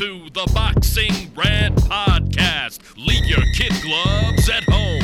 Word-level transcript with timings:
to 0.00 0.30
the 0.30 0.50
Boxing 0.54 1.12
Rant 1.36 1.76
Podcast. 1.76 2.80
Leave 2.96 3.26
your 3.26 3.42
kid 3.54 3.70
gloves 3.82 4.48
at 4.48 4.64
home. 4.64 5.02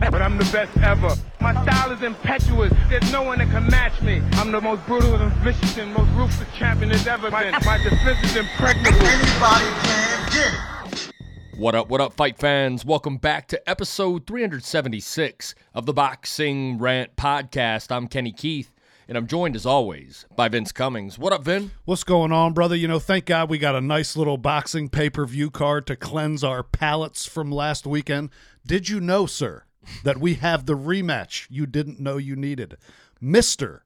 But 0.00 0.20
I'm 0.20 0.36
the 0.36 0.50
best 0.50 0.76
ever. 0.78 1.14
My 1.40 1.52
style 1.62 1.92
is 1.92 2.02
impetuous. 2.02 2.72
There's 2.88 3.12
no 3.12 3.22
one 3.22 3.38
that 3.38 3.48
can 3.52 3.68
match 3.68 4.02
me. 4.02 4.20
I'm 4.32 4.50
the 4.50 4.60
most 4.60 4.84
brutal 4.86 5.14
and 5.14 5.32
vicious 5.34 5.78
and 5.78 5.94
most 5.94 6.10
ruthless 6.16 6.48
champion 6.56 6.88
there's 6.88 7.06
ever 7.06 7.30
been. 7.30 7.52
My 7.64 7.78
defense 7.78 8.18
is 8.24 8.34
impregnable. 8.34 8.98
Anybody 8.98 9.66
can 9.84 10.32
get 10.32 10.54
it. 10.54 11.12
What 11.56 11.76
up, 11.76 11.88
what 11.88 12.00
up, 12.00 12.12
fight 12.14 12.36
fans? 12.36 12.84
Welcome 12.84 13.18
back 13.18 13.46
to 13.46 13.70
episode 13.70 14.26
376 14.26 15.54
of 15.72 15.86
the 15.86 15.92
Boxing 15.92 16.78
Rant 16.78 17.14
Podcast. 17.14 17.94
I'm 17.94 18.08
Kenny 18.08 18.32
Keith, 18.32 18.72
and 19.10 19.18
I'm 19.18 19.26
joined 19.26 19.56
as 19.56 19.66
always 19.66 20.24
by 20.36 20.48
Vince 20.48 20.70
Cummings. 20.70 21.18
What 21.18 21.32
up, 21.32 21.42
Vin? 21.42 21.72
What's 21.84 22.04
going 22.04 22.30
on, 22.30 22.52
brother? 22.52 22.76
You 22.76 22.86
know, 22.86 23.00
thank 23.00 23.24
God 23.24 23.50
we 23.50 23.58
got 23.58 23.74
a 23.74 23.80
nice 23.80 24.16
little 24.16 24.36
boxing 24.38 24.88
pay 24.88 25.10
per 25.10 25.26
view 25.26 25.50
card 25.50 25.84
to 25.88 25.96
cleanse 25.96 26.44
our 26.44 26.62
palates 26.62 27.26
from 27.26 27.50
last 27.50 27.88
weekend. 27.88 28.30
Did 28.64 28.88
you 28.88 29.00
know, 29.00 29.26
sir, 29.26 29.64
that 30.04 30.18
we 30.18 30.34
have 30.34 30.64
the 30.64 30.76
rematch 30.76 31.48
you 31.50 31.66
didn't 31.66 31.98
know 31.98 32.18
you 32.18 32.36
needed? 32.36 32.76
Mr. 33.20 33.80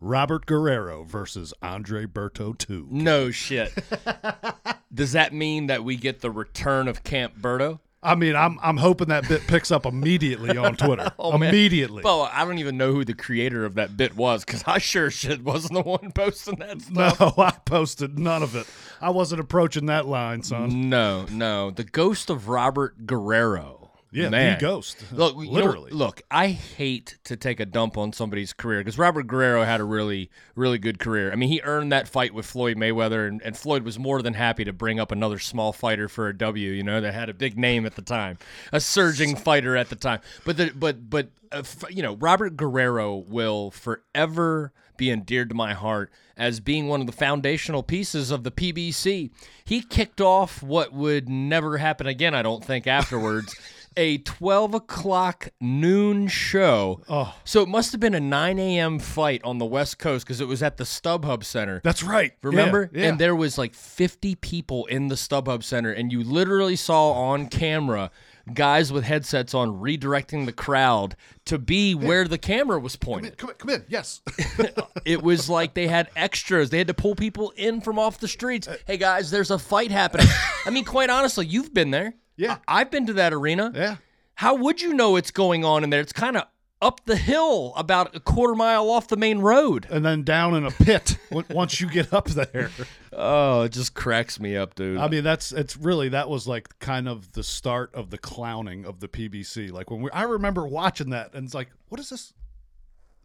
Robert 0.00 0.46
Guerrero 0.46 1.04
versus 1.04 1.52
Andre 1.60 2.06
Berto 2.06 2.56
2. 2.56 2.88
No 2.90 3.30
shit. 3.30 3.74
Does 4.94 5.12
that 5.12 5.34
mean 5.34 5.66
that 5.66 5.84
we 5.84 5.96
get 5.96 6.22
the 6.22 6.30
return 6.30 6.88
of 6.88 7.04
Camp 7.04 7.38
Berto? 7.38 7.80
I 8.02 8.14
mean, 8.14 8.34
I'm 8.34 8.58
I'm 8.62 8.78
hoping 8.78 9.08
that 9.08 9.28
bit 9.28 9.46
picks 9.46 9.70
up 9.70 9.84
immediately 9.84 10.56
on 10.56 10.76
Twitter. 10.76 11.12
Oh, 11.18 11.34
immediately. 11.34 12.02
Well, 12.02 12.22
I 12.32 12.44
don't 12.46 12.58
even 12.58 12.78
know 12.78 12.92
who 12.92 13.04
the 13.04 13.12
creator 13.14 13.66
of 13.66 13.74
that 13.74 13.96
bit 13.96 14.16
was 14.16 14.42
because 14.44 14.64
I 14.66 14.78
sure 14.78 15.10
shit 15.10 15.42
wasn't 15.44 15.74
the 15.74 15.82
one 15.82 16.10
posting 16.14 16.56
that 16.60 16.80
stuff. 16.80 17.20
no, 17.20 17.34
I 17.42 17.50
posted 17.50 18.18
none 18.18 18.42
of 18.42 18.56
it. 18.56 18.66
I 19.02 19.10
wasn't 19.10 19.40
approaching 19.42 19.86
that 19.86 20.06
line, 20.06 20.42
son. 20.42 20.88
No, 20.88 21.26
no. 21.30 21.70
The 21.70 21.84
ghost 21.84 22.30
of 22.30 22.48
Robert 22.48 23.06
Guerrero. 23.06 23.79
Yeah, 24.12 24.24
the 24.24 24.30
Man. 24.30 24.58
ghost. 24.58 25.04
Look, 25.12 25.36
you 25.36 25.44
know, 25.46 25.50
Literally. 25.52 25.90
look, 25.92 26.20
I 26.30 26.48
hate 26.48 27.18
to 27.24 27.36
take 27.36 27.60
a 27.60 27.64
dump 27.66 27.96
on 27.96 28.12
somebody's 28.12 28.52
career 28.52 28.80
because 28.80 28.98
Robert 28.98 29.28
Guerrero 29.28 29.64
had 29.64 29.80
a 29.80 29.84
really, 29.84 30.30
really 30.56 30.78
good 30.78 30.98
career. 30.98 31.30
I 31.30 31.36
mean, 31.36 31.48
he 31.48 31.60
earned 31.62 31.92
that 31.92 32.08
fight 32.08 32.34
with 32.34 32.44
Floyd 32.44 32.76
Mayweather, 32.76 33.28
and, 33.28 33.40
and 33.42 33.56
Floyd 33.56 33.84
was 33.84 33.98
more 33.98 34.20
than 34.20 34.34
happy 34.34 34.64
to 34.64 34.72
bring 34.72 34.98
up 34.98 35.12
another 35.12 35.38
small 35.38 35.72
fighter 35.72 36.08
for 36.08 36.28
a 36.28 36.36
W. 36.36 36.70
You 36.72 36.82
know, 36.82 37.00
that 37.00 37.14
had 37.14 37.28
a 37.28 37.34
big 37.34 37.56
name 37.56 37.86
at 37.86 37.94
the 37.94 38.02
time, 38.02 38.38
a 38.72 38.80
surging 38.80 39.36
fighter 39.36 39.76
at 39.76 39.90
the 39.90 39.96
time. 39.96 40.20
But 40.44 40.56
the, 40.56 40.72
but 40.74 41.08
but 41.08 41.28
uh, 41.52 41.62
you 41.88 42.02
know, 42.02 42.16
Robert 42.16 42.56
Guerrero 42.56 43.14
will 43.16 43.70
forever 43.70 44.72
be 44.96 45.10
endeared 45.10 45.48
to 45.48 45.54
my 45.54 45.72
heart 45.72 46.10
as 46.36 46.60
being 46.60 46.86
one 46.88 47.00
of 47.00 47.06
the 47.06 47.12
foundational 47.12 47.82
pieces 47.82 48.30
of 48.30 48.44
the 48.44 48.50
PBC. 48.50 49.30
He 49.64 49.82
kicked 49.82 50.20
off 50.20 50.62
what 50.62 50.92
would 50.92 51.28
never 51.28 51.78
happen 51.78 52.06
again, 52.06 52.34
I 52.34 52.42
don't 52.42 52.64
think, 52.64 52.86
afterwards. 52.86 53.54
A 53.96 54.18
12 54.18 54.74
o'clock 54.74 55.48
noon 55.60 56.28
show. 56.28 57.02
Oh. 57.08 57.34
So 57.44 57.62
it 57.62 57.68
must 57.68 57.92
have 57.92 58.00
been 58.00 58.14
a 58.14 58.20
9 58.20 58.58
a.m. 58.58 58.98
fight 58.98 59.40
on 59.44 59.58
the 59.58 59.64
West 59.64 59.98
Coast 59.98 60.24
because 60.24 60.40
it 60.40 60.46
was 60.46 60.62
at 60.62 60.76
the 60.76 60.84
StubHub 60.84 61.44
Center. 61.44 61.80
That's 61.82 62.02
right. 62.02 62.32
Remember? 62.42 62.88
Yeah, 62.92 63.00
yeah. 63.00 63.08
And 63.08 63.18
there 63.18 63.34
was 63.34 63.58
like 63.58 63.74
50 63.74 64.36
people 64.36 64.86
in 64.86 65.08
the 65.08 65.16
StubHub 65.16 65.64
Center, 65.64 65.92
and 65.92 66.12
you 66.12 66.22
literally 66.22 66.76
saw 66.76 67.12
on 67.12 67.48
camera 67.48 68.10
guys 68.54 68.92
with 68.92 69.04
headsets 69.04 69.54
on 69.54 69.80
redirecting 69.80 70.46
the 70.46 70.52
crowd 70.52 71.16
to 71.44 71.58
be 71.58 71.94
where 71.94 72.26
the 72.26 72.38
camera 72.38 72.78
was 72.78 72.96
pointed. 72.96 73.36
come 73.36 73.50
in, 73.50 73.56
come 73.56 73.70
in. 73.70 73.84
Yes. 73.88 74.22
It 75.06 75.22
was 75.22 75.48
like 75.48 75.72
they 75.74 75.86
had 75.86 76.10
extras. 76.14 76.68
They 76.70 76.78
had 76.78 76.88
to 76.88 76.94
pull 76.94 77.14
people 77.14 77.52
in 77.56 77.80
from 77.80 77.98
off 77.98 78.20
the 78.20 78.28
streets. 78.28 78.68
Uh, 78.68 78.76
hey 78.86 78.98
guys, 78.98 79.30
there's 79.30 79.50
a 79.50 79.58
fight 79.58 79.90
happening. 79.90 80.26
I 80.66 80.70
mean, 80.70 80.84
quite 80.84 81.08
honestly, 81.08 81.46
you've 81.46 81.72
been 81.72 81.90
there. 81.90 82.14
Yeah. 82.40 82.58
I- 82.66 82.80
I've 82.80 82.90
been 82.90 83.06
to 83.06 83.12
that 83.14 83.32
arena. 83.32 83.72
yeah. 83.74 83.96
How 84.34 84.54
would 84.54 84.80
you 84.80 84.94
know 84.94 85.10
what's 85.10 85.30
going 85.30 85.64
on 85.66 85.84
in 85.84 85.90
there? 85.90 86.00
It's 86.00 86.14
kind 86.14 86.36
of 86.36 86.44
up 86.80 87.02
the 87.04 87.16
hill, 87.16 87.74
about 87.76 88.16
a 88.16 88.20
quarter 88.20 88.54
mile 88.54 88.88
off 88.90 89.06
the 89.08 89.16
main 89.18 89.40
road. 89.40 89.86
and 89.90 90.02
then 90.02 90.22
down 90.22 90.54
in 90.54 90.64
a 90.64 90.70
pit 90.70 91.18
once 91.50 91.78
you 91.78 91.86
get 91.90 92.10
up 92.14 92.26
there. 92.28 92.70
Oh, 93.12 93.62
it 93.64 93.72
just 93.72 93.92
cracks 93.92 94.40
me 94.40 94.56
up, 94.56 94.74
dude. 94.76 94.96
I 94.96 95.08
mean, 95.08 95.22
that's 95.22 95.52
it's 95.52 95.76
really 95.76 96.08
that 96.08 96.30
was 96.30 96.48
like 96.48 96.78
kind 96.78 97.06
of 97.06 97.32
the 97.32 97.42
start 97.42 97.94
of 97.94 98.08
the 98.08 98.16
clowning 98.16 98.86
of 98.86 99.00
the 99.00 99.08
PBC. 99.08 99.70
Like 99.70 99.90
when 99.90 100.00
we, 100.00 100.10
I 100.12 100.22
remember 100.22 100.66
watching 100.66 101.10
that, 101.10 101.34
and 101.34 101.44
it's 101.44 101.52
like, 101.54 101.68
what 101.90 102.00
is 102.00 102.08
this? 102.08 102.32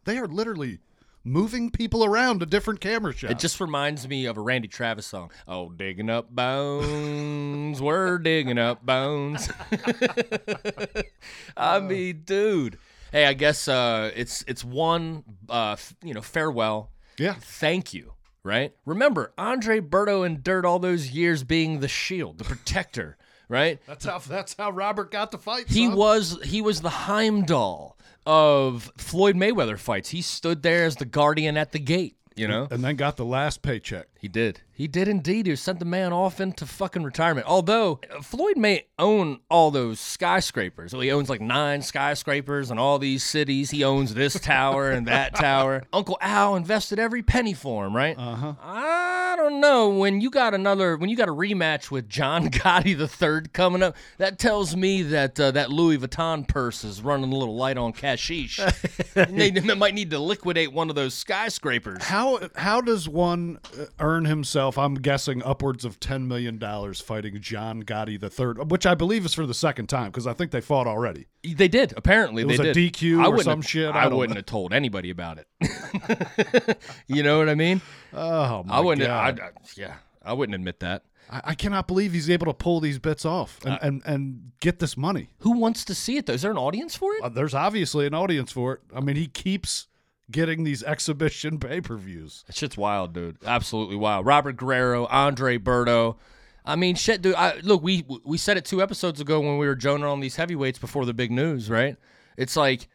They 0.03 0.17
are 0.17 0.27
literally 0.27 0.79
moving 1.25 1.69
people 1.71 2.05
around 2.05 2.39
to 2.39 2.45
different 2.45 2.79
camera 2.79 3.11
shots. 3.11 3.31
It 3.33 3.39
just 3.39 3.59
reminds 3.59 4.07
me 4.07 4.25
of 4.27 4.37
a 4.37 4.41
Randy 4.41 4.67
Travis 4.69 5.05
song. 5.07 5.31
Oh, 5.47 5.69
digging 5.69 6.09
up 6.09 6.29
bones, 6.33 7.81
we're 7.81 8.17
digging 8.19 8.57
up 8.57 8.85
bones. 8.85 9.49
I 11.57 11.79
mean, 11.79 12.21
dude. 12.25 12.77
Hey, 13.11 13.25
I 13.25 13.33
guess 13.33 13.67
uh, 13.67 14.11
it's 14.15 14.43
it's 14.47 14.63
one, 14.63 15.23
uh, 15.49 15.73
f- 15.73 15.95
you 16.03 16.13
know, 16.13 16.21
farewell. 16.21 16.91
yeah, 17.17 17.33
Thank 17.39 17.93
you. 17.93 18.13
Right. 18.43 18.73
Remember, 18.85 19.33
Andre 19.39 19.79
Berto 19.79 20.23
endured 20.25 20.65
all 20.65 20.77
those 20.79 21.09
years 21.09 21.43
being 21.43 21.79
the 21.79 21.87
shield, 21.87 22.37
the 22.37 22.43
protector. 22.43 23.17
Right. 23.47 23.79
that's 23.85 24.05
how 24.05 24.17
that's 24.17 24.55
how 24.57 24.71
Robert 24.71 25.11
got 25.11 25.29
the 25.29 25.37
fight. 25.37 25.65
He 25.69 25.85
son. 25.85 25.95
was 25.95 26.39
he 26.43 26.63
was 26.63 26.81
the 26.81 26.89
Heimdall 26.89 27.95
of 28.25 28.91
Floyd 28.97 29.35
Mayweather 29.35 29.77
fights. 29.77 30.09
He 30.09 30.21
stood 30.21 30.63
there 30.63 30.85
as 30.85 30.95
the 30.95 31.05
guardian 31.05 31.57
at 31.57 31.71
the 31.71 31.79
gate. 31.79 32.17
You 32.35 32.49
know. 32.49 32.67
and 32.69 32.83
then 32.83 32.97
got 32.97 33.15
the 33.15 33.23
last 33.23 33.61
paycheck. 33.61 34.07
He 34.25 34.29
did. 34.29 34.61
He 34.75 34.87
did 34.87 35.07
indeed. 35.07 35.45
He 35.45 35.55
sent 35.55 35.77
the 35.77 35.85
man 35.85 36.11
off 36.11 36.41
into 36.41 36.65
fucking 36.65 37.03
retirement. 37.03 37.47
Although 37.47 38.01
Floyd 38.21 38.57
may 38.57 38.87
own 38.97 39.39
all 39.49 39.71
those 39.71 39.99
skyscrapers. 39.99 40.91
Well, 40.91 41.01
he 41.01 41.11
owns 41.11 41.29
like 41.29 41.39
nine 41.39 41.81
skyscrapers 41.81 42.71
in 42.71 42.77
all 42.77 42.99
these 42.99 43.23
cities. 43.23 43.69
He 43.69 43.83
owns 43.85 44.15
this 44.15 44.37
tower 44.39 44.91
and 44.91 45.07
that 45.07 45.35
tower. 45.35 45.83
Uncle 45.93 46.17
Al 46.19 46.55
invested 46.55 46.99
every 46.99 47.21
penny 47.23 47.53
for 47.53 47.85
him, 47.85 47.95
right? 47.95 48.17
Uh 48.17 48.35
huh. 48.35 48.53
I 48.61 49.35
don't 49.37 49.61
know. 49.61 49.89
When 49.89 50.19
you 50.19 50.29
got 50.29 50.53
another, 50.53 50.97
when 50.97 51.09
you 51.09 51.15
got 51.15 51.29
a 51.29 51.33
rematch 51.33 51.89
with 51.91 52.09
John 52.09 52.49
Gotti 52.49 52.97
the 52.97 53.07
third 53.07 53.53
coming 53.53 53.81
up, 53.81 53.95
that 54.17 54.39
tells 54.39 54.75
me 54.75 55.03
that 55.03 55.39
uh, 55.39 55.51
that 55.51 55.69
Louis 55.69 55.99
Vuitton 55.99 56.45
purse 56.45 56.83
is 56.83 57.01
running 57.01 57.31
a 57.31 57.35
little 57.35 57.55
light 57.55 57.77
on 57.77 57.93
cashish. 57.93 58.59
they, 59.13 59.51
they 59.51 59.75
might 59.75 59.93
need 59.93 60.09
to 60.09 60.19
liquidate 60.19 60.73
one 60.73 60.89
of 60.89 60.95
those 60.95 61.13
skyscrapers. 61.13 62.03
How 62.03 62.49
how 62.55 62.81
does 62.81 63.07
one 63.07 63.59
uh, 63.79 63.85
earn 64.15 64.25
himself? 64.25 64.77
I'm 64.77 64.95
guessing 64.95 65.43
upwards 65.43 65.85
of 65.85 65.99
ten 65.99 66.27
million 66.27 66.57
dollars 66.57 67.01
fighting 67.01 67.39
John 67.41 67.83
Gotti 67.83 68.19
the 68.19 68.29
third, 68.29 68.71
which 68.71 68.85
I 68.85 68.95
believe 68.95 69.25
is 69.25 69.33
for 69.33 69.45
the 69.45 69.53
second 69.53 69.87
time 69.87 70.07
because 70.11 70.27
I 70.27 70.33
think 70.33 70.51
they 70.51 70.61
fought 70.61 70.87
already. 70.87 71.27
They 71.43 71.67
did. 71.67 71.93
Apparently, 71.97 72.43
It 72.43 72.47
they 72.47 72.53
was 72.57 72.59
a 72.61 72.73
did. 72.73 72.93
DQ 72.93 73.23
I 73.23 73.27
or 73.27 73.41
some 73.43 73.61
have- 73.61 73.69
shit, 73.69 73.93
I 73.93 74.03
I, 74.03 74.07
wouldn't 74.07 74.29
know. 74.35 74.39
have 74.39 74.45
told 74.45 74.73
anybody 74.73 75.09
about 75.09 75.37
it. 75.39 76.77
you 77.07 77.23
know 77.23 77.37
what 77.39 77.49
I 77.49 77.55
mean? 77.55 77.81
Oh 78.13 78.63
my 78.63 78.75
I 78.75 78.79
wouldn't. 78.79 79.07
god! 79.07 79.39
I, 79.39 79.45
I- 79.47 79.51
yeah, 79.75 79.95
I 80.23 80.33
wouldn't 80.33 80.55
admit 80.55 80.79
that. 80.79 81.03
I, 81.27 81.55
cannot 81.55 81.87
believe 81.87 82.13
he's 82.13 82.29
able 82.29 82.45
to 82.45 82.53
pull 82.53 82.79
these 82.79 82.99
bits 82.99 83.25
off 83.25 83.59
Uh, 83.65 83.79
and, 83.81 83.81
and, 83.81 84.03
and 84.05 84.51
get 84.59 84.77
this 84.77 84.95
money. 84.95 85.29
Who 85.39 85.53
wants 85.57 85.83
to 85.85 85.95
see 85.95 86.17
it 86.17 86.27
though? 86.27 86.33
Is 86.33 86.43
there 86.43 86.51
an 86.51 86.57
audience 86.57 86.95
for 86.95 87.13
it? 87.15 87.23
Uh, 87.23 87.29
there's 87.29 87.55
obviously 87.55 88.05
an 88.05 88.13
audience 88.13 88.51
for 88.51 88.73
it. 88.73 88.81
I 88.95 88.99
mean, 88.99 89.15
he 89.15 89.25
keeps 89.25 89.87
getting 90.31 90.63
these 90.63 90.83
exhibition 90.83 91.59
pay 91.59 91.81
per 91.81 91.97
views. 91.97 92.43
That 92.47 92.55
shit's 92.55 92.77
wild, 92.77 93.13
dude. 93.13 93.37
Absolutely 93.45 93.95
wild. 93.95 94.25
Robert 94.25 94.57
Guerrero, 94.57 95.05
Andre 95.07 95.57
Berto. 95.57 96.17
I 96.65 96.75
mean, 96.75 96.95
shit, 96.95 97.21
dude. 97.21 97.35
I, 97.35 97.59
look, 97.59 97.83
we 97.83 98.05
we 98.23 98.37
said 98.37 98.57
it 98.57 98.65
two 98.65 98.81
episodes 98.81 99.21
ago 99.21 99.39
when 99.39 99.57
we 99.57 99.67
were 99.67 99.75
joning 99.75 100.05
on 100.05 100.19
these 100.19 100.35
heavyweights 100.35 100.79
before 100.79 101.05
the 101.05 101.13
big 101.13 101.31
news, 101.31 101.69
right? 101.69 101.95
It's 102.37 102.55
like 102.55 102.87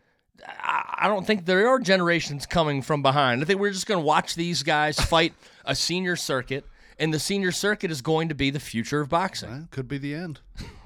I, 0.46 0.94
I 0.98 1.08
don't 1.08 1.26
think 1.26 1.46
there 1.46 1.68
are 1.68 1.78
generations 1.78 2.46
coming 2.46 2.82
from 2.82 3.02
behind. 3.02 3.42
I 3.42 3.44
think 3.44 3.60
we're 3.60 3.70
just 3.70 3.86
going 3.86 4.00
to 4.00 4.06
watch 4.06 4.34
these 4.34 4.62
guys 4.62 4.98
fight 5.00 5.34
a 5.64 5.74
senior 5.74 6.16
circuit, 6.16 6.64
and 6.98 7.14
the 7.14 7.18
senior 7.18 7.52
circuit 7.52 7.90
is 7.90 8.02
going 8.02 8.28
to 8.28 8.34
be 8.34 8.50
the 8.50 8.60
future 8.60 9.00
of 9.00 9.08
boxing. 9.08 9.50
Eh, 9.50 9.60
could 9.70 9.88
be 9.88 9.98
the 9.98 10.14
end. 10.14 10.40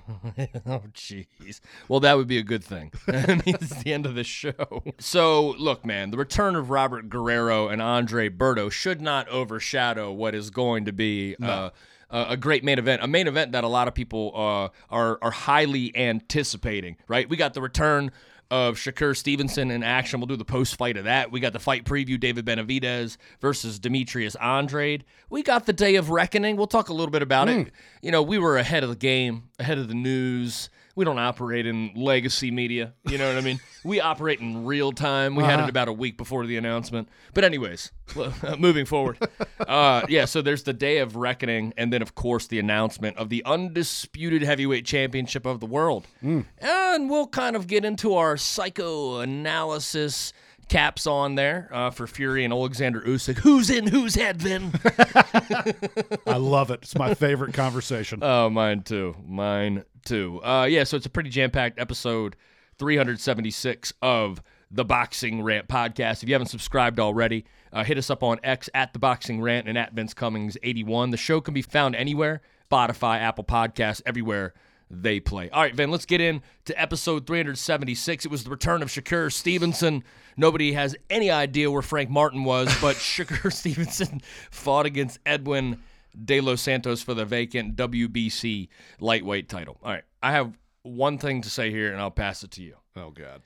Oh, 0.66 0.82
jeez. 0.94 1.60
Well, 1.88 2.00
that 2.00 2.16
would 2.16 2.26
be 2.26 2.38
a 2.38 2.42
good 2.42 2.64
thing. 2.64 2.92
I 3.08 3.34
mean, 3.34 3.42
it's 3.46 3.82
the 3.82 3.92
end 3.92 4.06
of 4.06 4.14
the 4.14 4.24
show. 4.24 4.82
So, 4.98 5.50
look, 5.58 5.84
man, 5.84 6.10
the 6.10 6.16
return 6.16 6.56
of 6.56 6.70
Robert 6.70 7.08
Guerrero 7.08 7.68
and 7.68 7.82
Andre 7.82 8.28
Berto 8.28 8.70
should 8.70 9.00
not 9.00 9.28
overshadow 9.28 10.12
what 10.12 10.34
is 10.34 10.50
going 10.50 10.84
to 10.86 10.92
be 10.92 11.36
uh, 11.42 11.70
a, 12.10 12.26
a 12.30 12.36
great 12.36 12.64
main 12.64 12.78
event. 12.78 13.02
A 13.02 13.06
main 13.06 13.26
event 13.26 13.52
that 13.52 13.64
a 13.64 13.68
lot 13.68 13.88
of 13.88 13.94
people 13.94 14.32
uh, 14.34 14.68
are 14.94 15.18
are 15.22 15.30
highly 15.30 15.94
anticipating. 15.96 16.96
Right? 17.08 17.28
We 17.28 17.36
got 17.36 17.54
the 17.54 17.62
return 17.62 18.10
of 18.50 18.76
Shakur 18.76 19.16
Stevenson 19.16 19.70
in 19.70 19.82
action. 19.82 20.20
We'll 20.20 20.26
do 20.26 20.36
the 20.36 20.44
post 20.44 20.76
fight 20.76 20.96
of 20.96 21.04
that. 21.04 21.32
We 21.32 21.40
got 21.40 21.52
the 21.52 21.58
fight 21.58 21.84
preview 21.84 22.18
David 22.18 22.44
Benavidez 22.44 23.16
versus 23.40 23.78
Demetrius 23.78 24.34
Andrade. 24.36 25.04
We 25.30 25.42
got 25.42 25.66
the 25.66 25.72
day 25.72 25.96
of 25.96 26.10
reckoning. 26.10 26.56
We'll 26.56 26.66
talk 26.66 26.88
a 26.88 26.94
little 26.94 27.10
bit 27.10 27.22
about 27.22 27.48
it. 27.48 27.68
Hmm. 27.68 27.68
You 28.02 28.10
know, 28.10 28.22
we 28.22 28.38
were 28.38 28.56
ahead 28.56 28.82
of 28.82 28.90
the 28.90 28.96
game, 28.96 29.44
ahead 29.58 29.78
of 29.78 29.88
the 29.88 29.94
news. 29.94 30.70
We 30.96 31.04
don't 31.04 31.18
operate 31.18 31.66
in 31.66 31.92
legacy 31.96 32.50
media. 32.50 32.92
You 33.08 33.18
know 33.18 33.26
what 33.28 33.36
I 33.36 33.40
mean? 33.40 33.58
we 33.84 34.00
operate 34.00 34.40
in 34.40 34.64
real 34.64 34.92
time. 34.92 35.34
We 35.34 35.42
had 35.44 35.54
Uh-huh. 35.54 35.66
it 35.66 35.70
about 35.70 35.88
a 35.88 35.92
week 35.92 36.16
before 36.16 36.46
the 36.46 36.56
announcement. 36.56 37.08
But 37.32 37.42
anyways, 37.44 37.90
moving 38.58 38.86
forward. 38.86 39.18
Uh, 39.66 40.04
yeah, 40.10 40.26
so 40.26 40.42
there's 40.42 40.64
the 40.64 40.74
day 40.74 40.98
of 40.98 41.16
reckoning, 41.16 41.72
and 41.78 41.90
then 41.90 42.02
of 42.02 42.14
course 42.14 42.46
the 42.46 42.58
announcement 42.58 43.16
of 43.16 43.30
the 43.30 43.42
undisputed 43.46 44.42
heavyweight 44.42 44.84
championship 44.84 45.46
of 45.46 45.58
the 45.58 45.64
world. 45.66 46.06
And 46.22 47.08
we'll 47.10 47.28
kind 47.28 47.56
of 47.56 47.66
get 47.66 47.82
into 47.84 48.14
our 48.14 48.36
psychoanalysis 48.36 50.32
caps 50.68 51.06
on 51.06 51.34
there 51.34 51.68
uh, 51.72 51.90
for 51.90 52.06
Fury 52.06 52.44
and 52.44 52.52
Alexander 52.52 53.00
Usyk. 53.00 53.38
Who's 53.38 53.70
in 53.70 53.86
whose 53.86 54.14
head, 54.14 54.40
Vin? 54.40 54.72
I 56.26 56.36
love 56.36 56.70
it. 56.70 56.80
It's 56.82 56.96
my 56.96 57.14
favorite 57.14 57.54
conversation. 57.54 58.20
Oh, 58.34 58.48
mine 58.50 58.82
too. 58.82 59.14
Mine 59.26 59.84
too. 60.04 60.40
Uh, 60.42 60.66
yeah, 60.68 60.84
so 60.84 60.96
it's 60.96 61.06
a 61.06 61.10
pretty 61.10 61.30
jam 61.30 61.50
packed 61.50 61.78
episode 61.78 62.36
376 62.78 63.92
of 64.02 64.42
the 64.70 64.84
Boxing 64.84 65.42
Rant 65.42 65.68
podcast. 65.68 66.22
If 66.22 66.28
you 66.28 66.34
haven't 66.34 66.48
subscribed 66.48 66.98
already, 66.98 67.44
uh, 67.72 67.84
hit 67.84 67.98
us 67.98 68.10
up 68.10 68.22
on 68.22 68.40
X 68.42 68.68
at 68.74 68.92
the 68.92 68.98
Boxing 68.98 69.40
Rant 69.40 69.68
and 69.68 69.78
at 69.78 69.92
Vince 69.92 70.14
Cummings 70.14 70.56
81. 70.62 71.10
The 71.10 71.16
show 71.16 71.40
can 71.40 71.54
be 71.54 71.62
found 71.62 71.94
anywhere 71.94 72.40
Spotify, 72.70 73.20
Apple 73.20 73.44
Podcasts, 73.44 74.02
everywhere 74.04 74.52
they 75.02 75.20
play. 75.20 75.50
All 75.50 75.62
right, 75.62 75.74
Vin, 75.74 75.90
let's 75.90 76.06
get 76.06 76.20
in 76.20 76.42
to 76.66 76.80
episode 76.80 77.26
376. 77.26 78.24
It 78.24 78.30
was 78.30 78.44
the 78.44 78.50
return 78.50 78.82
of 78.82 78.88
Shakur 78.88 79.32
Stevenson. 79.32 80.04
Nobody 80.36 80.72
has 80.72 80.96
any 81.10 81.30
idea 81.30 81.70
where 81.70 81.82
Frank 81.82 82.10
Martin 82.10 82.44
was, 82.44 82.68
but 82.80 82.96
Shakur 82.96 83.52
Stevenson 83.52 84.20
fought 84.50 84.86
against 84.86 85.18
Edwin 85.26 85.80
De 86.22 86.40
Los 86.40 86.60
Santos 86.60 87.02
for 87.02 87.14
the 87.14 87.24
vacant 87.24 87.76
WBC 87.76 88.68
lightweight 89.00 89.48
title. 89.48 89.78
All 89.82 89.92
right, 89.92 90.04
I 90.22 90.32
have 90.32 90.56
one 90.82 91.18
thing 91.18 91.42
to 91.42 91.50
say 91.50 91.70
here, 91.70 91.92
and 91.92 92.00
I'll 92.00 92.10
pass 92.10 92.44
it 92.44 92.52
to 92.52 92.62
you. 92.62 92.76
oh 92.96 93.10
God. 93.10 93.42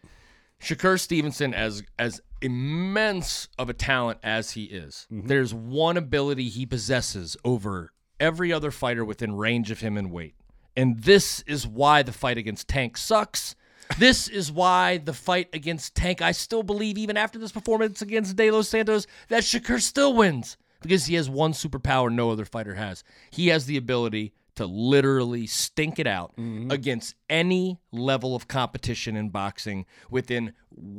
Shakur 0.61 0.99
Stevenson, 0.99 1.55
as 1.55 1.83
as 1.99 2.21
immense 2.41 3.49
of 3.59 3.69
a 3.69 3.75
talent 3.75 4.19
as 4.23 4.53
he 4.53 4.65
is, 4.65 5.07
mm-hmm. 5.13 5.29
there's 5.29 5.55
one 5.55 5.97
ability 5.97 6.49
he 6.49 6.67
possesses 6.67 7.37
over 7.45 7.93
every 8.21 8.53
other 8.53 8.71
fighter 8.71 9.05
within 9.05 9.37
range 9.37 9.71
of 9.71 9.81
him 9.81 9.97
in 9.97 10.11
weight. 10.11 10.35
And 10.79 11.03
this 11.03 11.43
is 11.45 11.67
why 11.67 12.05
the 12.05 12.13
fight 12.13 12.39
against 12.39 12.69
Tank 12.69 12.97
sucks. 12.97 13.57
This 13.99 14.29
is 14.29 14.53
why 14.53 14.99
the 14.99 15.13
fight 15.13 15.49
against 15.53 15.97
Tank, 15.97 16.23
I 16.23 16.31
still 16.31 16.63
believe, 16.63 16.97
even 16.97 17.17
after 17.17 17.37
this 17.37 17.51
performance 17.51 18.01
against 18.01 18.37
De 18.37 18.49
Los 18.53 18.69
Santos, 18.69 19.09
that 19.27 19.43
Shakur 19.43 19.81
still 19.81 20.15
wins. 20.15 20.57
Because 20.81 21.07
he 21.07 21.17
has 21.17 21.29
one 21.29 21.53
superpower 21.53 22.13
no 22.13 22.31
other 22.31 22.45
fighter 22.45 22.77
has. 22.77 23.03
He 23.33 23.49
has 23.49 23.67
the 23.67 23.77
ability 23.77 24.33
to 24.55 24.67
literally 24.67 25.49
stink 25.49 25.99
it 25.99 26.07
out 26.07 26.35
against 26.71 27.17
any 27.29 27.81
level 27.91 28.37
of 28.37 28.47
competition 28.47 29.17
in 29.17 29.31
boxing 29.31 29.85
within 30.11 30.53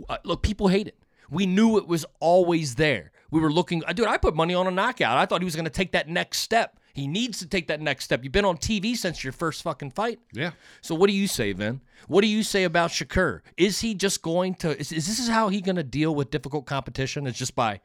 uh, 0.10 0.18
look 0.26 0.42
people 0.44 0.68
hate 0.68 0.90
it. 0.90 0.98
We 1.30 1.46
knew 1.46 1.78
it 1.78 1.88
was 1.88 2.06
always 2.20 2.76
there. 2.76 3.12
We 3.32 3.40
were 3.40 3.52
looking 3.52 3.82
dude 3.94 4.08
i 4.08 4.18
put 4.18 4.36
money 4.36 4.54
on 4.54 4.68
a 4.68 4.72
knockout. 4.72 5.18
I 5.18 5.26
thought 5.26 5.42
he 5.42 5.46
was 5.46 5.56
going 5.56 5.66
to 5.66 5.72
take 5.72 5.94
that 5.94 6.10
next 6.10 6.40
step 6.40 6.79
he 6.94 7.08
needs 7.08 7.40
to 7.40 7.48
take 7.48 7.68
that 7.68 7.82
next 7.82 8.06
step 8.06 8.24
you've 8.24 8.32
been 8.34 8.46
on 8.46 8.58
tv 8.58 8.96
since 8.96 9.24
your 9.24 9.34
first 9.34 9.62
fucking 9.64 9.92
fight 9.92 10.20
Yeah. 10.34 10.52
so 10.82 10.96
what 10.96 11.08
do 11.08 11.14
you 11.14 11.28
say, 11.28 11.54
Vin? 11.54 11.82
What 12.08 12.22
do 12.22 12.28
you 12.28 12.44
say 12.44 12.64
about 12.64 12.92
Shakur? 12.92 13.42
Is 13.58 13.82
he 13.82 13.94
just 13.94 14.22
going 14.22 14.56
to? 14.56 14.78
Is, 14.80 14.92
is 14.92 15.06
this 15.06 15.28
how 15.28 15.50
he 15.50 15.60
going 15.62 15.76
to 15.76 15.84
deal 15.84 16.16
with 16.16 16.32
difficult 16.32 16.66
competition? 16.66 17.28
It's 17.28 17.38
just 17.38 17.56
by 17.56 17.82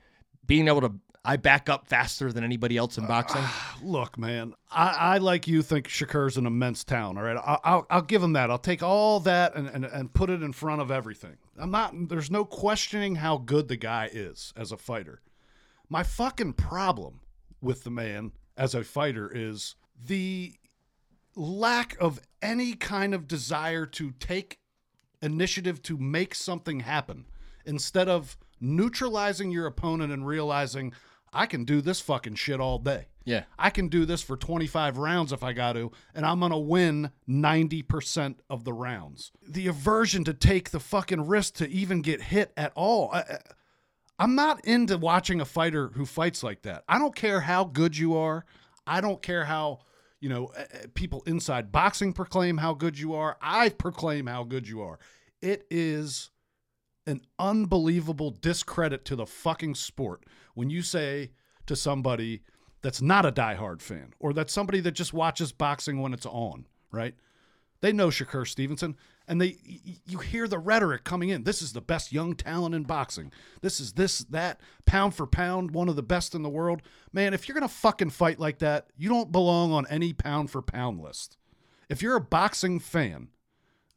being 0.46 0.68
able 0.68 0.80
to. 0.82 0.92
I 1.26 1.36
back 1.36 1.68
up 1.70 1.88
faster 1.88 2.32
than 2.32 2.44
anybody 2.44 2.76
else 2.76 2.96
in 2.98 3.06
boxing. 3.06 3.40
Ah, 3.42 3.78
look, 3.82 4.18
man, 4.18 4.52
I, 4.70 5.14
I 5.14 5.18
like 5.18 5.48
you 5.48 5.62
think 5.62 5.88
Shakur's 5.88 6.36
an 6.36 6.44
immense 6.46 6.84
talent. 6.84 7.18
All 7.18 7.24
right, 7.24 7.36
I'll, 7.42 7.60
I'll, 7.64 7.86
I'll 7.90 8.02
give 8.02 8.22
him 8.22 8.34
that. 8.34 8.50
I'll 8.50 8.58
take 8.58 8.82
all 8.82 9.20
that 9.20 9.56
and, 9.56 9.66
and, 9.68 9.84
and 9.86 10.12
put 10.12 10.28
it 10.30 10.42
in 10.42 10.52
front 10.52 10.80
of 10.82 10.90
everything. 10.90 11.36
I'm 11.58 11.70
not. 11.70 11.92
There's 12.08 12.30
no 12.30 12.44
questioning 12.44 13.16
how 13.16 13.38
good 13.38 13.68
the 13.68 13.76
guy 13.76 14.10
is 14.12 14.52
as 14.56 14.70
a 14.70 14.76
fighter. 14.76 15.22
My 15.88 16.02
fucking 16.02 16.52
problem 16.54 17.20
with 17.60 17.84
the 17.84 17.90
man 17.90 18.32
as 18.56 18.74
a 18.74 18.84
fighter 18.84 19.30
is 19.32 19.74
the 20.06 20.54
lack 21.36 21.96
of 22.00 22.20
any 22.40 22.74
kind 22.74 23.14
of 23.14 23.26
desire 23.26 23.86
to 23.86 24.12
take 24.12 24.60
initiative 25.20 25.82
to 25.82 25.96
make 25.96 26.34
something 26.34 26.80
happen 26.80 27.24
instead 27.64 28.08
of 28.08 28.36
neutralizing 28.60 29.50
your 29.50 29.66
opponent 29.66 30.12
and 30.12 30.26
realizing 30.26 30.92
I 31.32 31.46
can 31.46 31.64
do 31.64 31.80
this 31.80 32.00
fucking 32.00 32.36
shit 32.36 32.60
all 32.60 32.78
day. 32.78 33.08
Yeah. 33.24 33.44
I 33.58 33.70
can 33.70 33.88
do 33.88 34.04
this 34.04 34.22
for 34.22 34.36
25 34.36 34.98
rounds 34.98 35.32
if 35.32 35.42
I 35.42 35.52
got 35.52 35.72
to, 35.72 35.90
and 36.14 36.24
I'm 36.24 36.40
going 36.40 36.52
to 36.52 36.58
win 36.58 37.10
90% 37.28 38.36
of 38.48 38.64
the 38.64 38.72
rounds. 38.72 39.32
The 39.46 39.66
aversion 39.66 40.24
to 40.24 40.34
take 40.34 40.70
the 40.70 40.80
fucking 40.80 41.26
risk 41.26 41.54
to 41.54 41.68
even 41.68 42.02
get 42.02 42.22
hit 42.22 42.52
at 42.56 42.72
all. 42.74 43.10
I, 43.12 43.38
I'm 44.18 44.34
not 44.34 44.64
into 44.64 44.96
watching 44.96 45.40
a 45.40 45.44
fighter 45.44 45.88
who 45.94 46.06
fights 46.06 46.42
like 46.42 46.62
that. 46.62 46.84
I 46.88 46.98
don't 46.98 47.14
care 47.14 47.40
how 47.40 47.64
good 47.64 47.96
you 47.96 48.16
are. 48.16 48.44
I 48.86 49.00
don't 49.00 49.20
care 49.20 49.44
how, 49.44 49.80
you 50.20 50.28
know, 50.28 50.46
uh, 50.56 50.60
uh, 50.60 50.86
people 50.94 51.22
inside 51.26 51.72
boxing 51.72 52.12
proclaim 52.12 52.58
how 52.58 52.74
good 52.74 52.98
you 52.98 53.14
are. 53.14 53.36
I 53.40 53.70
proclaim 53.70 54.26
how 54.26 54.44
good 54.44 54.68
you 54.68 54.82
are. 54.82 54.98
It 55.42 55.66
is 55.70 56.30
an 57.06 57.22
unbelievable 57.38 58.30
discredit 58.30 59.04
to 59.06 59.16
the 59.16 59.26
fucking 59.26 59.74
sport 59.74 60.24
when 60.54 60.70
you 60.70 60.82
say 60.82 61.32
to 61.66 61.76
somebody 61.76 62.42
that's 62.82 63.02
not 63.02 63.26
a 63.26 63.32
diehard 63.32 63.80
fan 63.80 64.12
or 64.20 64.32
that's 64.32 64.52
somebody 64.52 64.80
that 64.80 64.92
just 64.92 65.12
watches 65.12 65.52
boxing 65.52 66.00
when 66.00 66.14
it's 66.14 66.26
on, 66.26 66.66
right? 66.92 67.14
They 67.80 67.92
know 67.92 68.08
Shakur 68.08 68.46
Stevenson 68.46 68.96
and 69.26 69.40
they 69.40 69.56
you 70.06 70.18
hear 70.18 70.46
the 70.46 70.58
rhetoric 70.58 71.04
coming 71.04 71.28
in. 71.30 71.44
This 71.44 71.62
is 71.62 71.72
the 71.72 71.80
best 71.80 72.12
young 72.12 72.34
talent 72.34 72.74
in 72.74 72.82
boxing. 72.82 73.32
This 73.62 73.80
is 73.80 73.94
this 73.94 74.18
that 74.30 74.60
pound 74.86 75.14
for 75.14 75.26
pound 75.26 75.70
one 75.72 75.88
of 75.88 75.96
the 75.96 76.02
best 76.02 76.34
in 76.34 76.42
the 76.42 76.48
world. 76.48 76.82
Man, 77.12 77.32
if 77.34 77.48
you're 77.48 77.54
going 77.58 77.68
to 77.68 77.74
fucking 77.74 78.10
fight 78.10 78.38
like 78.38 78.58
that, 78.58 78.88
you 78.96 79.08
don't 79.08 79.32
belong 79.32 79.72
on 79.72 79.86
any 79.88 80.12
pound 80.12 80.50
for 80.50 80.60
pound 80.62 81.00
list. 81.00 81.36
If 81.88 82.02
you're 82.02 82.16
a 82.16 82.20
boxing 82.20 82.80
fan, 82.80 83.28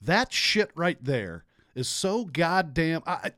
that 0.01 0.31
shit 0.31 0.71
right 0.75 0.97
there 1.03 1.45
is 1.75 1.87
so 1.87 2.25
goddamn 2.25 3.01
I, 3.05 3.31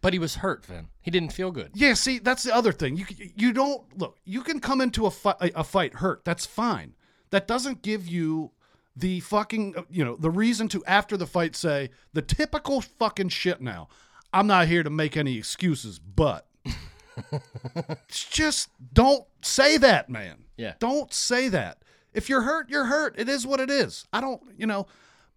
But 0.00 0.12
he 0.12 0.18
was 0.18 0.36
hurt, 0.36 0.64
Vin. 0.64 0.88
He 1.02 1.10
didn't 1.10 1.32
feel 1.32 1.50
good. 1.50 1.70
yeah, 1.74 1.94
see, 1.94 2.18
that's 2.18 2.42
the 2.42 2.54
other 2.54 2.72
thing. 2.72 2.96
You 2.96 3.06
you 3.36 3.52
don't 3.52 3.82
look. 3.98 4.18
You 4.24 4.42
can 4.42 4.60
come 4.60 4.80
into 4.80 5.06
a 5.06 5.10
fight 5.10 5.52
a 5.54 5.64
fight 5.64 5.94
hurt. 5.94 6.24
That's 6.24 6.46
fine. 6.46 6.94
That 7.30 7.46
doesn't 7.46 7.82
give 7.82 8.06
you 8.08 8.50
the 8.96 9.20
fucking 9.20 9.74
uh, 9.76 9.82
you 9.90 10.04
know 10.04 10.16
the 10.16 10.30
reason 10.30 10.68
to 10.68 10.84
after 10.84 11.16
the 11.16 11.26
fight 11.26 11.54
say 11.56 11.90
the 12.12 12.22
typical 12.22 12.80
fucking 12.80 13.28
shit. 13.28 13.60
Now, 13.60 13.88
I'm 14.32 14.46
not 14.46 14.68
here 14.68 14.82
to 14.82 14.90
make 14.90 15.16
any 15.16 15.38
excuses, 15.38 15.98
but 15.98 16.46
it's 17.32 18.24
just 18.28 18.70
don't 18.92 19.24
say 19.42 19.76
that, 19.78 20.08
man. 20.08 20.44
Yeah. 20.56 20.74
Don't 20.78 21.12
say 21.12 21.48
that. 21.48 21.78
If 22.12 22.28
you're 22.28 22.42
hurt, 22.42 22.68
you're 22.68 22.86
hurt. 22.86 23.14
It 23.18 23.28
is 23.28 23.46
what 23.46 23.60
it 23.60 23.70
is. 23.70 24.04
I 24.12 24.20
don't, 24.20 24.42
you 24.56 24.66
know, 24.66 24.86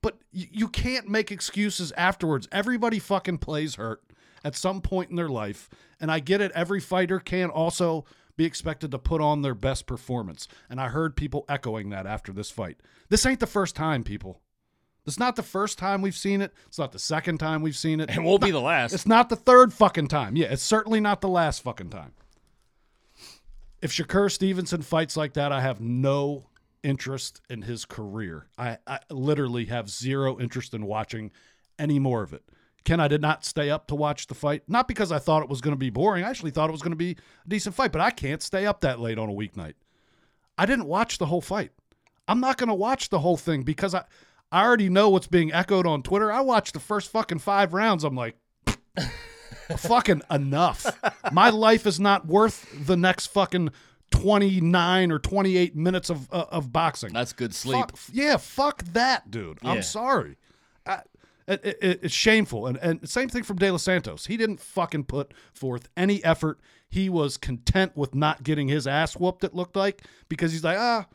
but 0.01 0.17
y- 0.33 0.49
you 0.51 0.67
can't 0.67 1.07
make 1.07 1.31
excuses 1.31 1.91
afterwards. 1.95 2.47
Everybody 2.51 2.99
fucking 2.99 3.37
plays 3.37 3.75
hurt 3.75 4.01
at 4.43 4.55
some 4.55 4.81
point 4.81 5.09
in 5.09 5.15
their 5.15 5.29
life. 5.29 5.69
And 5.99 6.11
I 6.11 6.19
get 6.19 6.41
it. 6.41 6.51
Every 6.53 6.79
fighter 6.79 7.19
can 7.19 7.49
also 7.49 8.05
be 8.35 8.45
expected 8.45 8.91
to 8.91 8.99
put 8.99 9.21
on 9.21 9.41
their 9.41 9.55
best 9.55 9.85
performance. 9.85 10.47
And 10.69 10.79
I 10.79 10.89
heard 10.89 11.15
people 11.15 11.45
echoing 11.47 11.89
that 11.89 12.05
after 12.05 12.31
this 12.31 12.51
fight. 12.51 12.77
This 13.09 13.25
ain't 13.25 13.39
the 13.39 13.47
first 13.47 13.75
time, 13.75 14.03
people. 14.03 14.41
It's 15.05 15.19
not 15.19 15.35
the 15.35 15.43
first 15.43 15.77
time 15.77 16.01
we've 16.01 16.15
seen 16.15 16.41
it. 16.41 16.53
It's 16.67 16.79
not 16.79 16.93
the 16.93 16.99
second 16.99 17.37
time 17.37 17.61
we've 17.61 17.75
seen 17.75 17.99
it. 17.99 18.09
It 18.09 18.23
won't 18.23 18.41
be 18.41 18.51
the 18.51 18.61
last. 18.61 18.93
It's 18.93 19.05
not 19.05 19.29
the 19.29 19.35
third 19.35 19.73
fucking 19.73 20.07
time. 20.07 20.37
Yeah, 20.37 20.47
it's 20.47 20.63
certainly 20.63 21.01
not 21.01 21.21
the 21.21 21.27
last 21.27 21.61
fucking 21.61 21.89
time. 21.89 22.13
If 23.81 23.91
Shakur 23.91 24.31
Stevenson 24.31 24.81
fights 24.81 25.17
like 25.17 25.33
that, 25.33 25.51
I 25.51 25.59
have 25.59 25.81
no 25.81 26.47
interest 26.83 27.41
in 27.49 27.63
his 27.63 27.83
career. 27.83 28.47
I, 28.57 28.77
I 28.87 28.99
literally 29.09 29.65
have 29.65 29.89
zero 29.89 30.39
interest 30.39 30.73
in 30.73 30.85
watching 30.85 31.31
any 31.77 31.99
more 31.99 32.23
of 32.23 32.33
it. 32.33 32.43
Ken, 32.85 32.99
I 32.99 33.07
did 33.07 33.21
not 33.21 33.45
stay 33.45 33.69
up 33.69 33.87
to 33.87 33.95
watch 33.95 34.27
the 34.27 34.35
fight. 34.35 34.63
Not 34.67 34.87
because 34.87 35.11
I 35.11 35.19
thought 35.19 35.43
it 35.43 35.49
was 35.49 35.61
going 35.61 35.73
to 35.73 35.79
be 35.79 35.89
boring. 35.89 36.23
I 36.23 36.29
actually 36.29 36.51
thought 36.51 36.69
it 36.69 36.73
was 36.73 36.81
going 36.81 36.91
to 36.91 36.97
be 36.97 37.11
a 37.11 37.49
decent 37.49 37.75
fight, 37.75 37.91
but 37.91 38.01
I 38.01 38.11
can't 38.11 38.41
stay 38.41 38.65
up 38.65 38.81
that 38.81 38.99
late 38.99 39.17
on 39.17 39.29
a 39.29 39.33
weeknight. 39.33 39.73
I 40.57 40.65
didn't 40.65 40.85
watch 40.85 41.17
the 41.17 41.27
whole 41.27 41.41
fight. 41.41 41.71
I'm 42.27 42.39
not 42.39 42.57
going 42.57 42.69
to 42.69 42.73
watch 42.73 43.09
the 43.09 43.19
whole 43.19 43.37
thing 43.37 43.63
because 43.63 43.95
I, 43.95 44.03
I 44.51 44.63
already 44.63 44.89
know 44.89 45.09
what's 45.09 45.27
being 45.27 45.51
echoed 45.53 45.87
on 45.87 46.03
Twitter. 46.03 46.31
I 46.31 46.41
watched 46.41 46.73
the 46.73 46.79
first 46.79 47.09
fucking 47.11 47.39
five 47.39 47.73
rounds. 47.73 48.03
I'm 48.03 48.15
like, 48.15 48.35
fucking 49.77 50.21
enough. 50.29 50.85
My 51.31 51.49
life 51.49 51.87
is 51.87 51.99
not 51.99 52.27
worth 52.27 52.85
the 52.85 52.97
next 52.97 53.27
fucking 53.27 53.71
29 54.11 55.11
or 55.11 55.19
28 55.19 55.75
minutes 55.75 56.09
of 56.09 56.31
uh, 56.31 56.45
of 56.51 56.71
boxing. 56.71 57.13
That's 57.13 57.33
good 57.33 57.53
sleep. 57.53 57.79
Fuck, 57.79 57.99
yeah, 58.11 58.37
fuck 58.37 58.83
that, 58.93 59.31
dude. 59.31 59.57
Yeah. 59.63 59.71
I'm 59.71 59.81
sorry. 59.81 60.37
It, 61.47 61.65
it, 61.65 61.99
it's 62.03 62.13
shameful. 62.13 62.67
And, 62.67 62.77
and 62.77 63.09
same 63.09 63.29
thing 63.29 63.43
from 63.43 63.57
De 63.57 63.69
Los 63.69 63.83
Santos. 63.83 64.25
He 64.27 64.37
didn't 64.37 64.59
fucking 64.59 65.05
put 65.05 65.33
forth 65.53 65.89
any 65.97 66.23
effort. 66.23 66.59
He 66.89 67.09
was 67.09 67.37
content 67.37 67.95
with 67.95 68.15
not 68.15 68.43
getting 68.43 68.67
his 68.67 68.87
ass 68.87 69.15
whooped, 69.15 69.43
it 69.43 69.53
looked 69.53 69.75
like, 69.75 70.03
because 70.29 70.51
he's 70.51 70.63
like, 70.63 70.77
ah, 70.77 71.07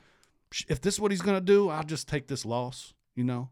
if 0.69 0.81
this 0.81 0.95
is 0.95 1.01
what 1.01 1.11
he's 1.11 1.23
going 1.23 1.37
to 1.37 1.45
do, 1.45 1.69
I'll 1.69 1.85
just 1.85 2.09
take 2.09 2.27
this 2.27 2.45
loss, 2.45 2.95
you 3.15 3.25
know? 3.25 3.51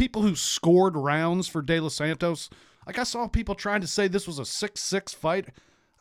people 0.00 0.22
who 0.22 0.34
scored 0.34 0.96
rounds 0.96 1.46
for 1.46 1.60
De 1.60 1.78
Los 1.78 1.94
Santos. 1.94 2.48
Like 2.86 2.98
I 2.98 3.02
saw 3.02 3.28
people 3.28 3.54
trying 3.54 3.82
to 3.82 3.86
say 3.86 4.08
this 4.08 4.26
was 4.26 4.38
a 4.38 4.46
six-six 4.46 5.12
fight. 5.12 5.50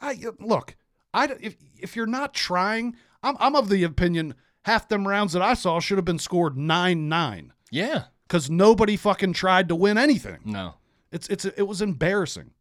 I 0.02 0.18
look, 0.40 0.78
I 1.14 1.26
if 1.42 1.58
if 1.78 1.98
you're 1.98 2.06
not 2.06 2.34
trying, 2.34 2.96
I'm 3.22 3.36
I'm 3.42 3.58
of 3.58 3.68
the 3.68 3.84
opinion 3.84 4.36
half 4.64 4.88
them 4.88 5.06
rounds 5.06 5.34
that 5.34 5.42
I 5.42 5.54
saw 5.54 5.82
should 5.82 5.98
have 5.98 6.06
been 6.06 6.18
scored 6.18 6.58
nine-nine 6.58 7.52
Yeah. 7.72 8.06
Because 8.30 8.50
nobody 8.50 8.96
fucking 8.96 9.34
tried 9.34 9.68
to 9.70 9.76
win 9.76 9.98
anything. 9.98 10.38
No. 10.46 10.76
It's 11.12 11.28
it's 11.30 11.46
it 11.46 11.68
was 11.68 11.82
embarrassing. 11.82 12.52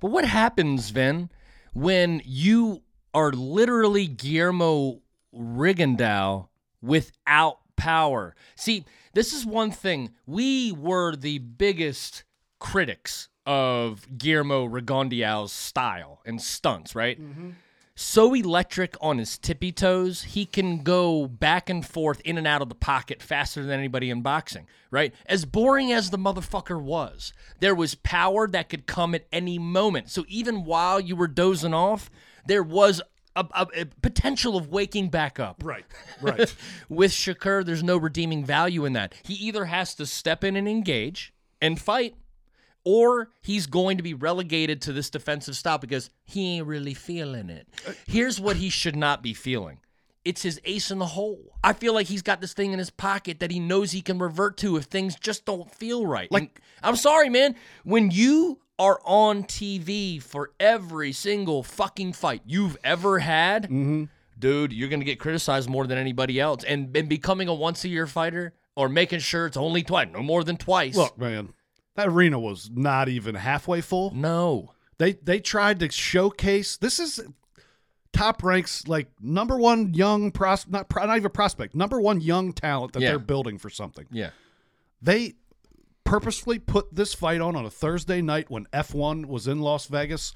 But 0.00 0.10
what 0.10 0.24
happens, 0.24 0.90
Vin, 0.90 1.30
when 1.74 2.22
you 2.24 2.82
are 3.12 3.30
literally 3.30 4.06
Guillermo 4.06 5.02
Rigondeaux 5.36 6.48
without 6.80 7.58
power? 7.76 8.34
See, 8.56 8.86
this 9.12 9.32
is 9.32 9.44
one 9.44 9.70
thing. 9.70 10.10
We 10.26 10.72
were 10.72 11.14
the 11.14 11.38
biggest 11.38 12.24
critics 12.58 13.28
of 13.46 14.06
Guillermo 14.16 14.64
Rigondeaux's 14.64 15.52
style 15.52 16.22
and 16.24 16.40
stunts, 16.40 16.94
right? 16.94 17.20
Mm-hmm. 17.20 17.50
So 17.96 18.34
electric 18.34 18.96
on 19.00 19.18
his 19.18 19.38
tippy 19.38 19.70
toes, 19.70 20.22
he 20.22 20.46
can 20.46 20.82
go 20.82 21.28
back 21.28 21.70
and 21.70 21.86
forth 21.86 22.20
in 22.24 22.36
and 22.36 22.46
out 22.46 22.60
of 22.60 22.68
the 22.68 22.74
pocket 22.74 23.22
faster 23.22 23.62
than 23.62 23.78
anybody 23.78 24.10
in 24.10 24.20
boxing, 24.20 24.66
right? 24.90 25.14
As 25.26 25.44
boring 25.44 25.92
as 25.92 26.10
the 26.10 26.18
motherfucker 26.18 26.80
was, 26.80 27.32
there 27.60 27.74
was 27.74 27.94
power 27.94 28.48
that 28.48 28.68
could 28.68 28.86
come 28.86 29.14
at 29.14 29.26
any 29.32 29.60
moment. 29.60 30.10
So 30.10 30.24
even 30.26 30.64
while 30.64 30.98
you 30.98 31.14
were 31.14 31.28
dozing 31.28 31.72
off, 31.72 32.10
there 32.46 32.64
was 32.64 33.00
a, 33.36 33.46
a- 33.52 33.82
a 33.82 33.84
potential 34.02 34.56
of 34.56 34.68
waking 34.68 35.10
back 35.10 35.38
up. 35.38 35.62
Right. 35.64 35.84
Right. 36.20 36.54
With 36.88 37.12
Shakur, 37.12 37.64
there's 37.64 37.82
no 37.82 37.96
redeeming 37.96 38.44
value 38.44 38.84
in 38.86 38.92
that. 38.94 39.14
He 39.24 39.34
either 39.34 39.66
has 39.66 39.94
to 39.96 40.06
step 40.06 40.42
in 40.42 40.56
and 40.56 40.66
engage 40.66 41.32
and 41.60 41.78
fight, 41.80 42.14
or 42.84 43.30
he's 43.42 43.66
going 43.66 43.96
to 43.96 44.02
be 44.02 44.14
relegated 44.14 44.82
to 44.82 44.92
this 44.92 45.10
defensive 45.10 45.56
style 45.56 45.78
because 45.78 46.10
he 46.24 46.56
ain't 46.56 46.66
really 46.66 46.94
feeling 46.94 47.50
it. 47.50 47.68
Here's 48.06 48.40
what 48.40 48.56
he 48.56 48.68
should 48.68 48.96
not 48.96 49.22
be 49.22 49.34
feeling. 49.34 49.78
It's 50.24 50.42
his 50.42 50.60
ace 50.64 50.90
in 50.90 50.98
the 50.98 51.06
hole. 51.06 51.52
I 51.62 51.74
feel 51.74 51.92
like 51.92 52.06
he's 52.06 52.22
got 52.22 52.40
this 52.40 52.54
thing 52.54 52.72
in 52.72 52.78
his 52.78 52.90
pocket 52.90 53.40
that 53.40 53.50
he 53.50 53.60
knows 53.60 53.92
he 53.92 54.00
can 54.00 54.18
revert 54.18 54.56
to 54.58 54.76
if 54.76 54.84
things 54.84 55.16
just 55.16 55.44
don't 55.44 55.70
feel 55.70 56.06
right. 56.06 56.32
Like, 56.32 56.60
I'm 56.82 56.96
sorry, 56.96 57.28
man. 57.28 57.56
When 57.84 58.10
you 58.10 58.60
are 58.78 59.00
on 59.04 59.44
TV 59.44 60.22
for 60.22 60.52
every 60.58 61.12
single 61.12 61.62
fucking 61.62 62.14
fight 62.14 62.40
you've 62.46 62.76
ever 62.82 63.18
had, 63.18 63.64
mm-hmm. 63.64 64.04
dude, 64.38 64.72
you're 64.72 64.88
gonna 64.88 65.04
get 65.04 65.20
criticized 65.20 65.68
more 65.68 65.86
than 65.86 65.98
anybody 65.98 66.40
else. 66.40 66.64
And, 66.64 66.96
and 66.96 67.06
becoming 67.06 67.48
a 67.48 67.54
once 67.54 67.84
a 67.84 67.88
year 67.88 68.06
fighter 68.06 68.54
or 68.76 68.88
making 68.88 69.20
sure 69.20 69.46
it's 69.46 69.58
only 69.58 69.82
twice, 69.82 70.08
no 70.10 70.22
more 70.22 70.42
than 70.42 70.56
twice. 70.56 70.96
Look, 70.96 71.18
man, 71.18 71.52
that 71.96 72.08
arena 72.08 72.38
was 72.38 72.70
not 72.72 73.08
even 73.08 73.34
halfway 73.34 73.80
full. 73.80 74.12
no. 74.14 74.70
They 74.98 75.12
they 75.14 75.40
tried 75.40 75.80
to 75.80 75.90
showcase 75.90 76.76
this 76.76 77.00
is 77.00 77.20
top 78.12 78.44
ranks 78.44 78.86
like 78.86 79.08
number 79.20 79.58
one 79.58 79.92
young 79.92 80.30
pros 80.30 80.68
not 80.68 80.88
pro, 80.88 81.04
not 81.04 81.16
even 81.16 81.32
prospect 81.32 81.74
number 81.74 82.00
one 82.00 82.20
young 82.20 82.52
talent 82.52 82.92
that 82.92 83.02
Yeah. 83.02 83.10
they're 83.10 83.18
building 83.18 83.58
for 83.58 83.68
something. 83.70 84.06
Yeah. 84.12 84.30
They 85.02 85.34
purposefully 86.04 86.60
put 86.60 86.94
this 86.94 87.12
fight 87.12 87.40
on 87.40 87.56
on 87.56 87.64
a 87.66 87.70
Thursday 87.70 88.22
night 88.22 88.50
when 88.50 88.66
F1 88.72 89.26
was 89.26 89.48
in 89.48 89.60
Las 89.60 89.86
Vegas. 89.86 90.32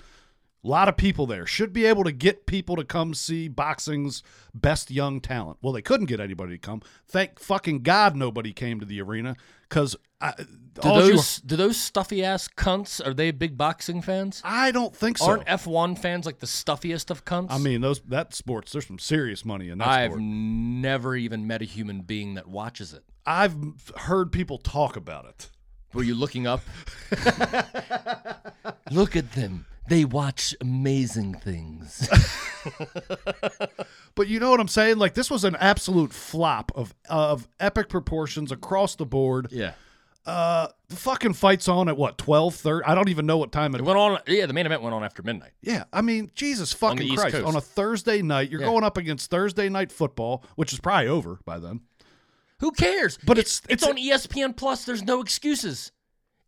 A 0.64 0.68
lot 0.68 0.88
of 0.88 0.96
people 0.96 1.26
there 1.26 1.46
should 1.46 1.72
be 1.72 1.86
able 1.86 2.02
to 2.04 2.12
get 2.12 2.46
people 2.46 2.74
to 2.76 2.84
come 2.84 3.14
see 3.14 3.46
boxing's 3.48 4.22
best 4.52 4.90
young 4.90 5.20
talent. 5.20 5.58
Well, 5.62 5.72
they 5.72 5.82
couldn't 5.82 6.06
get 6.06 6.18
anybody 6.18 6.52
to 6.52 6.58
come. 6.58 6.82
Thank 7.06 7.38
fucking 7.38 7.82
God 7.82 8.16
nobody 8.16 8.52
came 8.52 8.80
to 8.80 8.86
the 8.86 9.00
arena 9.00 9.36
because 9.68 9.96
Do 10.20 10.42
those 10.82 11.38
do 11.38 11.54
those 11.54 11.76
stuffy 11.76 12.24
ass 12.24 12.48
cunts 12.48 13.04
are 13.06 13.14
they 13.14 13.30
big 13.30 13.56
boxing 13.56 14.02
fans? 14.02 14.40
I 14.44 14.72
don't 14.72 14.94
think 14.94 15.18
so. 15.18 15.26
Aren't 15.26 15.46
F1 15.46 15.96
fans 15.96 16.26
like 16.26 16.40
the 16.40 16.46
stuffiest 16.46 17.10
of 17.12 17.24
cunts? 17.24 17.48
I 17.50 17.58
mean, 17.58 17.80
those 17.80 18.00
that 18.08 18.34
sports. 18.34 18.72
There's 18.72 18.86
some 18.86 18.98
serious 18.98 19.44
money 19.44 19.68
in 19.68 19.78
that 19.78 19.86
I've 19.86 20.10
sport. 20.10 20.22
never 20.22 21.14
even 21.14 21.46
met 21.46 21.62
a 21.62 21.66
human 21.66 22.00
being 22.00 22.34
that 22.34 22.48
watches 22.48 22.92
it. 22.92 23.04
I've 23.24 23.56
heard 23.96 24.32
people 24.32 24.58
talk 24.58 24.96
about 24.96 25.26
it. 25.26 25.50
Were 25.94 26.02
you 26.02 26.14
looking 26.16 26.46
up? 26.46 26.62
Look 28.90 29.16
at 29.16 29.32
them. 29.32 29.66
They 29.88 30.04
watch 30.04 30.54
amazing 30.60 31.34
things. 31.34 32.08
But 34.14 34.26
you 34.26 34.40
know 34.40 34.50
what 34.50 34.58
I'm 34.58 34.66
saying? 34.68 34.98
Like 34.98 35.14
this 35.14 35.30
was 35.30 35.44
an 35.44 35.54
absolute 35.56 36.12
flop 36.12 36.72
of 36.74 36.92
of 37.08 37.46
epic 37.60 37.88
proportions 37.88 38.50
across 38.50 38.96
the 38.96 39.06
board. 39.06 39.48
yeah. 39.52 39.72
Uh, 40.26 40.66
the 40.88 40.96
fucking 40.96 41.32
fight's 41.32 41.68
on 41.68 41.88
at 41.88 41.96
what 41.96 42.18
12, 42.18 42.54
30? 42.54 42.84
I 42.84 42.94
don't 42.94 43.08
even 43.08 43.24
know 43.24 43.38
what 43.38 43.50
time 43.52 43.74
it. 43.74 43.78
It 43.80 43.84
went 43.84 43.96
on 43.98 44.18
yeah, 44.26 44.44
the 44.44 44.52
main 44.52 44.66
event 44.66 44.82
went 44.82 44.92
on 44.94 45.02
after 45.04 45.22
midnight. 45.22 45.52
Yeah, 45.62 45.84
I 45.92 46.02
mean, 46.02 46.30
Jesus 46.34 46.72
fucking 46.74 47.00
East 47.06 47.16
Christ! 47.16 47.36
Coast. 47.36 47.46
On 47.46 47.56
a 47.56 47.60
Thursday 47.62 48.20
night, 48.20 48.50
you're 48.50 48.60
Yeah. 48.60 48.66
going 48.66 48.84
up 48.84 48.98
against 48.98 49.30
Thursday 49.30 49.68
night 49.70 49.90
football, 49.90 50.44
which 50.56 50.72
is 50.74 50.80
probably 50.80 51.08
over 51.08 51.38
by 51.46 51.58
then. 51.58 51.80
Who 52.60 52.72
cares? 52.72 53.18
But 53.24 53.38
It- 53.38 53.42
it's- 53.42 53.62
it's, 53.70 53.84
it's- 53.84 53.88
on 53.88 53.96
ESPN 53.96 54.54
Plus. 54.56 54.84
There's 54.84 55.02
no 55.04 55.20
excuses. 55.22 55.92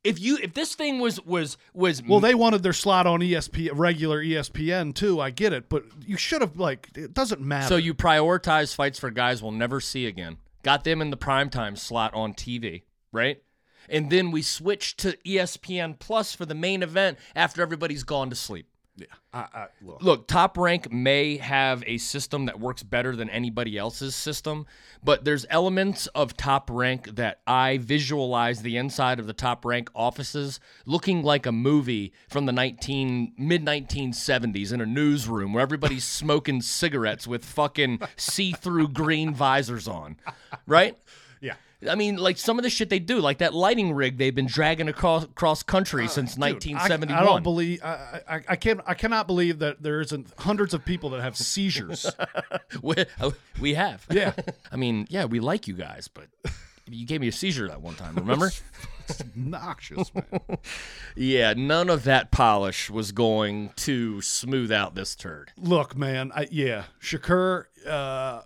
If 0.02 0.18
you 0.18 0.38
if 0.42 0.54
this 0.54 0.74
thing 0.74 0.98
was 0.98 1.20
was 1.24 1.58
was 1.74 2.02
Well, 2.02 2.20
they 2.20 2.34
wanted 2.34 2.62
their 2.62 2.72
slot 2.72 3.06
on 3.06 3.22
E 3.22 3.32
ESP, 3.32 3.70
regular 3.74 4.24
ESPN 4.24 4.94
too. 4.94 5.20
I 5.20 5.30
get 5.30 5.52
it, 5.52 5.68
but 5.68 5.84
you 6.06 6.16
should 6.16 6.40
have 6.40 6.56
like 6.56 6.88
it 6.94 7.12
doesn't 7.12 7.40
matter. 7.40 7.68
So 7.68 7.76
you 7.76 7.92
prioritize 7.92 8.74
fights 8.74 8.98
for 8.98 9.10
guys 9.10 9.42
we'll 9.42 9.52
never 9.52 9.80
see 9.80 10.06
again. 10.06 10.38
Got 10.62 10.84
them 10.84 11.02
in 11.02 11.10
the 11.10 11.16
primetime 11.18 11.76
slot 11.76 12.14
on 12.14 12.32
TV, 12.32 12.82
right? 13.12 13.42
And 13.88 14.08
then 14.08 14.30
we 14.30 14.40
switch 14.42 14.96
to 14.98 15.16
ESPN 15.26 15.98
Plus 15.98 16.34
for 16.34 16.46
the 16.46 16.54
main 16.54 16.82
event 16.82 17.18
after 17.34 17.60
everybody's 17.60 18.04
gone 18.04 18.30
to 18.30 18.36
sleep. 18.36 18.69
Yeah, 19.00 19.06
I, 19.32 19.38
I, 19.38 19.66
look, 19.82 20.02
Look, 20.02 20.28
Top 20.28 20.58
Rank 20.58 20.92
may 20.92 21.36
have 21.38 21.82
a 21.86 21.98
system 21.98 22.46
that 22.46 22.60
works 22.60 22.82
better 22.82 23.16
than 23.16 23.30
anybody 23.30 23.78
else's 23.78 24.14
system, 24.14 24.66
but 25.02 25.24
there's 25.24 25.46
elements 25.50 26.06
of 26.08 26.36
Top 26.36 26.68
Rank 26.70 27.16
that 27.16 27.40
I 27.46 27.78
visualize 27.78 28.62
the 28.62 28.76
inside 28.76 29.18
of 29.18 29.26
the 29.26 29.32
Top 29.32 29.64
Rank 29.64 29.90
offices 29.94 30.60
looking 30.84 31.22
like 31.22 31.46
a 31.46 31.52
movie 31.52 32.12
from 32.28 32.46
the 32.46 32.52
19 32.52 33.34
mid 33.38 33.64
1970s 33.64 34.72
in 34.72 34.80
a 34.80 34.86
newsroom 34.86 35.52
where 35.52 35.62
everybody's 35.62 36.04
smoking 36.20 36.60
cigarettes 36.60 37.26
with 37.26 37.44
fucking 37.44 38.00
see-through 38.16 38.88
green 38.88 39.34
visors 39.34 39.88
on. 39.88 40.16
Right? 40.66 40.96
I 41.88 41.94
mean, 41.94 42.16
like 42.16 42.36
some 42.36 42.58
of 42.58 42.62
the 42.62 42.68
shit 42.70 42.90
they 42.90 42.98
do, 42.98 43.20
like 43.20 43.38
that 43.38 43.54
lighting 43.54 43.92
rig 43.94 44.18
they've 44.18 44.34
been 44.34 44.46
dragging 44.46 44.88
across 44.88 45.26
cross 45.34 45.62
country 45.62 46.08
since 46.08 46.32
Uh, 46.36 46.48
Dude, 46.48 46.66
I- 46.66 46.72
1971. 46.72 47.18
I, 47.18 47.24
don't 47.24 47.42
believe. 47.42 47.82
I, 47.82 48.20
I, 48.28 48.40
I 48.50 48.56
can't. 48.56 48.80
I 48.86 48.94
cannot 48.94 49.26
believe 49.26 49.60
that 49.60 49.82
there 49.82 50.00
isn't 50.00 50.28
hundreds 50.38 50.74
of 50.74 50.84
people 50.84 51.10
that 51.10 51.22
have 51.22 51.36
seizures. 51.36 52.10
we, 52.82 52.94
we 53.60 53.74
have. 53.74 54.06
Yeah. 54.10 54.32
I 54.72 54.76
mean, 54.76 55.06
yeah, 55.10 55.24
we 55.24 55.40
like 55.40 55.66
you 55.68 55.74
guys, 55.74 56.08
but 56.08 56.26
you 56.86 57.06
gave 57.06 57.20
me 57.22 57.28
a 57.28 57.32
seizure 57.32 57.68
that 57.68 57.80
one 57.80 57.94
time, 57.94 58.14
remember? 58.14 58.50
Noxious, 59.34 60.12
man. 60.14 60.40
yeah, 61.16 61.52
none 61.56 61.88
of 61.90 62.04
that 62.04 62.30
polish 62.30 62.90
was 62.90 63.10
going 63.10 63.70
to 63.76 64.20
smooth 64.20 64.70
out 64.70 64.94
this 64.94 65.16
turd. 65.16 65.50
Look, 65.56 65.96
man. 65.96 66.30
I, 66.34 66.46
yeah, 66.50 66.84
Shakur. 67.02 67.64
Uh, 67.88 68.42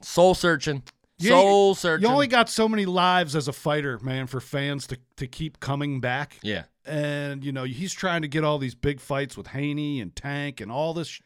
Soul 0.00 0.34
searching. 0.34 0.82
You- 1.22 1.30
Soul 1.30 1.74
searching. 1.74 2.06
You 2.06 2.12
only 2.12 2.26
got 2.26 2.48
so 2.48 2.68
many 2.68 2.84
lives 2.86 3.34
as 3.36 3.48
a 3.48 3.52
fighter, 3.52 3.98
man, 4.00 4.26
for 4.26 4.40
fans 4.40 4.86
to 4.88 4.98
to 5.16 5.26
keep 5.26 5.60
coming 5.60 6.00
back. 6.00 6.38
yeah. 6.42 6.64
and 6.84 7.44
you 7.44 7.52
know 7.52 7.62
he's 7.64 7.92
trying 7.92 8.22
to 8.22 8.28
get 8.28 8.42
all 8.44 8.58
these 8.58 8.74
big 8.74 9.00
fights 9.00 9.36
with 9.36 9.46
Haney 9.48 10.00
and 10.00 10.14
Tank 10.16 10.60
and 10.60 10.70
all 10.72 10.92
this. 10.94 11.08
Sh- 11.08 11.20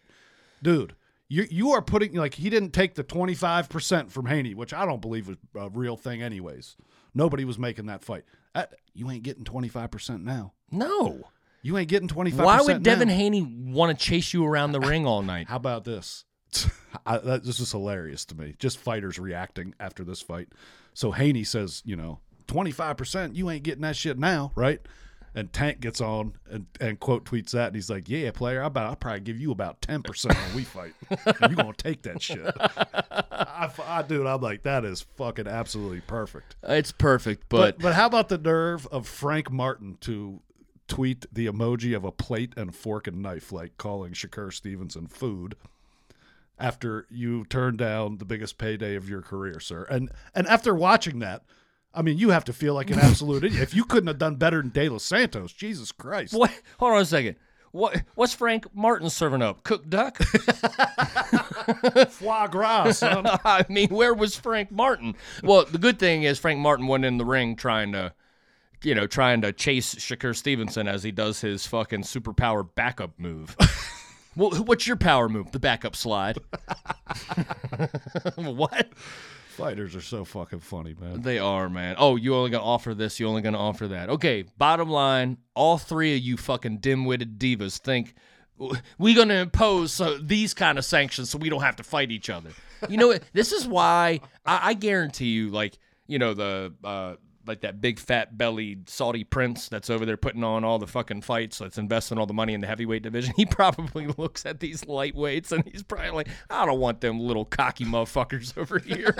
Dude, 0.62 0.94
you 1.28 1.46
you 1.50 1.70
are 1.72 1.80
putting 1.82 2.12
like 2.14 2.34
he 2.34 2.50
didn't 2.50 2.70
take 2.72 2.94
the 2.94 3.02
twenty 3.02 3.34
five 3.34 3.68
percent 3.68 4.12
from 4.12 4.26
Haney, 4.26 4.54
which 4.54 4.72
I 4.74 4.84
don't 4.86 5.00
believe 5.00 5.28
was 5.28 5.38
a 5.54 5.68
real 5.70 5.96
thing, 5.96 6.22
anyways. 6.22 6.76
Nobody 7.14 7.44
was 7.46 7.58
making 7.58 7.86
that 7.86 8.04
fight. 8.04 8.24
That, 8.54 8.74
you 8.92 9.10
ain't 9.10 9.22
getting 9.22 9.44
twenty 9.44 9.68
five 9.68 9.90
percent 9.90 10.22
now. 10.24 10.52
No. 10.70 11.22
You 11.62 11.78
ain't 11.78 11.88
getting 11.88 12.06
twenty 12.08 12.30
five. 12.30 12.44
Why 12.44 12.60
would 12.60 12.82
Devin 12.82 13.08
Haney 13.08 13.42
want 13.42 13.98
to 13.98 14.04
chase 14.04 14.32
you 14.34 14.44
around 14.44 14.72
the 14.72 14.80
ring 14.80 15.06
all 15.06 15.22
night? 15.22 15.48
How 15.48 15.56
about 15.56 15.84
this? 15.84 16.24
I, 17.06 17.18
that, 17.18 17.44
this 17.44 17.60
is 17.60 17.70
hilarious 17.72 18.24
to 18.26 18.34
me. 18.36 18.54
Just 18.58 18.78
fighters 18.78 19.18
reacting 19.18 19.74
after 19.78 20.04
this 20.04 20.20
fight. 20.22 20.48
So 20.94 21.12
Haney 21.12 21.44
says, 21.44 21.82
you 21.84 21.96
know, 21.96 22.20
25%, 22.48 23.34
you 23.34 23.50
ain't 23.50 23.62
getting 23.62 23.82
that 23.82 23.96
shit 23.96 24.18
now, 24.18 24.52
right? 24.54 24.80
And 25.34 25.52
Tank 25.52 25.80
gets 25.80 26.00
on 26.00 26.32
and, 26.50 26.64
and 26.80 26.98
quote 26.98 27.26
tweets 27.26 27.50
that, 27.50 27.66
and 27.66 27.74
he's 27.74 27.90
like, 27.90 28.08
"Yeah, 28.08 28.30
player, 28.30 28.62
I 28.62 28.70
bet 28.70 28.84
I'll 28.84 28.96
probably 28.96 29.20
give 29.20 29.38
you 29.38 29.52
about 29.52 29.82
ten 29.82 30.02
percent 30.02 30.34
when 30.34 30.56
we 30.56 30.64
fight. 30.64 30.94
you 31.10 31.54
gonna 31.54 31.74
take 31.74 32.00
that 32.04 32.22
shit." 32.22 32.54
I, 32.58 33.70
I, 33.86 34.00
dude, 34.00 34.26
I'm 34.26 34.40
like, 34.40 34.62
that 34.62 34.86
is 34.86 35.02
fucking 35.02 35.46
absolutely 35.46 36.00
perfect. 36.00 36.56
It's 36.62 36.90
perfect, 36.90 37.50
But 37.50 37.76
but, 37.76 37.82
but 37.82 37.94
how 37.94 38.06
about 38.06 38.30
the 38.30 38.38
nerve 38.38 38.86
of 38.86 39.06
Frank 39.06 39.50
Martin 39.50 39.98
to 40.02 40.40
tweet 40.88 41.26
the 41.30 41.44
emoji 41.46 41.94
of 41.94 42.04
a 42.04 42.12
plate 42.12 42.54
and 42.56 42.74
fork 42.74 43.06
and 43.06 43.20
knife, 43.20 43.52
like 43.52 43.76
calling 43.76 44.12
Shakur 44.14 44.50
Stevenson 44.50 45.06
food 45.06 45.54
after 46.58 47.06
you 47.10 47.44
turned 47.46 47.78
down 47.78 48.18
the 48.18 48.24
biggest 48.24 48.58
payday 48.58 48.94
of 48.94 49.08
your 49.08 49.22
career, 49.22 49.60
sir? 49.60 49.86
And 49.90 50.10
and 50.34 50.46
after 50.46 50.74
watching 50.74 51.18
that, 51.20 51.42
I 51.94 52.02
mean, 52.02 52.18
you 52.18 52.30
have 52.30 52.44
to 52.44 52.52
feel 52.52 52.74
like 52.74 52.90
an 52.90 52.98
absolute 52.98 53.44
idiot. 53.44 53.62
If 53.62 53.74
you 53.74 53.84
couldn't 53.84 54.08
have 54.08 54.18
done 54.18 54.36
better 54.36 54.60
than 54.60 54.70
De 54.70 54.88
Los 54.88 55.02
Santos, 55.02 55.52
Jesus 55.52 55.92
Christ. 55.92 56.34
What? 56.34 56.52
Hold 56.78 56.92
on 56.92 57.02
a 57.02 57.04
second. 57.06 57.36
What? 57.72 58.02
What's 58.14 58.34
Frank 58.34 58.66
Martin 58.74 59.10
serving 59.10 59.42
up? 59.42 59.62
Cooked 59.62 59.90
duck? 59.90 60.16
Foie 62.08 62.46
gras. 62.48 63.02
I 63.02 63.64
mean, 63.68 63.88
where 63.88 64.14
was 64.14 64.36
Frank 64.36 64.70
Martin? 64.70 65.14
Well, 65.42 65.64
the 65.64 65.78
good 65.78 65.98
thing 65.98 66.22
is 66.22 66.38
Frank 66.38 66.60
Martin 66.60 66.86
wasn't 66.86 67.06
in 67.06 67.18
the 67.18 67.24
ring 67.24 67.56
trying 67.56 67.92
to, 67.92 68.14
you 68.82 68.94
know, 68.94 69.06
trying 69.06 69.42
to 69.42 69.52
chase 69.52 69.94
Shakur 69.94 70.34
Stevenson 70.34 70.88
as 70.88 71.02
he 71.02 71.10
does 71.10 71.40
his 71.40 71.66
fucking 71.66 72.02
superpower 72.02 72.66
backup 72.74 73.18
move. 73.18 73.56
well, 74.36 74.50
what's 74.50 74.86
your 74.86 74.96
power 74.96 75.28
move? 75.28 75.50
The 75.52 75.58
backup 75.58 75.96
slide. 75.96 76.38
what? 78.36 78.88
Fighters 79.56 79.96
are 79.96 80.02
so 80.02 80.24
fucking 80.24 80.60
funny, 80.60 80.94
man. 81.00 81.22
They 81.22 81.38
are, 81.38 81.70
man. 81.70 81.96
Oh, 81.98 82.16
you 82.16 82.34
only 82.34 82.50
gonna 82.50 82.62
offer 82.62 82.92
this, 82.92 83.18
you 83.18 83.26
only 83.26 83.40
gonna 83.40 83.58
offer 83.58 83.88
that. 83.88 84.10
Okay, 84.10 84.44
bottom 84.58 84.90
line, 84.90 85.38
all 85.54 85.78
three 85.78 86.14
of 86.14 86.22
you 86.22 86.36
fucking 86.36 86.78
dim-witted 86.78 87.38
divas 87.38 87.78
think 87.78 88.14
we 88.98 89.14
gonna 89.14 89.34
impose 89.34 89.92
so, 89.92 90.18
these 90.18 90.54
kind 90.54 90.78
of 90.78 90.84
sanctions 90.84 91.30
so 91.30 91.38
we 91.38 91.48
don't 91.48 91.62
have 91.62 91.76
to 91.76 91.82
fight 91.82 92.10
each 92.10 92.28
other. 92.30 92.50
You 92.88 92.98
know, 92.98 93.08
what? 93.08 93.22
this 93.32 93.52
is 93.52 93.66
why 93.66 94.20
I, 94.44 94.70
I 94.70 94.74
guarantee 94.74 95.28
you, 95.28 95.48
like, 95.48 95.78
you 96.06 96.18
know, 96.18 96.34
the 96.34 96.74
uh, 96.84 97.14
like 97.46 97.60
that 97.60 97.80
big 97.80 97.98
fat 97.98 98.36
bellied 98.36 98.88
Saudi 98.88 99.24
prince 99.24 99.68
that's 99.68 99.90
over 99.90 100.04
there 100.04 100.16
putting 100.16 100.44
on 100.44 100.64
all 100.64 100.78
the 100.78 100.86
fucking 100.86 101.22
fights, 101.22 101.58
that's 101.58 101.78
investing 101.78 102.18
all 102.18 102.26
the 102.26 102.34
money 102.34 102.54
in 102.54 102.60
the 102.60 102.66
heavyweight 102.66 103.02
division. 103.02 103.34
He 103.36 103.44
probably 103.44 104.06
looks 104.18 104.46
at 104.46 104.60
these 104.60 104.82
lightweights 104.84 105.52
and 105.52 105.64
he's 105.70 105.82
probably 105.82 106.10
like, 106.10 106.28
I 106.48 106.64
don't 106.64 106.80
want 106.80 107.00
them 107.00 107.20
little 107.20 107.44
cocky 107.44 107.84
motherfuckers 107.84 108.56
over 108.58 108.78
here. 108.78 109.14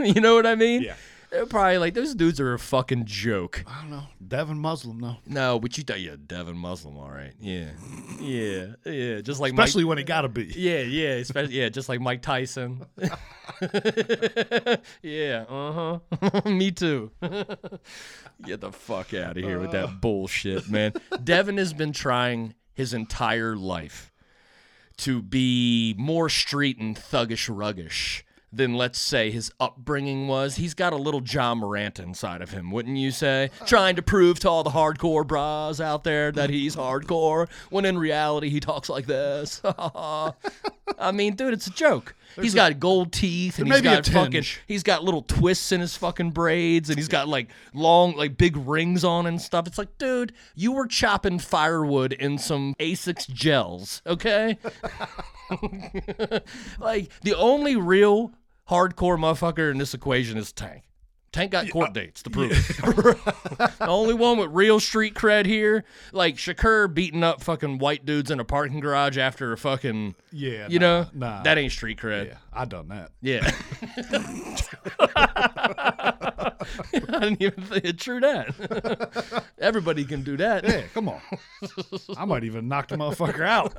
you 0.00 0.20
know 0.20 0.34
what 0.34 0.46
I 0.46 0.54
mean? 0.54 0.82
Yeah. 0.82 0.94
They're 1.36 1.44
probably 1.44 1.76
like 1.76 1.92
those 1.92 2.14
dudes 2.14 2.40
are 2.40 2.54
a 2.54 2.58
fucking 2.58 3.04
joke. 3.04 3.62
I 3.66 3.82
don't 3.82 3.90
know. 3.90 4.04
Devin 4.26 4.58
Muslim, 4.58 4.98
though. 5.00 5.16
No, 5.26 5.60
but 5.60 5.76
you 5.76 5.84
thought 5.84 6.00
you 6.00 6.08
had 6.08 6.26
Devin 6.26 6.56
Muslim, 6.56 6.96
all 6.96 7.10
right? 7.10 7.34
Yeah, 7.38 7.72
yeah, 8.18 8.68
yeah. 8.86 9.20
Just 9.20 9.38
like 9.38 9.52
Especially 9.52 9.84
Mike, 9.84 9.88
when 9.90 9.98
it 9.98 10.06
got 10.06 10.22
to 10.22 10.28
be. 10.30 10.46
yeah, 10.56 10.80
yeah, 10.80 11.10
especially 11.16 11.60
yeah, 11.60 11.68
just 11.68 11.90
like 11.90 12.00
Mike 12.00 12.22
Tyson. 12.22 12.86
yeah, 15.02 15.44
uh 15.46 15.98
huh. 16.22 16.40
Me 16.46 16.70
too. 16.70 17.10
Get 18.42 18.62
the 18.62 18.72
fuck 18.72 19.12
out 19.12 19.36
of 19.36 19.44
here 19.44 19.58
with 19.58 19.72
that 19.72 20.00
bullshit, 20.00 20.70
man. 20.70 20.94
Devin 21.22 21.58
has 21.58 21.74
been 21.74 21.92
trying 21.92 22.54
his 22.72 22.94
entire 22.94 23.56
life 23.56 24.10
to 24.98 25.20
be 25.20 25.94
more 25.98 26.30
street 26.30 26.78
and 26.78 26.96
thuggish 26.96 27.54
ruggish 27.54 28.22
than 28.56 28.74
let's 28.74 29.00
say 29.00 29.30
his 29.30 29.52
upbringing 29.60 30.28
was. 30.28 30.56
He's 30.56 30.74
got 30.74 30.92
a 30.92 30.96
little 30.96 31.22
Ja 31.22 31.54
Morant 31.54 31.98
inside 31.98 32.42
of 32.42 32.50
him, 32.50 32.70
wouldn't 32.70 32.96
you 32.96 33.10
say? 33.10 33.50
Trying 33.66 33.96
to 33.96 34.02
prove 34.02 34.40
to 34.40 34.50
all 34.50 34.62
the 34.62 34.70
hardcore 34.70 35.26
bras 35.26 35.80
out 35.80 36.04
there 36.04 36.32
that 36.32 36.50
he's 36.50 36.76
hardcore, 36.76 37.48
when 37.70 37.84
in 37.84 37.98
reality 37.98 38.48
he 38.48 38.60
talks 38.60 38.88
like 38.88 39.06
this. 39.06 39.60
I 39.64 41.12
mean, 41.12 41.34
dude, 41.34 41.52
it's 41.52 41.66
a 41.66 41.72
joke. 41.72 42.14
He's 42.40 42.54
got 42.54 42.78
gold 42.78 43.12
teeth 43.12 43.58
and 43.58 43.68
he's 43.68 43.80
a 43.80 43.82
got 43.82 44.06
fucking 44.06 44.44
he's 44.66 44.82
got 44.82 45.02
little 45.02 45.22
twists 45.22 45.72
in 45.72 45.80
his 45.80 45.96
fucking 45.96 46.32
braids 46.32 46.90
and 46.90 46.98
he's 46.98 47.08
got 47.08 47.28
like 47.28 47.48
long 47.72 48.14
like 48.14 48.36
big 48.36 48.56
rings 48.56 49.04
on 49.04 49.26
and 49.26 49.40
stuff. 49.40 49.66
It's 49.66 49.78
like, 49.78 49.96
dude, 49.98 50.32
you 50.54 50.72
were 50.72 50.86
chopping 50.86 51.38
firewood 51.38 52.12
in 52.12 52.38
some 52.38 52.74
Asics 52.78 53.28
gels, 53.28 54.02
okay? 54.06 54.58
like 56.78 57.10
the 57.22 57.34
only 57.36 57.76
real 57.76 58.32
hardcore 58.70 59.18
motherfucker 59.18 59.70
in 59.70 59.78
this 59.78 59.94
equation 59.94 60.36
is 60.38 60.52
Tank. 60.52 60.82
Tank 61.32 61.52
got 61.52 61.68
court 61.70 61.90
uh, 61.90 61.92
dates 61.92 62.22
to 62.22 62.30
prove 62.30 62.52
it. 62.52 62.56
the 63.78 63.86
only 63.86 64.14
one 64.14 64.38
with 64.38 64.48
real 64.52 64.80
street 64.80 65.14
cred 65.14 65.44
here, 65.44 65.84
like 66.12 66.36
Shakur 66.36 66.92
beating 66.92 67.22
up 67.22 67.42
fucking 67.42 67.78
white 67.78 68.06
dudes 68.06 68.30
in 68.30 68.40
a 68.40 68.44
parking 68.44 68.80
garage 68.80 69.18
after 69.18 69.52
a 69.52 69.58
fucking, 69.58 70.14
Yeah. 70.32 70.66
you 70.68 70.78
nah, 70.78 71.02
know, 71.02 71.08
Nah. 71.12 71.42
that 71.42 71.58
ain't 71.58 71.72
street 71.72 71.98
cred. 71.98 72.28
Yeah, 72.28 72.36
I 72.54 72.64
done 72.64 72.88
that. 72.88 73.10
Yeah. 73.20 73.50
I 75.16 76.52
didn't 77.20 77.42
even 77.42 77.64
think 77.64 77.98
true 77.98 78.20
that. 78.20 79.44
Everybody 79.58 80.04
can 80.04 80.22
do 80.22 80.38
that. 80.38 80.64
Yeah, 80.64 80.82
come 80.94 81.08
on. 81.10 81.20
I 82.16 82.24
might 82.24 82.44
even 82.44 82.66
knock 82.68 82.88
the 82.88 82.96
motherfucker 82.96 83.46
out. 83.46 83.74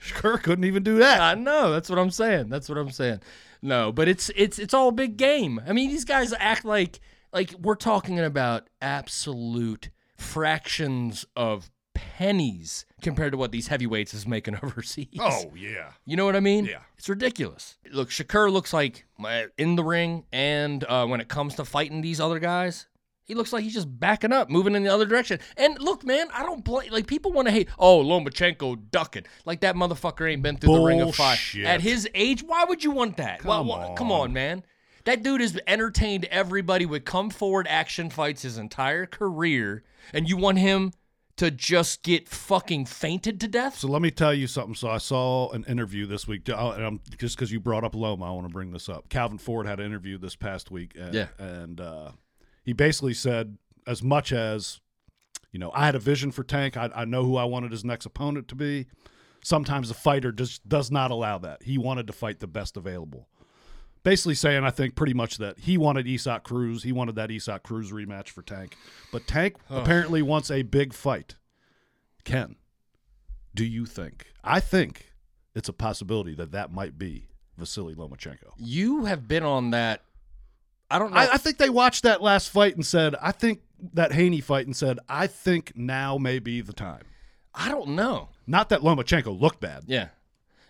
Shakur 0.00 0.42
couldn't 0.42 0.64
even 0.64 0.82
do 0.82 0.98
that. 0.98 1.20
I 1.20 1.34
know. 1.34 1.72
That's 1.72 1.88
what 1.88 1.98
I'm 1.98 2.10
saying. 2.10 2.50
That's 2.50 2.68
what 2.68 2.76
I'm 2.76 2.90
saying. 2.90 3.20
No, 3.64 3.90
but 3.92 4.08
it's 4.08 4.30
it's 4.36 4.58
it's 4.58 4.74
all 4.74 4.88
a 4.88 4.92
big 4.92 5.16
game. 5.16 5.58
I 5.66 5.72
mean, 5.72 5.88
these 5.88 6.04
guys 6.04 6.34
act 6.38 6.66
like 6.66 7.00
like 7.32 7.54
we're 7.58 7.76
talking 7.76 8.20
about 8.20 8.68
absolute 8.82 9.88
fractions 10.18 11.24
of 11.34 11.70
pennies 11.94 12.84
compared 13.00 13.32
to 13.32 13.38
what 13.38 13.52
these 13.52 13.68
heavyweights 13.68 14.12
is 14.12 14.26
making 14.26 14.56
overseas. 14.62 15.08
Oh, 15.18 15.50
yeah. 15.56 15.92
You 16.04 16.16
know 16.16 16.26
what 16.26 16.36
I 16.36 16.40
mean? 16.40 16.66
Yeah. 16.66 16.80
It's 16.98 17.08
ridiculous. 17.08 17.78
Look, 17.90 18.10
Shakur 18.10 18.52
looks 18.52 18.74
like 18.74 19.06
uh, 19.24 19.44
in 19.56 19.76
the 19.76 19.84
ring, 19.84 20.24
and 20.30 20.84
uh, 20.84 21.06
when 21.06 21.22
it 21.22 21.28
comes 21.28 21.54
to 21.54 21.64
fighting 21.64 22.02
these 22.02 22.20
other 22.20 22.38
guys, 22.38 22.86
he 23.24 23.34
looks 23.34 23.52
like 23.52 23.64
he's 23.64 23.74
just 23.74 23.88
backing 24.00 24.32
up, 24.32 24.50
moving 24.50 24.74
in 24.74 24.82
the 24.84 24.92
other 24.92 25.06
direction. 25.06 25.40
And 25.56 25.78
look, 25.80 26.04
man, 26.04 26.26
I 26.32 26.42
don't 26.42 26.64
blame. 26.64 26.92
Like 26.92 27.06
people 27.06 27.32
want 27.32 27.48
to 27.48 27.52
hate. 27.52 27.68
Oh, 27.78 28.02
Lomachenko 28.02 28.90
ducking. 28.90 29.24
Like 29.44 29.60
that 29.60 29.74
motherfucker 29.76 30.30
ain't 30.30 30.42
been 30.42 30.56
through 30.56 30.74
the 30.74 30.84
ring 30.84 31.00
of 31.00 31.14
fire 31.14 31.36
at 31.64 31.80
his 31.80 32.08
age. 32.14 32.42
Why 32.42 32.64
would 32.64 32.84
you 32.84 32.90
want 32.90 33.16
that? 33.16 33.40
Come 33.40 33.66
Why- 33.68 33.88
why- 33.88 33.94
come 33.96 34.12
on, 34.12 34.32
man. 34.32 34.62
That 35.04 35.22
dude 35.22 35.42
has 35.42 35.58
entertained 35.66 36.24
everybody 36.26 36.86
with 36.86 37.04
come 37.04 37.28
forward 37.28 37.66
action 37.68 38.08
fights 38.08 38.40
his 38.42 38.56
entire 38.56 39.04
career, 39.04 39.84
and 40.14 40.28
you 40.28 40.36
want 40.38 40.58
him 40.58 40.92
to 41.36 41.50
just 41.50 42.02
get 42.04 42.26
fucking 42.28 42.86
fainted 42.86 43.38
to 43.40 43.48
death? 43.48 43.76
So 43.78 43.88
let 43.88 44.00
me 44.00 44.10
tell 44.10 44.32
you 44.32 44.46
something. 44.46 44.74
So 44.74 44.88
I 44.88 44.98
saw 44.98 45.50
an 45.50 45.64
interview 45.64 46.06
this 46.06 46.26
week, 46.26 46.48
uh, 46.48 46.70
and 46.76 46.84
I'm, 46.84 47.00
just 47.18 47.36
because 47.36 47.52
you 47.52 47.60
brought 47.60 47.84
up 47.84 47.94
Loma, 47.94 48.24
I 48.26 48.30
want 48.30 48.46
to 48.46 48.52
bring 48.52 48.70
this 48.70 48.88
up. 48.88 49.08
Calvin 49.10 49.36
Ford 49.38 49.66
had 49.66 49.78
an 49.80 49.84
interview 49.86 50.16
this 50.16 50.36
past 50.36 50.70
week, 50.70 50.92
and, 50.98 51.12
Yeah. 51.12 51.26
and 51.38 51.80
uh, 51.80 52.12
he 52.64 52.72
basically 52.72 53.14
said, 53.14 53.58
as 53.86 54.02
much 54.02 54.32
as 54.32 54.80
you 55.54 55.60
know, 55.60 55.70
I 55.72 55.86
had 55.86 55.94
a 55.94 56.00
vision 56.00 56.32
for 56.32 56.42
Tank. 56.42 56.76
I, 56.76 56.90
I 56.92 57.04
know 57.04 57.22
who 57.24 57.36
I 57.36 57.44
wanted 57.44 57.70
his 57.70 57.84
next 57.84 58.06
opponent 58.06 58.48
to 58.48 58.56
be. 58.56 58.86
Sometimes 59.44 59.88
a 59.88 59.94
fighter 59.94 60.32
just 60.32 60.68
does 60.68 60.90
not 60.90 61.12
allow 61.12 61.38
that. 61.38 61.62
He 61.62 61.78
wanted 61.78 62.08
to 62.08 62.12
fight 62.12 62.40
the 62.40 62.48
best 62.48 62.76
available. 62.76 63.28
Basically 64.02 64.34
saying, 64.34 64.64
I 64.64 64.70
think 64.70 64.96
pretty 64.96 65.14
much 65.14 65.38
that 65.38 65.60
he 65.60 65.78
wanted 65.78 66.08
Isaac 66.08 66.42
Cruz. 66.42 66.82
He 66.82 66.90
wanted 66.90 67.14
that 67.14 67.30
Isaac 67.30 67.62
Cruz 67.62 67.92
rematch 67.92 68.30
for 68.30 68.42
Tank, 68.42 68.76
but 69.12 69.28
Tank 69.28 69.56
apparently 69.70 70.22
wants 70.22 70.50
a 70.50 70.62
big 70.62 70.92
fight. 70.92 71.36
Ken, 72.24 72.56
do 73.54 73.64
you 73.64 73.86
think? 73.86 74.26
I 74.42 74.58
think 74.58 75.12
it's 75.54 75.68
a 75.68 75.72
possibility 75.72 76.34
that 76.34 76.50
that 76.50 76.72
might 76.72 76.98
be 76.98 77.28
Vasily 77.56 77.94
Lomachenko. 77.94 78.52
You 78.56 79.04
have 79.04 79.28
been 79.28 79.44
on 79.44 79.70
that. 79.70 80.02
I 80.94 80.98
don't 81.00 81.12
know. 81.12 81.18
I, 81.18 81.32
I 81.32 81.36
think 81.38 81.58
they 81.58 81.70
watched 81.70 82.04
that 82.04 82.22
last 82.22 82.50
fight 82.50 82.76
and 82.76 82.86
said, 82.86 83.16
I 83.20 83.32
think 83.32 83.62
that 83.94 84.12
Haney 84.12 84.40
fight 84.40 84.66
and 84.66 84.76
said, 84.76 85.00
I 85.08 85.26
think 85.26 85.72
now 85.74 86.18
may 86.18 86.38
be 86.38 86.60
the 86.60 86.72
time. 86.72 87.02
I 87.52 87.68
don't 87.68 87.90
know. 87.90 88.28
Not 88.46 88.68
that 88.68 88.80
Lomachenko 88.80 89.40
looked 89.40 89.58
bad. 89.60 89.84
Yeah. 89.88 90.08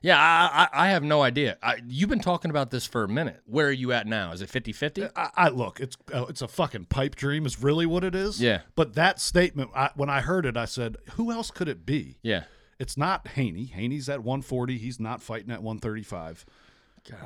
Yeah, 0.01 0.19
I, 0.19 0.69
I, 0.73 0.87
I 0.87 0.91
have 0.93 1.03
no 1.03 1.23
idea. 1.23 1.59
I, 1.63 1.77
you've 1.87 2.09
been 2.09 2.21
talking 2.21 2.51
about 2.51 2.71
this 2.71 2.87
for 2.87 3.05
a 3.05 3.09
minute. 3.09 3.43
Where 3.45 3.69
are 3.69 3.73
you 3.73 3.93
at 3.93 4.07
now? 4.07 4.33
Is 4.33 4.41
it 4.41 4.49
50 4.49 4.73
50? 4.73 5.09
I, 5.15 5.31
I 5.35 5.49
look, 5.49 5.79
it's 5.79 5.97
uh, 6.13 6.25
it's 6.29 6.41
a 6.43 6.49
fucking 6.49 6.87
pipe 6.87 7.17
dream. 7.17 7.45
Is 7.45 7.63
really 7.63 7.85
what 7.85 8.03
it 8.03 8.15
is. 8.15 8.41
Yeah. 8.41 8.61
But 8.77 8.95
that 8.95 9.21
statement, 9.21 9.71
I, 9.75 9.91
when 9.95 10.09
I 10.11 10.21
heard 10.21 10.45
it, 10.45 10.59
I 10.59 10.67
said, 10.67 10.99
"Who 11.13 11.33
else 11.33 11.51
could 11.51 11.69
it 11.69 11.87
be?" 11.87 12.19
Yeah. 12.23 12.45
It's 12.79 12.99
not 12.99 13.29
Haney. 13.29 13.65
Haney's 13.65 14.11
at 14.11 14.21
140. 14.21 14.77
He's 14.77 15.01
not 15.01 15.23
fighting 15.23 15.51
at 15.51 15.63
135. 15.63 16.45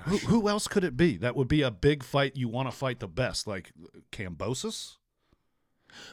Who, 0.04 0.18
who 0.18 0.48
else 0.48 0.66
could 0.66 0.84
it 0.84 0.96
be? 0.96 1.16
That 1.18 1.36
would 1.36 1.48
be 1.48 1.62
a 1.62 1.70
big 1.70 2.02
fight. 2.02 2.36
You 2.36 2.48
want 2.48 2.68
to 2.70 2.76
fight 2.76 2.98
the 3.00 3.08
best, 3.08 3.46
like 3.46 3.70
Kambosos. 4.12 4.96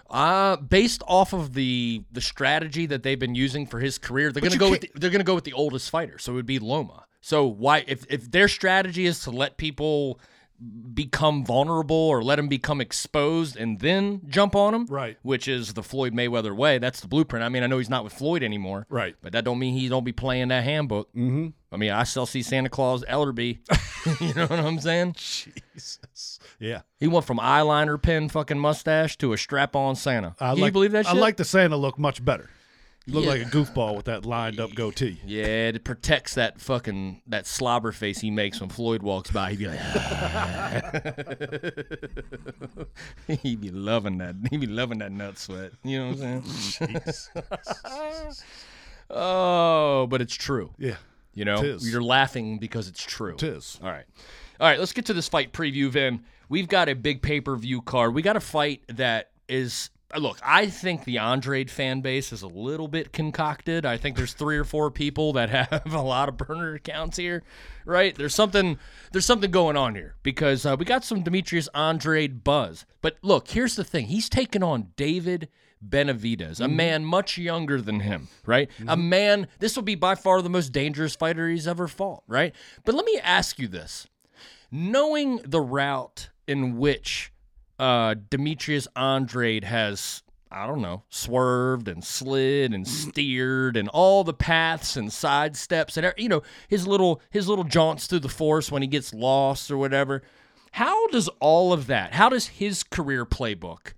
Uh, 0.09 0.55
based 0.57 1.03
off 1.07 1.33
of 1.33 1.53
the 1.53 2.03
the 2.11 2.21
strategy 2.21 2.85
that 2.85 3.03
they've 3.03 3.19
been 3.19 3.35
using 3.35 3.65
for 3.65 3.79
his 3.79 3.97
career, 3.97 4.31
they're 4.31 4.41
gonna 4.41 4.53
you 4.53 4.59
go 4.59 4.69
with 4.69 4.81
the, 4.81 4.91
they're 4.95 5.09
gonna 5.09 5.23
go 5.23 5.35
with 5.35 5.43
the 5.43 5.53
oldest 5.53 5.89
fighter. 5.89 6.17
So 6.17 6.31
it 6.31 6.35
would 6.35 6.45
be 6.45 6.59
Loma. 6.59 7.05
So 7.21 7.45
why 7.45 7.83
if 7.87 8.05
if 8.09 8.31
their 8.31 8.47
strategy 8.47 9.05
is 9.05 9.21
to 9.21 9.31
let 9.31 9.57
people 9.57 10.19
become 10.93 11.43
vulnerable 11.43 11.95
or 11.95 12.23
let 12.23 12.37
them 12.37 12.47
become 12.47 12.79
exposed 12.79 13.57
and 13.57 13.79
then 13.79 14.21
jump 14.29 14.55
on 14.55 14.71
them, 14.71 14.85
Right. 14.85 15.17
Which 15.21 15.47
is 15.49 15.73
the 15.73 15.83
Floyd 15.83 16.13
Mayweather 16.13 16.55
way. 16.55 16.77
That's 16.77 17.01
the 17.01 17.07
blueprint. 17.09 17.43
I 17.43 17.49
mean, 17.49 17.61
I 17.63 17.67
know 17.67 17.77
he's 17.77 17.89
not 17.89 18.05
with 18.05 18.13
Floyd 18.13 18.41
anymore, 18.41 18.85
Right. 18.89 19.15
But 19.21 19.33
that 19.33 19.43
don't 19.43 19.59
mean 19.59 19.73
he 19.73 19.89
don't 19.89 20.05
be 20.05 20.13
playing 20.13 20.47
that 20.49 20.63
handbook. 20.63 21.09
Mm-hmm. 21.09 21.47
I 21.75 21.77
mean, 21.77 21.91
I 21.91 22.03
still 22.05 22.25
see 22.25 22.41
Santa 22.41 22.69
Claus 22.69 23.03
Ellerbe. 23.03 23.59
you 24.21 24.33
know 24.33 24.47
what 24.47 24.59
I'm 24.59 24.79
saying? 24.79 25.13
Jesus. 25.13 26.39
Yeah. 26.57 26.81
He 27.01 27.07
went 27.07 27.25
from 27.25 27.37
eyeliner 27.37 28.01
pen 28.01 28.29
fucking 28.29 28.57
mustache 28.57 29.17
to 29.17 29.33
a 29.33 29.37
strap 29.37 29.75
on 29.75 29.97
Santa. 29.97 30.35
I 30.39 30.51
Can 30.53 30.61
like, 30.61 30.69
you 30.69 30.71
believe 30.71 30.91
that 30.93 31.05
shit? 31.05 31.13
I 31.15 31.17
like 31.19 31.35
the 31.35 31.43
Santa 31.43 31.75
look 31.75 31.99
much 31.99 32.23
better. 32.23 32.49
You 33.05 33.13
look 33.13 33.25
Yeah. 33.25 33.31
like 33.31 33.41
a 33.41 33.45
goofball 33.45 33.97
with 33.97 34.05
that 34.05 34.25
lined 34.25 34.59
up 34.61 34.73
goatee. 34.73 35.19
Yeah, 35.25 35.43
it 35.43 35.83
protects 35.83 36.35
that 36.35 36.61
fucking 36.61 37.21
that 37.27 37.45
slobber 37.45 37.91
face 37.91 38.19
he 38.21 38.31
makes 38.31 38.61
when 38.61 38.69
Floyd 38.69 39.03
walks 39.03 39.29
by. 39.31 39.51
He'd 39.51 39.59
be 39.59 39.67
like, 39.67 39.79
he'd 43.41 43.59
be 43.61 43.69
loving 43.69 44.17
that. 44.19 44.35
He'd 44.49 44.61
be 44.61 44.67
loving 44.67 44.99
that 44.99 45.11
nut 45.11 45.37
sweat. 45.37 45.73
You 45.83 45.99
know 45.99 46.07
what 46.13 46.23
I'm 46.23 46.43
saying? 46.45 48.31
oh, 49.11 50.07
but 50.07 50.21
it's 50.21 50.33
true. 50.35 50.71
Yeah, 50.79 50.95
You 51.35 51.45
know, 51.45 51.59
It 51.59 51.65
is. 51.65 51.91
you're 51.91 52.01
laughing 52.01 52.57
because 52.57 52.87
it's 52.87 53.03
true. 53.03 53.35
it 53.35 53.43
is. 53.43 53.79
All 53.83 53.89
right. 53.91 54.05
All 54.59 54.67
right, 54.67 54.79
let's 54.79 54.93
get 54.93 55.05
to 55.07 55.13
this 55.13 55.27
fight 55.29 55.51
preview, 55.53 55.89
Vin. 55.89 56.21
We've 56.49 56.67
got 56.67 56.89
a 56.89 56.95
big 56.95 57.21
pay 57.21 57.41
per 57.41 57.55
view 57.55 57.81
card. 57.81 58.13
We 58.13 58.21
got 58.21 58.37
a 58.37 58.39
fight 58.41 58.81
that 58.87 59.31
is. 59.49 59.89
uh, 60.13 60.19
Look, 60.19 60.37
I 60.43 60.67
think 60.67 61.03
the 61.03 61.17
Andrade 61.17 61.69
fan 61.69 61.99
base 62.01 62.31
is 62.31 62.41
a 62.41 62.47
little 62.47 62.87
bit 62.87 63.11
concocted. 63.11 63.85
I 63.85 63.97
think 63.97 64.15
there's 64.15 64.31
three 64.33 64.57
or 64.57 64.63
four 64.63 64.91
people 64.91 65.33
that 65.33 65.49
have 65.71 65.93
a 65.93 66.01
lot 66.01 66.29
of 66.29 66.37
burner 66.37 66.75
accounts 66.75 67.17
here, 67.17 67.43
right? 67.83 68.15
There's 68.15 68.33
something, 68.35 68.79
there's 69.11 69.25
something 69.25 69.51
going 69.51 69.75
on 69.75 69.93
here 69.95 70.15
because 70.23 70.65
uh, 70.65 70.75
we 70.79 70.85
got 70.85 71.03
some 71.03 71.21
Demetrius 71.23 71.67
Andrade 71.75 72.43
buzz. 72.45 72.85
But 73.01 73.17
look, 73.23 73.49
here's 73.49 73.75
the 73.75 73.83
thing: 73.83 74.05
he's 74.05 74.29
taking 74.29 74.63
on 74.63 74.93
David 74.95 75.49
Benavidez, 75.83 76.59
a 76.59 76.63
mm-hmm. 76.63 76.75
man 76.75 77.05
much 77.05 77.37
younger 77.37 77.81
than 77.81 77.99
him, 78.01 78.27
right? 78.45 78.69
A 78.79 78.83
mm-hmm. 78.83 79.09
man. 79.09 79.47
This 79.59 79.75
will 79.75 79.83
be 79.83 79.95
by 79.95 80.15
far 80.15 80.41
the 80.41 80.49
most 80.49 80.71
dangerous 80.71 81.15
fighter 81.15 81.49
he's 81.49 81.67
ever 81.67 81.87
fought, 81.87 82.23
right? 82.27 82.53
But 82.83 82.95
let 82.95 83.05
me 83.05 83.19
ask 83.23 83.59
you 83.59 83.67
this: 83.67 84.07
knowing 84.71 85.37
the 85.43 85.61
route 85.61 86.29
in 86.47 86.77
which 86.77 87.31
uh, 87.79 88.15
Demetrius 88.29 88.87
Andrade 88.95 89.63
has, 89.63 90.23
I 90.51 90.65
don't 90.67 90.81
know, 90.81 91.03
swerved 91.09 91.87
and 91.87 92.03
slid 92.03 92.73
and 92.73 92.85
mm-hmm. 92.85 93.09
steered 93.09 93.77
and 93.77 93.89
all 93.89 94.23
the 94.23 94.33
paths 94.33 94.95
and 94.97 95.11
side 95.11 95.55
steps 95.55 95.97
and 95.97 96.13
you 96.17 96.29
know 96.29 96.43
his 96.67 96.87
little 96.87 97.21
his 97.29 97.47
little 97.47 97.63
jaunts 97.63 98.07
through 98.07 98.19
the 98.19 98.29
forest 98.29 98.71
when 98.71 98.81
he 98.81 98.87
gets 98.87 99.13
lost 99.13 99.69
or 99.71 99.77
whatever. 99.77 100.23
How 100.71 101.07
does 101.07 101.29
all 101.39 101.71
of 101.71 101.87
that? 101.87 102.13
How 102.13 102.27
does 102.27 102.47
his 102.47 102.83
career 102.83 103.25
playbook 103.25 103.93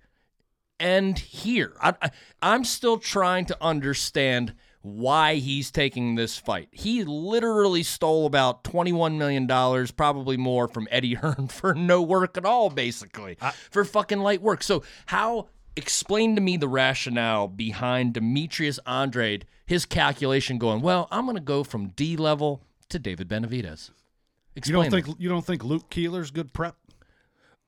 end 0.80 1.18
here? 1.18 1.72
I, 1.80 1.94
I, 2.00 2.10
I'm 2.42 2.64
still 2.64 2.98
trying 2.98 3.46
to 3.46 3.56
understand 3.60 4.54
why 4.82 5.36
he's 5.36 5.70
taking 5.70 6.14
this 6.14 6.38
fight. 6.38 6.68
He 6.72 7.04
literally 7.04 7.82
stole 7.82 8.26
about 8.26 8.64
$21 8.64 9.16
million, 9.16 9.86
probably 9.96 10.36
more, 10.36 10.68
from 10.68 10.88
Eddie 10.90 11.14
Hearn 11.22 11.48
for 11.48 11.74
no 11.74 12.02
work 12.02 12.36
at 12.36 12.44
all, 12.44 12.70
basically, 12.70 13.36
for 13.70 13.84
fucking 13.84 14.20
light 14.20 14.40
work. 14.40 14.62
So, 14.62 14.82
how, 15.06 15.48
explain 15.76 16.34
to 16.36 16.40
me 16.40 16.56
the 16.56 16.68
rationale 16.68 17.48
behind 17.48 18.14
Demetrius 18.14 18.78
Andrade, 18.86 19.46
his 19.66 19.84
calculation 19.84 20.58
going, 20.58 20.80
well, 20.80 21.08
I'm 21.10 21.24
going 21.24 21.36
to 21.36 21.42
go 21.42 21.64
from 21.64 21.88
D 21.88 22.16
level 22.16 22.62
to 22.88 22.98
David 22.98 23.28
Benavidez. 23.28 23.90
You 23.90 24.60
Explain 24.60 24.82
don't 24.82 24.90
think 24.90 25.06
that. 25.06 25.22
you 25.22 25.28
don't 25.28 25.44
think 25.44 25.64
Luke 25.64 25.88
Keeler's 25.90 26.30
good 26.30 26.52
prep? 26.52 26.74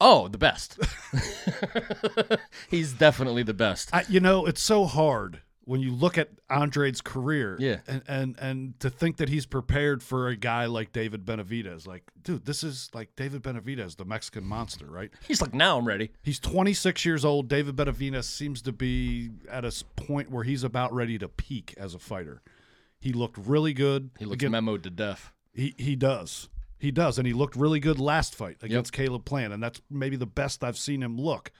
Oh, 0.01 0.29
the 0.29 0.39
best. 0.39 0.79
He's 2.69 2.93
definitely 2.93 3.43
the 3.43 3.55
best. 3.55 3.91
I, 3.93 4.05
you 4.09 4.21
know, 4.21 4.47
it's 4.47 4.63
so 4.63 4.85
hard 4.85 5.43
when 5.65 5.81
you 5.81 5.93
look 5.93 6.19
at 6.19 6.31
Andre's 6.49 7.01
career, 7.01 7.57
Yeah. 7.61 7.77
and, 7.87 8.03
and 8.09 8.37
and 8.41 8.81
to 8.81 8.91
think 8.91 9.19
that 9.19 9.29
he's 9.29 9.47
prepared 9.47 10.03
for 10.03 10.27
a 10.29 10.35
guy 10.37 10.65
like 10.67 10.93
David 10.93 11.25
Benavidez. 11.25 11.87
Like, 11.87 12.03
dude, 12.23 12.45
this 12.45 12.65
is 12.65 12.91
like 12.95 13.15
David 13.15 13.43
Benavidez, 13.43 13.97
the 13.97 14.05
Mexican 14.05 14.45
monster, 14.45 14.87
right? 14.87 15.11
He's 15.29 15.41
like, 15.41 15.55
now 15.55 15.79
I'm 15.79 15.87
ready. 15.87 16.11
He's 16.23 16.41
26 16.41 17.05
years 17.05 17.25
old. 17.25 17.49
David 17.49 17.77
Benavidez 17.77 18.25
seems 18.25 18.63
to 18.63 18.73
be 18.73 19.31
at 19.49 19.65
a 19.65 19.85
point 19.97 20.31
where 20.31 20.43
he's 20.45 20.65
about 20.65 20.93
ready 20.93 21.19
to 21.19 21.29
peak 21.29 21.75
as 21.77 21.95
a 21.95 21.99
fighter. 21.99 22.43
He 23.01 23.13
looked 23.13 23.39
really 23.39 23.73
good. 23.75 24.11
He 24.19 24.25
looks 24.25 24.43
Again, 24.43 24.53
memoed 24.53 24.83
to 24.83 24.91
death. 24.91 25.33
he 25.55 25.75
he 25.79 25.95
does. 25.95 26.49
He 26.81 26.91
does, 26.91 27.19
and 27.19 27.27
he 27.27 27.33
looked 27.33 27.55
really 27.57 27.79
good 27.79 28.01
last 28.01 28.35
fight 28.35 28.57
against 28.63 28.93
Caleb 28.93 29.25
Plant, 29.25 29.53
and 29.53 29.63
that's 29.63 29.81
maybe 29.91 30.17
the 30.17 30.27
best 30.27 30.65
I've 30.65 30.79
seen 30.79 31.03
him 31.03 31.17
look. 31.21 31.53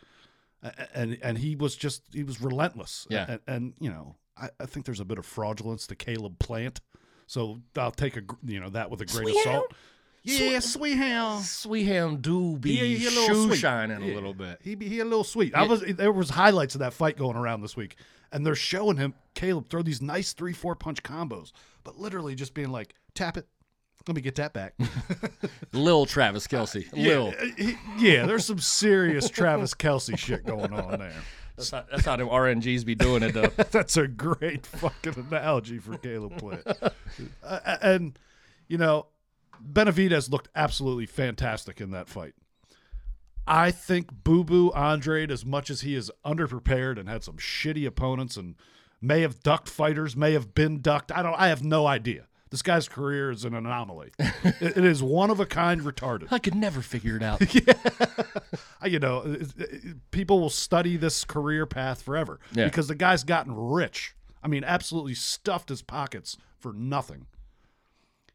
And 0.95 1.19
and 1.23 1.39
he 1.39 1.57
was 1.57 1.77
just 1.77 2.03
he 2.13 2.23
was 2.23 2.41
relentless. 2.41 3.07
Yeah. 3.09 3.27
And, 3.29 3.41
and 3.47 3.73
you 3.81 3.89
know, 3.91 4.17
I, 4.37 4.49
I 4.61 4.67
think 4.67 4.85
there's 4.87 5.01
a 5.01 5.05
bit 5.05 5.19
of 5.19 5.25
fraudulence 5.27 5.87
to 5.87 5.95
Caleb 5.95 6.39
Plant, 6.39 6.81
so 7.27 7.61
I'll 7.77 7.91
take 7.93 8.17
a 8.17 8.23
you 8.45 8.61
know 8.61 8.69
that 8.71 8.91
with 8.91 9.01
a 9.01 9.07
grain 9.07 9.29
of 9.29 9.33
Sweet 9.35 9.45
salt. 9.45 9.75
Sweet- 10.27 10.51
Yeah, 10.53 10.59
sweet 10.59 10.97
ham. 10.97 11.41
Sweet 11.41 11.85
ham 11.85 12.19
do 12.21 12.57
be 12.59 12.77
He- 12.77 12.97
he 12.97 13.07
a 13.07 13.11
little 13.11 13.27
shoe 13.27 13.47
sweet. 13.49 13.59
shining 13.59 14.03
Yeah. 14.03 14.13
a 14.13 14.17
little 14.17 14.35
bit. 14.35 14.59
He 14.63 14.75
be 14.75 14.87
he 14.89 15.01
a 15.01 15.05
little 15.05 15.25
sweet. 15.25 15.55
I 15.55 15.63
was 15.67 15.81
there 15.83 16.13
was 16.13 16.31
highlights 16.31 16.75
of 16.75 16.81
that 16.81 16.93
fight 16.93 17.17
going 17.17 17.37
around 17.37 17.63
this 17.63 17.75
week, 17.77 17.97
and 18.31 18.45
they're 18.45 18.55
showing 18.55 18.99
him 18.99 19.15
Caleb 19.35 19.71
throw 19.71 19.81
these 19.83 20.03
nice 20.03 20.35
three 20.35 20.53
four 20.53 20.75
punch 20.75 21.03
combos, 21.03 21.53
but 21.85 21.99
literally 21.99 22.35
just 22.35 22.53
being 22.53 22.71
like 22.71 22.95
tap 23.15 23.39
it. 23.39 23.47
Let 24.09 24.17
me 24.17 24.23
get 24.23 24.37
that 24.37 24.53
back. 24.53 24.75
Lil 25.73 26.07
Travis 26.07 26.47
Kelce. 26.47 26.91
Lil. 26.93 27.33
Yeah, 27.39 27.45
he- 27.57 27.77
yeah, 27.99 28.27
there's 28.27 28.45
some 28.47 28.59
serious 28.59 29.29
Travis 29.29 29.75
Kelce 29.75 30.17
shit 30.19 30.45
going 30.45 30.73
on 30.73 30.99
there. 30.99 31.13
That's 31.57 31.71
how, 31.71 31.85
that's 31.91 32.05
how 32.07 32.17
them 32.17 32.29
RNGs 32.29 32.87
be 32.87 32.95
doing 32.95 33.23
it, 33.23 33.35
though. 33.35 33.49
That's 33.71 33.99
a 33.99 34.09
great 34.09 34.65
fucking 34.65 35.27
analogy 35.31 35.79
for 35.79 35.99
Caleb 35.99 36.39
Plant. 36.39 36.63
Uh, 37.45 37.77
and, 37.83 38.19
you 38.67 38.79
know, 38.79 39.09
Benavidez 39.63 40.31
looked 40.31 40.49
absolutely 40.55 41.05
fantastic 41.05 41.79
in 41.83 41.91
that 41.91 42.09
fight. 42.09 42.33
I 43.47 43.73
think 43.73 44.09
Boo 44.25 44.43
Boo 44.43 44.71
Andrade, 44.73 45.31
as 45.31 45.45
much 45.45 45.69
as 45.69 45.83
he 45.83 45.95
is 45.95 46.11
underprepared 46.25 46.99
and 46.99 47.11
had 47.11 47.25
some 47.25 47.37
shitty 47.37 47.87
opponents 47.87 48.39
and 48.39 48.55
may 49.03 49.21
have 49.21 49.43
ducked 49.43 49.69
fighters, 49.69 50.17
may 50.17 50.33
have 50.33 50.55
been 50.55 50.81
ducked. 50.81 51.13
I 51.13 51.23
don't. 51.23 51.35
I 51.35 51.49
have 51.49 51.63
no 51.63 51.87
idea. 51.87 52.27
This 52.51 52.63
guy's 52.63 52.89
career 52.89 53.31
is 53.31 53.45
an 53.45 53.55
anomaly. 53.55 54.11
it, 54.19 54.77
it 54.79 54.85
is 54.85 55.03
one 55.03 55.31
of 55.31 55.39
a 55.39 55.47
kind, 55.47 55.83
retarded. 55.83 56.29
I 56.33 56.39
could 56.41 56.55
never 56.57 56.81
figure 56.83 57.17
it 57.17 57.23
out. 57.23 57.41
I- 58.83 58.87
you 58.89 58.99
know, 58.99 59.23
it- 59.25 59.59
it- 59.59 60.11
people 60.11 60.41
will 60.41 60.51
study 60.51 60.97
this 60.97 61.25
career 61.25 61.65
path 61.67 62.03
forever 62.03 62.41
Yeah. 62.53 62.65
because 62.65 62.89
the 62.89 62.95
guy's 62.97 63.23
gotten 63.25 63.55
rich. 63.55 64.15
I 64.43 64.49
mean, 64.49 64.65
absolutely 64.65 65.15
stuffed 65.15 65.69
his 65.69 65.83
pockets 65.83 66.37
for 66.59 66.73
nothing. 66.73 67.27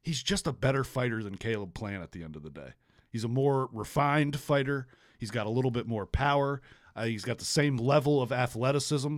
He's 0.03 0.21
just 0.23 0.45
a 0.47 0.53
better 0.53 0.83
fighter 0.83 1.23
than 1.23 1.35
Caleb 1.35 1.73
Plant 1.73 2.03
at 2.03 2.11
the 2.11 2.23
end 2.23 2.35
of 2.35 2.43
the 2.43 2.49
day. 2.51 2.73
He's 3.09 3.23
a 3.23 3.27
more 3.29 3.69
refined 3.73 4.39
fighter. 4.39 4.87
He's 5.17 5.31
got 5.31 5.47
a 5.47 5.49
little 5.49 5.71
bit 5.71 5.87
more 5.87 6.05
power. 6.05 6.61
Uh, 6.95 7.05
he's 7.05 7.25
got 7.25 7.39
the 7.39 7.45
same 7.45 7.77
level 7.77 8.21
of 8.21 8.31
athleticism. 8.31 9.17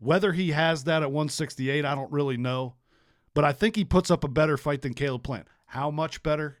Whether 0.00 0.32
he 0.32 0.52
has 0.52 0.84
that 0.84 1.02
at 1.02 1.10
168, 1.12 1.84
I 1.84 1.94
don't 1.94 2.10
really 2.10 2.36
know. 2.36 2.74
But 3.38 3.44
I 3.44 3.52
think 3.52 3.76
he 3.76 3.84
puts 3.84 4.10
up 4.10 4.24
a 4.24 4.28
better 4.28 4.56
fight 4.56 4.82
than 4.82 4.94
Caleb 4.94 5.22
Plant. 5.22 5.46
How 5.66 5.92
much 5.92 6.24
better? 6.24 6.58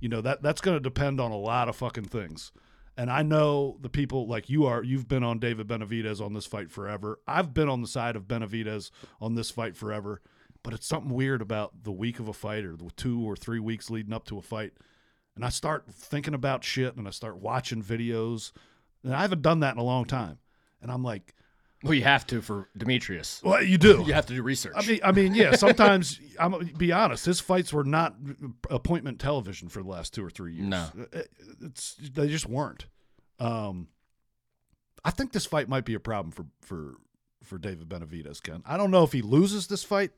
You 0.00 0.08
know, 0.08 0.20
that 0.22 0.42
that's 0.42 0.60
going 0.60 0.74
to 0.74 0.80
depend 0.80 1.20
on 1.20 1.30
a 1.30 1.36
lot 1.36 1.68
of 1.68 1.76
fucking 1.76 2.06
things. 2.06 2.50
And 2.96 3.08
I 3.08 3.22
know 3.22 3.76
the 3.80 3.88
people 3.88 4.26
like 4.26 4.50
you 4.50 4.66
are, 4.66 4.82
you've 4.82 5.06
been 5.06 5.22
on 5.22 5.38
David 5.38 5.68
Benavidez 5.68 6.20
on 6.20 6.32
this 6.32 6.44
fight 6.44 6.72
forever. 6.72 7.20
I've 7.28 7.54
been 7.54 7.68
on 7.68 7.82
the 7.82 7.86
side 7.86 8.16
of 8.16 8.26
Benavidez 8.26 8.90
on 9.20 9.36
this 9.36 9.52
fight 9.52 9.76
forever. 9.76 10.20
But 10.64 10.74
it's 10.74 10.88
something 10.88 11.14
weird 11.14 11.40
about 11.40 11.84
the 11.84 11.92
week 11.92 12.18
of 12.18 12.26
a 12.26 12.32
fight 12.32 12.64
or 12.64 12.74
the 12.74 12.90
two 12.96 13.20
or 13.20 13.36
three 13.36 13.60
weeks 13.60 13.88
leading 13.88 14.12
up 14.12 14.24
to 14.24 14.38
a 14.38 14.42
fight. 14.42 14.72
And 15.36 15.44
I 15.44 15.50
start 15.50 15.84
thinking 15.88 16.34
about 16.34 16.64
shit 16.64 16.96
and 16.96 17.06
I 17.06 17.12
start 17.12 17.36
watching 17.36 17.80
videos. 17.80 18.50
And 19.04 19.14
I 19.14 19.22
haven't 19.22 19.42
done 19.42 19.60
that 19.60 19.76
in 19.76 19.80
a 19.80 19.84
long 19.84 20.06
time. 20.06 20.38
And 20.80 20.90
I'm 20.90 21.04
like, 21.04 21.36
Well, 21.82 21.94
you 21.94 22.02
have 22.04 22.26
to 22.28 22.40
for 22.40 22.68
Demetrius. 22.76 23.40
well, 23.42 23.62
you 23.62 23.78
do. 23.78 24.04
You 24.06 24.12
have 24.12 24.26
to 24.26 24.34
do 24.34 24.42
research. 24.42 24.74
I 24.76 24.86
mean, 24.86 25.00
I 25.02 25.12
mean, 25.12 25.34
yeah. 25.34 25.56
Sometimes 25.56 26.20
I'm 26.38 26.52
gonna 26.52 26.64
be 26.64 26.92
honest. 26.92 27.26
His 27.26 27.40
fights 27.40 27.72
were 27.72 27.84
not 27.84 28.14
appointment 28.70 29.18
television 29.20 29.68
for 29.68 29.82
the 29.82 29.88
last 29.88 30.14
two 30.14 30.24
or 30.24 30.30
three 30.30 30.54
years. 30.54 30.68
No. 30.68 30.86
It's 31.60 31.96
they 31.96 32.28
just 32.28 32.46
weren't. 32.46 32.86
Um, 33.38 33.88
I 35.04 35.10
think 35.10 35.32
this 35.32 35.46
fight 35.46 35.68
might 35.68 35.84
be 35.84 35.94
a 35.94 36.00
problem 36.00 36.30
for 36.30 36.46
for 36.60 36.94
for 37.42 37.58
David 37.58 37.88
Benavidez. 37.88 38.40
Ken, 38.42 38.62
I 38.64 38.76
don't 38.76 38.90
know 38.90 39.02
if 39.02 39.12
he 39.12 39.22
loses 39.22 39.66
this 39.66 39.82
fight, 39.82 40.12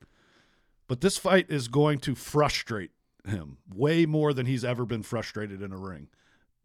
but 0.87 1.01
this 1.01 1.17
fight 1.17 1.47
is 1.49 1.69
going 1.69 1.99
to 2.01 2.15
frustrate 2.15 2.91
him 3.27 3.57
way 3.75 4.05
more 4.05 4.35
than 4.35 4.45
he's 4.45 4.65
ever 4.65 4.85
been 4.85 5.03
frustrated 5.03 5.63
in 5.63 5.73
a 5.73 5.79
ring. 5.79 6.09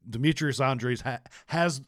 Demetrius 0.09 0.59
Andrade 0.59 1.01
ha- 1.01 1.21
has 1.47 1.81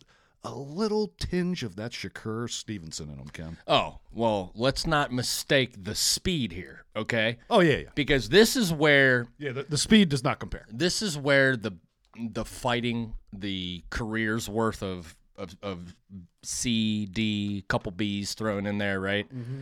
a 0.43 0.54
little 0.56 1.13
tinge 1.19 1.63
of 1.63 1.75
that 1.75 1.91
Shakur 1.91 2.49
Stevenson 2.49 3.10
in 3.10 3.17
him, 3.19 3.27
Ken. 3.30 3.58
oh, 3.67 3.99
well, 4.12 4.51
let's 4.56 4.88
not 4.88 5.12
mistake 5.13 5.84
the 5.84 5.93
speed 5.95 6.51
here, 6.51 6.86
okay? 6.95 7.38
Oh 7.49 7.60
yeah, 7.60 7.77
yeah, 7.77 7.89
Because 7.95 8.30
this 8.30 8.56
is 8.56 8.73
where 8.73 9.27
yeah. 9.38 9.51
The, 9.51 9.63
the 9.63 9.77
speed 9.77 10.10
does 10.10 10.23
not 10.23 10.39
compare. 10.39 10.65
this 10.71 11.01
is 11.01 11.17
where 11.17 11.56
the 11.56 11.73
the 12.17 12.43
fighting, 12.45 13.13
the 13.32 13.84
career's 13.89 14.49
worth 14.49 14.82
of 14.84 15.15
of, 15.38 15.56
of 15.63 15.95
C, 16.43 17.06
D, 17.06 17.63
couple 17.67 17.91
B's 17.91 18.34
thrown 18.34 18.65
in 18.65 18.77
there, 18.80 18.99
right? 18.99 19.27
Mm-hmm. 19.34 19.62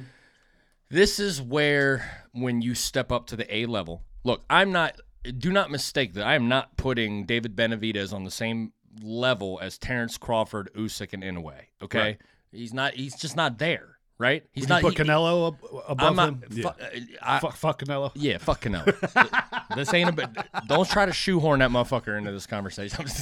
This 0.90 1.20
is 1.20 1.42
where 1.42 2.26
when 2.32 2.62
you 2.62 2.74
step 2.74 3.12
up 3.12 3.28
to 3.28 3.36
the 3.36 3.54
A 3.56 3.66
level. 3.66 4.04
Look, 4.24 4.44
I'm 4.50 4.72
not. 4.72 5.00
Do 5.38 5.52
not 5.52 5.70
mistake 5.70 6.14
that. 6.14 6.26
I 6.26 6.36
am 6.36 6.48
not 6.48 6.78
putting 6.78 7.26
David 7.26 7.56
Benavidez 7.56 8.14
on 8.14 8.24
the 8.24 8.32
same 8.32 8.72
level 9.02 9.60
as 9.62 9.78
Terrence 9.78 10.18
Crawford, 10.18 10.70
Usyk, 10.76 11.14
and 11.14 11.24
Inoue. 11.24 11.54
Okay, 11.82 12.00
Right. 12.00 12.18
he's 12.52 12.74
not. 12.74 12.94
He's 12.94 13.16
just 13.16 13.36
not 13.36 13.58
there. 13.60 13.96
right? 14.22 14.44
He's 14.52 14.64
Would 14.64 14.70
not. 14.70 14.84
you 14.84 14.90
put 14.90 14.98
he- 14.98 15.04
Canelo 15.06 15.48
ab- 15.54 15.82
above 15.88 16.16
not. 16.18 16.30
him? 16.30 16.42
fu- 16.50 16.58
yeah. 16.60 16.72
I- 17.22 17.40
fuck, 17.40 17.56
fuck 17.56 17.82
Canelo. 17.82 18.12
Yeah, 18.16 18.38
fuck 18.38 18.60
Canelo. 18.62 18.86
this 19.78 19.94
ain't 19.94 20.10
about. 20.10 20.36
Don't 20.68 20.90
try 20.90 21.06
to 21.06 21.14
shoehorn 21.14 21.60
that 21.62 21.70
motherfucker 21.72 22.18
into 22.18 22.32
this 22.34 22.46
conversation. 22.46 23.06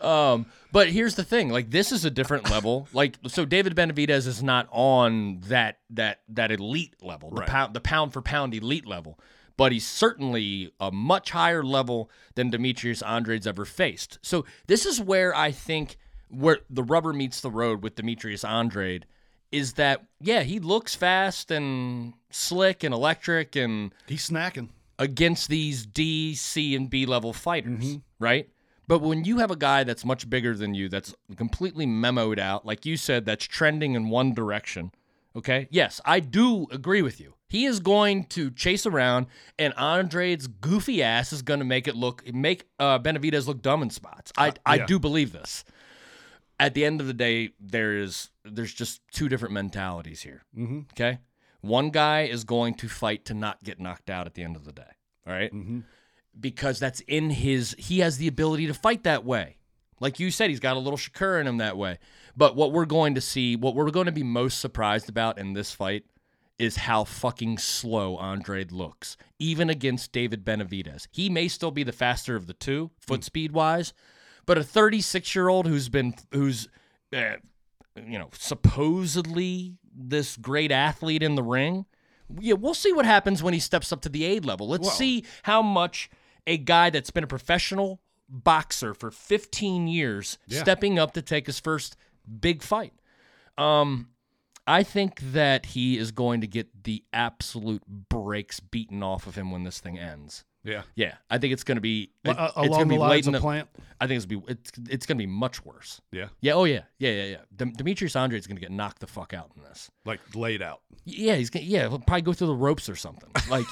Um, 0.00 0.46
but 0.70 0.88
here's 0.90 1.16
the 1.16 1.24
thing: 1.24 1.48
like, 1.48 1.70
this 1.70 1.90
is 1.90 2.04
a 2.04 2.10
different 2.10 2.48
level. 2.50 2.86
Like, 2.92 3.16
so 3.26 3.44
David 3.44 3.74
Benavidez 3.74 4.28
is 4.28 4.42
not 4.44 4.68
on 4.70 5.40
that 5.48 5.78
that 5.90 6.20
that 6.28 6.52
elite 6.52 6.94
level, 7.02 7.30
the 7.30 7.40
Right. 7.40 7.48
pound 7.48 7.74
the 7.74 7.80
pound 7.80 8.12
for 8.12 8.22
pound 8.22 8.54
elite 8.54 8.86
level. 8.86 9.18
But 9.58 9.72
he's 9.72 9.86
certainly 9.86 10.72
a 10.80 10.90
much 10.90 11.32
higher 11.32 11.62
level 11.62 12.10
than 12.34 12.48
Demetrius 12.48 13.02
Andrade's 13.02 13.46
ever 13.46 13.66
faced. 13.66 14.18
So 14.22 14.46
this 14.68 14.86
is 14.86 15.02
where 15.02 15.34
I 15.34 15.50
think 15.50 15.98
where 16.30 16.60
the 16.70 16.82
rubber 16.82 17.12
meets 17.12 17.40
the 17.42 17.50
road 17.50 17.82
with 17.82 17.96
Demetrius 17.96 18.44
Andrade 18.44 19.04
is 19.50 19.72
that 19.74 20.04
yeah 20.20 20.42
he 20.42 20.60
looks 20.60 20.94
fast 20.94 21.50
and 21.50 22.12
slick 22.30 22.84
and 22.84 22.94
electric 22.94 23.56
and 23.56 23.94
He's 24.06 24.28
snacking. 24.28 24.68
against 24.98 25.48
these 25.48 25.86
D, 25.86 26.34
C, 26.34 26.76
and 26.76 26.88
B 26.88 27.06
level 27.06 27.32
fighters, 27.32 27.84
mm-hmm. 27.84 27.96
right? 28.18 28.48
But 28.86 29.00
when 29.00 29.24
you 29.24 29.38
have 29.38 29.50
a 29.50 29.56
guy 29.56 29.84
that's 29.84 30.04
much 30.04 30.28
bigger 30.30 30.54
than 30.54 30.74
you, 30.74 30.88
that's 30.88 31.14
completely 31.36 31.86
memoed 31.86 32.38
out, 32.38 32.64
like 32.64 32.86
you 32.86 32.96
said, 32.96 33.24
that's 33.26 33.44
trending 33.44 33.94
in 33.94 34.08
one 34.08 34.32
direction, 34.32 34.92
okay? 35.36 35.68
Yes, 35.70 36.00
I 36.04 36.20
do 36.20 36.66
agree 36.70 37.02
with 37.02 37.20
you. 37.20 37.34
He 37.48 37.64
is 37.64 37.80
going 37.80 38.24
to 38.24 38.50
chase 38.50 38.84
around, 38.84 39.26
and 39.58 39.72
Andre's 39.74 40.46
goofy 40.46 41.02
ass 41.02 41.32
is 41.32 41.42
going 41.42 41.60
to 41.60 41.64
make 41.64 41.88
it 41.88 41.96
look 41.96 42.22
make 42.32 42.66
uh, 42.78 42.98
Benavidez 42.98 43.46
look 43.46 43.62
dumb 43.62 43.82
in 43.82 43.90
spots. 43.90 44.32
I 44.36 44.52
I 44.66 44.76
yeah. 44.76 44.86
do 44.86 44.98
believe 44.98 45.32
this. 45.32 45.64
At 46.60 46.74
the 46.74 46.84
end 46.84 47.00
of 47.00 47.06
the 47.06 47.14
day, 47.14 47.50
there 47.60 47.96
is 47.96 48.30
there's 48.44 48.74
just 48.74 49.00
two 49.12 49.28
different 49.28 49.54
mentalities 49.54 50.22
here. 50.22 50.42
Mm-hmm. 50.56 50.80
Okay. 50.92 51.18
One 51.60 51.90
guy 51.90 52.22
is 52.22 52.44
going 52.44 52.74
to 52.74 52.88
fight 52.88 53.24
to 53.26 53.34
not 53.34 53.62
get 53.62 53.80
knocked 53.80 54.10
out 54.10 54.26
at 54.26 54.34
the 54.34 54.42
end 54.42 54.56
of 54.56 54.64
the 54.64 54.72
day. 54.72 54.90
All 55.26 55.32
right? 55.32 55.52
Mm-hmm. 55.52 55.80
Because 56.38 56.78
that's 56.78 57.00
in 57.00 57.30
his, 57.30 57.74
he 57.78 57.98
has 57.98 58.18
the 58.18 58.28
ability 58.28 58.66
to 58.68 58.74
fight 58.74 59.02
that 59.04 59.24
way. 59.24 59.56
Like 60.00 60.20
you 60.20 60.30
said, 60.30 60.50
he's 60.50 60.60
got 60.60 60.76
a 60.76 60.80
little 60.80 60.98
Shakur 60.98 61.40
in 61.40 61.48
him 61.48 61.56
that 61.56 61.76
way. 61.76 61.98
But 62.36 62.54
what 62.54 62.72
we're 62.72 62.86
going 62.86 63.16
to 63.16 63.20
see, 63.20 63.56
what 63.56 63.74
we're 63.74 63.90
going 63.90 64.06
to 64.06 64.12
be 64.12 64.22
most 64.22 64.60
surprised 64.60 65.08
about 65.08 65.38
in 65.38 65.54
this 65.54 65.72
fight 65.72 66.04
is 66.58 66.76
how 66.76 67.04
fucking 67.04 67.56
slow 67.58 68.16
Andre 68.16 68.64
looks, 68.64 69.16
even 69.38 69.70
against 69.70 70.10
David 70.12 70.44
Benavidez. 70.44 71.06
He 71.12 71.28
may 71.30 71.46
still 71.48 71.70
be 71.70 71.84
the 71.84 71.92
faster 71.92 72.34
of 72.34 72.46
the 72.46 72.52
two, 72.54 72.90
foot 72.98 73.22
speed 73.24 73.52
wise, 73.52 73.92
but 74.46 74.58
a 74.58 74.64
36 74.64 75.34
year 75.34 75.48
old 75.48 75.66
who's 75.68 75.88
been, 75.88 76.14
who's, 76.32 76.68
uh, 77.14 77.34
you 77.96 78.18
know, 78.18 78.28
supposedly 78.32 79.76
this 79.94 80.36
great 80.36 80.72
athlete 80.72 81.22
in 81.22 81.34
the 81.34 81.42
ring. 81.42 81.86
Yeah, 82.40 82.54
we'll 82.54 82.74
see 82.74 82.92
what 82.92 83.06
happens 83.06 83.42
when 83.42 83.54
he 83.54 83.60
steps 83.60 83.92
up 83.92 84.00
to 84.02 84.08
the 84.08 84.24
A 84.36 84.40
level. 84.40 84.68
Let's 84.68 84.92
see 84.92 85.24
how 85.44 85.62
much 85.62 86.10
a 86.46 86.58
guy 86.58 86.90
that's 86.90 87.10
been 87.10 87.24
a 87.24 87.28
professional 87.28 88.00
boxer 88.28 88.92
for 88.94 89.10
15 89.10 89.86
years 89.88 90.38
Yeah. 90.46 90.60
stepping 90.60 90.98
up 90.98 91.12
to 91.14 91.22
take 91.22 91.46
his 91.46 91.58
first 91.60 91.96
big 92.40 92.62
fight. 92.62 92.92
Um 93.56 94.08
I 94.68 94.82
think 94.82 95.20
that 95.32 95.66
he 95.66 95.96
is 95.98 96.10
going 96.12 96.42
to 96.42 96.46
get 96.46 96.84
the 96.84 97.02
absolute 97.12 97.82
brakes 97.86 98.60
beaten 98.60 99.02
off 99.02 99.26
of 99.26 99.34
him 99.34 99.50
when 99.50 99.64
this 99.64 99.80
thing 99.80 99.98
ends. 99.98 100.44
Yeah. 100.64 100.82
Yeah, 100.94 101.14
I 101.30 101.38
think 101.38 101.52
it's 101.54 101.64
going 101.64 101.76
to 101.76 101.80
be 101.82 102.10
Uh, 102.26 102.32
it's 102.48 102.56
along 102.56 102.70
gonna 102.70 102.84
the 102.84 102.94
be 102.94 102.98
lines 102.98 103.26
of 103.26 103.32
the 103.32 103.40
plant. 103.40 103.68
I 104.00 104.06
think 104.06 104.16
it's 104.18 104.26
gonna 104.26 104.40
be 104.42 104.52
it's 104.52 104.70
it's 104.90 105.06
going 105.06 105.16
to 105.16 105.22
be 105.22 105.26
much 105.26 105.64
worse. 105.64 106.00
Yeah. 106.12 106.28
Yeah. 106.40 106.52
Oh 106.52 106.64
yeah. 106.64 106.82
Yeah. 106.98 107.10
Yeah. 107.12 107.24
Yeah. 107.24 107.36
Dem- 107.56 107.72
Demetrius 107.72 108.14
Andrade 108.16 108.40
is 108.40 108.46
going 108.46 108.56
to 108.56 108.60
get 108.60 108.70
knocked 108.70 109.00
the 109.00 109.06
fuck 109.06 109.32
out 109.32 109.50
in 109.56 109.62
this. 109.62 109.90
Like 110.04 110.20
laid 110.34 110.60
out. 110.60 110.80
Yeah. 111.04 111.36
He's 111.36 111.48
gonna. 111.48 111.64
Yeah. 111.64 111.88
He'll 111.88 112.00
probably 112.00 112.22
go 112.22 112.32
through 112.34 112.48
the 112.48 112.54
ropes 112.54 112.88
or 112.88 112.96
something. 112.96 113.30
Like, 113.48 113.64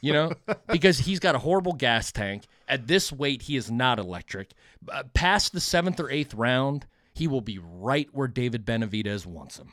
you 0.00 0.12
know, 0.12 0.30
because 0.70 0.96
he's 0.98 1.18
got 1.18 1.34
a 1.34 1.40
horrible 1.40 1.72
gas 1.72 2.12
tank. 2.12 2.44
At 2.68 2.86
this 2.86 3.10
weight, 3.10 3.42
he 3.42 3.56
is 3.56 3.68
not 3.68 3.98
electric. 3.98 4.52
Uh, 4.88 5.02
past 5.12 5.52
the 5.52 5.60
seventh 5.60 5.98
or 5.98 6.08
eighth 6.08 6.34
round, 6.34 6.86
he 7.14 7.26
will 7.26 7.40
be 7.40 7.58
right 7.58 8.08
where 8.12 8.28
David 8.28 8.64
Benavidez 8.64 9.26
wants 9.26 9.58
him. 9.58 9.72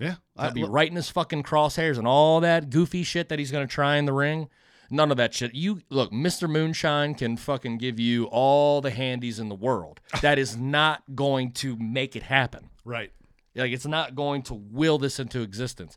Yeah. 0.00 0.16
He'll 0.34 0.46
I, 0.46 0.50
be 0.50 0.64
right 0.64 0.88
in 0.88 0.96
his 0.96 1.10
fucking 1.10 1.42
crosshairs 1.42 1.98
and 1.98 2.08
all 2.08 2.40
that 2.40 2.70
goofy 2.70 3.02
shit 3.02 3.28
that 3.28 3.38
he's 3.38 3.50
going 3.52 3.66
to 3.66 3.72
try 3.72 3.96
in 3.96 4.06
the 4.06 4.12
ring. 4.12 4.48
None 4.90 5.10
of 5.12 5.16
that 5.18 5.34
shit. 5.34 5.54
You 5.54 5.82
look, 5.88 6.10
Mr. 6.10 6.50
Moonshine 6.50 7.14
can 7.14 7.36
fucking 7.36 7.78
give 7.78 8.00
you 8.00 8.24
all 8.24 8.80
the 8.80 8.90
handies 8.90 9.38
in 9.38 9.48
the 9.48 9.54
world. 9.54 10.00
That 10.22 10.38
is 10.38 10.56
not 10.56 11.02
going 11.14 11.52
to 11.52 11.76
make 11.76 12.16
it 12.16 12.24
happen. 12.24 12.70
right. 12.84 13.12
Like 13.54 13.72
it's 13.72 13.86
not 13.86 14.14
going 14.14 14.42
to 14.42 14.54
will 14.54 14.98
this 14.98 15.20
into 15.20 15.42
existence. 15.42 15.96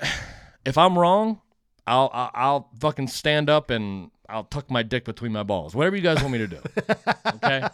If 0.64 0.78
I'm 0.78 0.96
wrong, 0.96 1.40
I'll 1.88 2.08
I'll, 2.12 2.30
I'll 2.34 2.70
fucking 2.78 3.08
stand 3.08 3.50
up 3.50 3.68
and 3.68 4.12
I'll 4.32 4.44
tuck 4.44 4.70
my 4.70 4.82
dick 4.82 5.04
between 5.04 5.32
my 5.32 5.42
balls. 5.42 5.74
Whatever 5.74 5.96
you 5.96 6.02
guys 6.02 6.20
want 6.22 6.32
me 6.32 6.38
to 6.38 6.46
do. 6.46 6.58
Okay. 7.34 7.68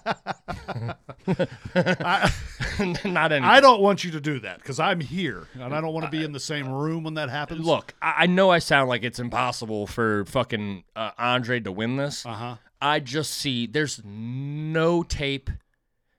not 3.05 3.33
any. 3.33 3.47
I 3.47 3.61
don't 3.61 3.81
want 3.81 4.03
you 4.03 4.11
to 4.13 4.21
do 4.21 4.41
that 4.41 4.59
because 4.59 4.81
I'm 4.81 5.01
here 5.01 5.47
and 5.55 5.75
I 5.75 5.81
don't 5.81 5.93
want 5.93 6.07
to 6.07 6.11
be 6.11 6.25
in 6.25 6.33
the 6.33 6.41
same 6.41 6.69
room 6.69 7.05
when 7.05 7.15
that 7.15 7.31
happens. 7.31 7.65
Look, 7.65 7.95
I, 8.03 8.15
I 8.19 8.27
know 8.27 8.51
I 8.51 8.59
sound 8.59 8.89
like 8.89 9.05
it's 9.05 9.19
impossible 9.19 9.87
for 9.87 10.25
fucking 10.25 10.85
uh, 10.97 11.13
Andre 11.17 11.61
to 11.61 11.71
win 11.71 11.97
this. 11.97 12.27
Uh 12.27 12.33
huh. 12.35 12.57
I 12.81 13.01
just 13.01 13.35
see 13.35 13.67
there's 13.67 14.01
no 14.05 15.03
tape. 15.03 15.51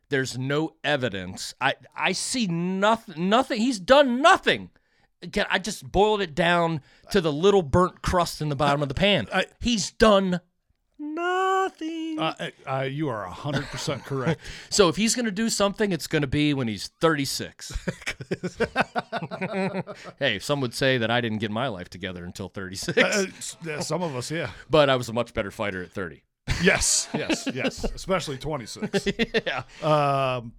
There's 0.10 0.38
no 0.38 0.76
evidence. 0.84 1.54
I 1.60 1.76
I 1.96 2.14
see 2.14 2.48
nothing. 2.48 3.30
Nothing. 3.30 3.62
He's 3.62 3.80
done 3.80 4.22
nothing. 4.22 4.70
Again, 5.22 5.46
I 5.50 5.60
just 5.60 5.90
boiled 5.92 6.22
it 6.22 6.34
down 6.34 6.82
to 7.12 7.20
the 7.22 7.32
little 7.34 7.62
burnt 7.62 8.02
crust 8.02 8.42
in 8.42 8.50
the 8.50 8.56
bottom 8.56 8.82
of 8.82 8.88
the 8.88 8.96
pan. 8.96 9.28
I- 9.34 9.46
He's 9.60 9.92
done 9.92 10.40
nothing. 10.98 12.18
Uh, 12.20 12.50
uh, 12.66 12.88
you 12.90 13.10
are 13.10 13.26
hundred 13.28 13.66
percent 13.66 14.04
correct. 14.06 14.40
so 14.70 14.88
if 14.90 14.96
he's 14.96 15.16
gonna 15.16 15.32
do 15.32 15.50
something, 15.50 15.92
it's 15.92 16.08
gonna 16.08 16.28
be 16.28 16.54
when 16.54 16.68
he's 16.68 16.88
36. 17.02 17.72
hey, 20.20 20.40
some 20.40 20.62
would 20.62 20.74
say 20.74 20.98
that 20.98 21.12
I 21.12 21.22
didn't 21.22 21.40
get 21.40 21.52
my 21.52 21.68
life 21.68 21.90
together 21.90 22.24
until 22.26 22.50
36, 22.50 22.98
Uh, 22.98 23.26
s- 23.38 23.58
yeah, 23.64 23.80
some 23.82 24.02
of 24.04 24.16
us, 24.16 24.32
yeah. 24.32 24.52
but 24.70 24.90
I 24.90 24.96
was 24.96 25.10
a 25.10 25.14
much 25.14 25.34
better 25.34 25.52
fighter 25.52 25.84
at 25.84 25.92
30. 25.92 26.24
Yes, 26.64 27.08
yes, 27.14 27.48
yes. 27.54 27.84
Especially 27.84 28.38
twenty 28.38 28.66
six. 28.66 29.08
yeah. 29.46 29.64
Um, 29.84 30.54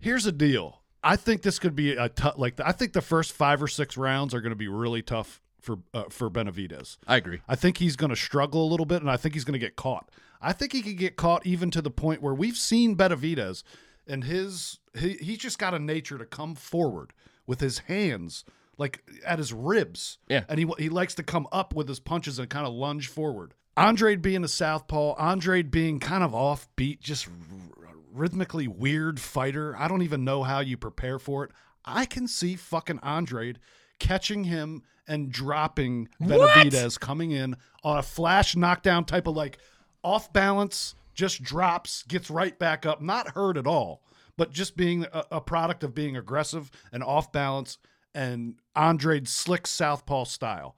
here's 0.00 0.24
the 0.24 0.32
deal. 0.32 0.82
I 1.06 1.16
think 1.16 1.42
this 1.42 1.58
could 1.58 1.76
be 1.76 1.92
a 1.92 2.08
tough. 2.08 2.34
Like 2.36 2.58
I 2.60 2.72
think 2.72 2.92
the 2.92 3.00
first 3.00 3.32
five 3.32 3.62
or 3.62 3.68
six 3.68 3.96
rounds 3.96 4.34
are 4.34 4.40
going 4.40 4.50
to 4.50 4.56
be 4.56 4.68
really 4.68 5.02
tough 5.02 5.40
for 5.60 5.78
uh, 5.94 6.04
for 6.10 6.28
Benavidez. 6.28 6.98
I 7.06 7.16
agree. 7.16 7.40
I 7.48 7.54
think 7.54 7.78
he's 7.78 7.96
going 7.96 8.10
to 8.10 8.16
struggle 8.16 8.66
a 8.66 8.68
little 8.68 8.86
bit, 8.86 9.02
and 9.02 9.10
I 9.10 9.16
think 9.16 9.34
he's 9.34 9.44
going 9.44 9.58
to 9.58 9.64
get 9.64 9.76
caught. 9.76 10.10
I 10.42 10.52
think 10.52 10.72
he 10.72 10.82
could 10.82 10.98
get 10.98 11.16
caught 11.16 11.46
even 11.46 11.70
to 11.70 11.80
the 11.80 11.90
point 11.90 12.22
where 12.22 12.34
we've 12.34 12.56
seen 12.56 12.96
Benavidez, 12.96 13.62
and 14.06 14.24
his 14.24 14.80
he 14.98 15.14
he's 15.14 15.38
just 15.38 15.58
got 15.58 15.74
a 15.74 15.78
nature 15.78 16.18
to 16.18 16.26
come 16.26 16.54
forward 16.54 17.12
with 17.46 17.60
his 17.60 17.80
hands 17.80 18.44
like 18.78 19.02
at 19.24 19.38
his 19.38 19.52
ribs. 19.52 20.18
Yeah. 20.28 20.44
and 20.48 20.58
he 20.58 20.66
he 20.78 20.88
likes 20.88 21.14
to 21.14 21.22
come 21.22 21.46
up 21.52 21.74
with 21.74 21.88
his 21.88 22.00
punches 22.00 22.38
and 22.38 22.50
kind 22.50 22.66
of 22.66 22.74
lunge 22.74 23.08
forward. 23.08 23.54
Andre 23.76 24.16
being 24.16 24.44
a 24.44 24.48
southpaw, 24.48 25.14
Andre 25.14 25.62
being 25.62 26.00
kind 26.00 26.24
of 26.24 26.32
offbeat, 26.32 27.00
just 27.00 27.28
r- 27.28 27.94
rhythmically 28.12 28.66
weird 28.68 29.20
fighter. 29.20 29.76
I 29.76 29.88
don't 29.88 30.02
even 30.02 30.24
know 30.24 30.42
how 30.42 30.60
you 30.60 30.76
prepare 30.76 31.18
for 31.18 31.44
it. 31.44 31.50
I 31.84 32.06
can 32.06 32.26
see 32.26 32.56
fucking 32.56 33.00
Andre 33.02 33.54
catching 33.98 34.44
him 34.44 34.82
and 35.06 35.30
dropping 35.30 36.08
Benavidez 36.20 36.98
coming 36.98 37.30
in 37.30 37.56
on 37.84 37.98
a 37.98 38.02
flash 38.02 38.56
knockdown 38.56 39.04
type 39.04 39.26
of 39.26 39.36
like 39.36 39.58
off 40.02 40.32
balance, 40.32 40.94
just 41.14 41.42
drops, 41.42 42.02
gets 42.04 42.30
right 42.30 42.58
back 42.58 42.86
up, 42.86 43.00
not 43.00 43.34
hurt 43.34 43.56
at 43.56 43.66
all, 43.66 44.02
but 44.36 44.52
just 44.52 44.76
being 44.76 45.04
a, 45.12 45.24
a 45.32 45.40
product 45.40 45.84
of 45.84 45.94
being 45.94 46.16
aggressive 46.16 46.70
and 46.92 47.02
off 47.04 47.30
balance 47.32 47.78
and 48.14 48.54
Andre's 48.74 49.28
slick 49.28 49.66
southpaw 49.66 50.24
style. 50.24 50.74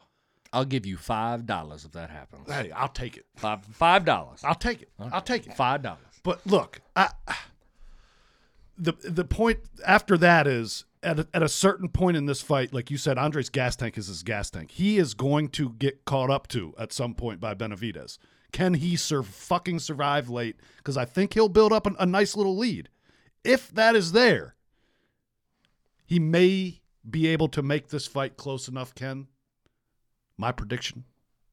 I'll 0.52 0.64
give 0.64 0.86
you 0.86 0.96
five 0.96 1.46
dollars 1.46 1.84
if 1.84 1.92
that 1.92 2.10
happens. 2.10 2.50
Hey, 2.50 2.70
I'll 2.70 2.88
take 2.88 3.16
it. 3.16 3.26
Five 3.36 3.64
five 3.64 4.04
dollars. 4.04 4.40
I'll 4.44 4.54
take 4.54 4.82
it. 4.82 4.90
I'll 4.98 5.20
take 5.20 5.46
it. 5.46 5.54
Five 5.54 5.82
dollars. 5.82 6.00
But 6.22 6.46
look, 6.46 6.80
I, 6.96 7.10
the 8.76 8.94
the 9.04 9.24
point 9.24 9.58
after 9.86 10.16
that 10.18 10.46
is 10.46 10.84
at 11.02 11.20
a, 11.20 11.28
at 11.32 11.42
a 11.42 11.48
certain 11.48 11.88
point 11.88 12.16
in 12.16 12.26
this 12.26 12.40
fight, 12.42 12.72
like 12.72 12.90
you 12.90 12.96
said, 12.96 13.18
Andre's 13.18 13.50
gas 13.50 13.76
tank 13.76 13.98
is 13.98 14.08
his 14.08 14.22
gas 14.22 14.50
tank. 14.50 14.70
He 14.72 14.98
is 14.98 15.14
going 15.14 15.48
to 15.50 15.70
get 15.70 16.04
caught 16.04 16.30
up 16.30 16.48
to 16.48 16.74
at 16.78 16.92
some 16.92 17.14
point 17.14 17.40
by 17.40 17.54
Benavidez. 17.54 18.18
Can 18.50 18.74
he 18.74 18.96
sur- 18.96 19.22
fucking 19.22 19.78
survive 19.78 20.30
late? 20.30 20.56
Because 20.78 20.96
I 20.96 21.04
think 21.04 21.34
he'll 21.34 21.50
build 21.50 21.72
up 21.72 21.86
an, 21.86 21.96
a 21.98 22.06
nice 22.06 22.34
little 22.34 22.56
lead. 22.56 22.88
If 23.44 23.70
that 23.74 23.94
is 23.94 24.12
there, 24.12 24.54
he 26.06 26.18
may 26.18 26.80
be 27.08 27.26
able 27.28 27.48
to 27.48 27.62
make 27.62 27.88
this 27.88 28.06
fight 28.06 28.36
close 28.36 28.66
enough. 28.66 28.94
Ken, 28.94 29.28
my 30.38 30.52
prediction 30.52 31.04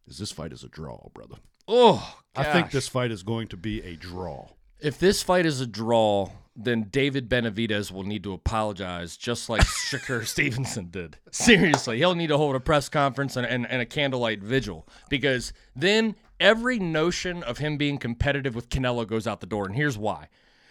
is 0.08 0.19
this 0.19 0.32
fight 0.32 0.54
is 0.54 0.63
a 0.63 0.69
draw, 0.69 1.10
brother. 1.13 1.36
Oh, 1.67 2.19
I 2.36 2.43
think 2.43 2.71
this 2.71 2.88
fight 2.88 3.12
is 3.12 3.24
going 3.24 3.48
to 3.50 3.58
be 3.58 3.82
a 3.82 3.95
draw. 3.95 4.48
If 4.80 5.00
this 5.00 5.24
fight 5.24 5.45
is 5.48 5.60
a 5.62 5.65
draw, 5.65 6.30
then 6.56 6.84
David 6.84 7.28
Benavidez 7.28 7.91
will 7.91 8.04
need 8.04 8.24
to 8.24 8.34
apologize, 8.34 9.17
just 9.17 9.50
like 9.50 9.62
Shakur 9.65 10.26
Stevenson 10.26 10.89
did. 10.91 11.17
Seriously, 11.32 11.98
he'll 11.98 12.15
need 12.15 12.28
to 12.28 12.38
hold 12.38 12.56
a 12.56 12.60
press 12.60 12.88
conference 12.88 13.36
and, 13.36 13.48
and, 13.48 13.67
and 13.69 13.82
a 13.82 13.86
candlelight 13.86 14.41
vigil 14.41 14.88
because 15.10 15.54
then 15.76 16.15
every 16.39 16.78
notion 16.78 17.41
of 17.43 17.58
him 17.58 17.78
being 17.78 17.98
competitive 17.98 18.54
with 18.54 18.69
Canelo 18.69 19.08
goes 19.08 19.26
out 19.26 19.41
the 19.41 19.48
door. 19.48 19.65
And 19.65 19.76
here's 19.76 19.98
why 19.98 20.30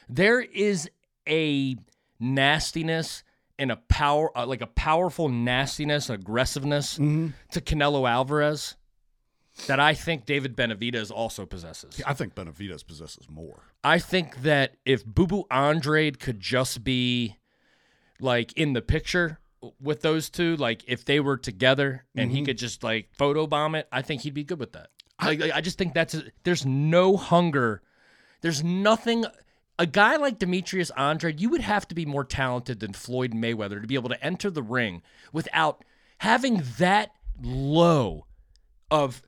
there 0.09 0.41
is 0.41 0.89
a 1.29 1.77
nastiness 2.21 3.25
and 3.59 3.71
a 3.71 3.77
power, 3.77 4.37
uh, 4.37 4.47
like 4.47 4.61
a 4.61 4.67
powerful 4.67 5.29
nastiness, 5.29 6.11
aggressiveness 6.11 6.97
to 6.97 7.61
Canelo 7.61 8.09
Alvarez 8.09 8.77
that 9.67 9.79
I 9.79 9.95
think 9.95 10.27
David 10.27 10.57
Benavidez 10.57 11.11
also 11.11 11.47
possesses. 11.47 12.01
I 12.07 12.15
think 12.15 12.35
Benavidez 12.35 12.87
possesses 12.87 13.29
more. 13.29 13.63
I 13.85 13.99
think 13.99 14.43
that 14.43 14.77
if 14.85 15.05
Bubu 15.07 15.45
Andrade 15.51 16.19
could 16.19 16.41
just 16.41 16.83
be 16.83 17.37
like 18.21 18.53
in 18.55 18.73
the 18.73 18.83
picture 18.83 19.39
with 19.81 20.03
those 20.03 20.31
two, 20.31 20.57
like 20.57 20.83
if 20.89 21.05
they 21.05 21.21
were 21.21 21.37
together 21.37 22.05
and 22.17 22.31
he 22.33 22.43
could 22.43 22.59
just 22.59 22.83
like 22.83 23.11
photobomb 23.19 23.79
it, 23.79 23.87
I 23.93 24.03
think 24.03 24.23
he'd 24.23 24.35
be 24.35 24.45
good 24.45 24.59
with 24.59 24.73
that. 24.73 24.89
Like, 25.23 25.41
like, 25.41 25.53
I 25.53 25.61
just 25.61 25.79
think 25.79 25.95
that's 25.95 26.17
there's 26.43 26.67
no 26.67 27.17
hunger, 27.17 27.83
there's 28.41 28.65
nothing. 28.65 29.25
A 29.79 29.87
guy 29.87 30.17
like 30.17 30.39
Demetrius 30.39 30.91
Andrade, 30.97 31.41
you 31.41 31.51
would 31.51 31.61
have 31.61 31.89
to 31.89 31.95
be 31.95 32.07
more 32.07 32.25
talented 32.25 32.81
than 32.81 32.93
Floyd 32.93 33.33
Mayweather 33.33 33.81
to 33.81 33.89
be 33.89 33.97
able 33.97 34.11
to 34.11 34.25
enter 34.25 34.51
the 34.51 34.63
ring 34.63 35.03
without 35.33 35.85
having 36.19 36.63
that 36.79 37.11
low 37.43 38.27
of 38.91 39.23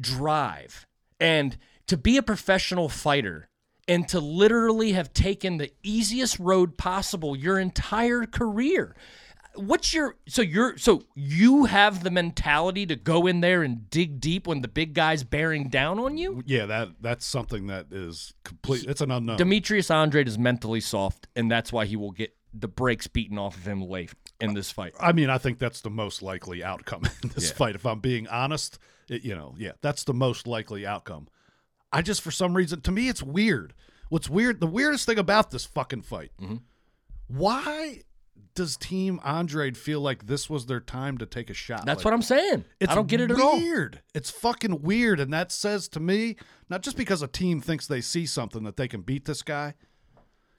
drive 0.00 0.86
and 1.20 1.56
to 1.86 1.96
be 1.96 2.16
a 2.16 2.22
professional 2.22 2.88
fighter 2.88 3.48
and 3.86 4.08
to 4.08 4.20
literally 4.20 4.92
have 4.92 5.12
taken 5.12 5.58
the 5.58 5.72
easiest 5.82 6.38
road 6.38 6.76
possible 6.76 7.36
your 7.36 7.58
entire 7.58 8.26
career. 8.26 8.94
What's 9.56 9.92
your 9.92 10.16
so 10.28 10.42
you're 10.42 10.78
so 10.78 11.02
you 11.14 11.64
have 11.64 12.02
the 12.04 12.10
mentality 12.10 12.86
to 12.86 12.96
go 12.96 13.26
in 13.26 13.40
there 13.40 13.62
and 13.62 13.90
dig 13.90 14.20
deep 14.20 14.46
when 14.46 14.62
the 14.62 14.68
big 14.68 14.94
guy's 14.94 15.24
bearing 15.24 15.68
down 15.68 15.98
on 15.98 16.16
you? 16.16 16.42
Yeah, 16.46 16.66
that 16.66 16.88
that's 17.00 17.26
something 17.26 17.66
that 17.66 17.86
is 17.90 18.32
complete. 18.44 18.84
It's 18.88 19.00
an 19.00 19.10
unknown. 19.10 19.36
Demetrius 19.38 19.90
Andrade 19.90 20.28
is 20.28 20.38
mentally 20.38 20.80
soft, 20.80 21.26
and 21.34 21.50
that's 21.50 21.72
why 21.72 21.84
he 21.86 21.96
will 21.96 22.12
get 22.12 22.34
the 22.54 22.68
brakes 22.68 23.06
beaten 23.06 23.38
off 23.38 23.56
of 23.56 23.66
him 23.66 23.82
late 23.82 24.12
in 24.40 24.54
this 24.54 24.70
fight. 24.70 24.92
I 25.00 25.12
mean, 25.12 25.30
I 25.30 25.38
think 25.38 25.58
that's 25.58 25.80
the 25.82 25.90
most 25.90 26.22
likely 26.22 26.64
outcome 26.64 27.02
in 27.22 27.30
this 27.30 27.50
fight. 27.50 27.74
If 27.74 27.84
I'm 27.86 28.00
being 28.00 28.26
honest, 28.28 28.78
it, 29.08 29.22
you 29.24 29.34
know, 29.34 29.54
yeah, 29.58 29.72
that's 29.82 30.04
the 30.04 30.14
most 30.14 30.46
likely 30.46 30.86
outcome. 30.86 31.28
I 31.92 32.02
just, 32.02 32.22
for 32.22 32.30
some 32.30 32.56
reason, 32.56 32.80
to 32.82 32.90
me, 32.92 33.08
it's 33.08 33.22
weird. 33.22 33.74
What's 34.08 34.30
weird, 34.30 34.60
the 34.60 34.66
weirdest 34.66 35.06
thing 35.06 35.18
about 35.18 35.50
this 35.50 35.64
fucking 35.64 36.02
fight, 36.02 36.30
Mm-hmm. 36.40 36.56
why 37.28 38.02
does 38.54 38.76
Team 38.76 39.20
Andrade 39.24 39.76
feel 39.76 40.00
like 40.00 40.26
this 40.26 40.48
was 40.50 40.66
their 40.66 40.80
time 40.80 41.18
to 41.18 41.26
take 41.26 41.50
a 41.50 41.54
shot? 41.54 41.84
That's 41.86 41.98
Like, 41.98 42.04
what 42.06 42.14
I'm 42.14 42.22
saying. 42.22 42.64
It's 42.78 42.90
I 42.92 42.94
don't 42.94 43.08
get 43.08 43.20
it 43.20 43.30
at 43.30 43.40
all. 43.40 43.56
Weird. 43.58 44.02
It's 44.14 44.30
fucking 44.30 44.82
weird, 44.82 45.20
and 45.20 45.32
that 45.32 45.52
says 45.52 45.88
to 45.88 46.00
me, 46.00 46.36
not 46.68 46.82
just 46.82 46.96
because 46.96 47.22
a 47.22 47.28
team 47.28 47.60
thinks 47.60 47.86
they 47.86 48.00
see 48.00 48.26
something 48.26 48.64
that 48.64 48.76
they 48.76 48.88
can 48.88 49.02
beat 49.02 49.24
this 49.24 49.42
guy. 49.42 49.74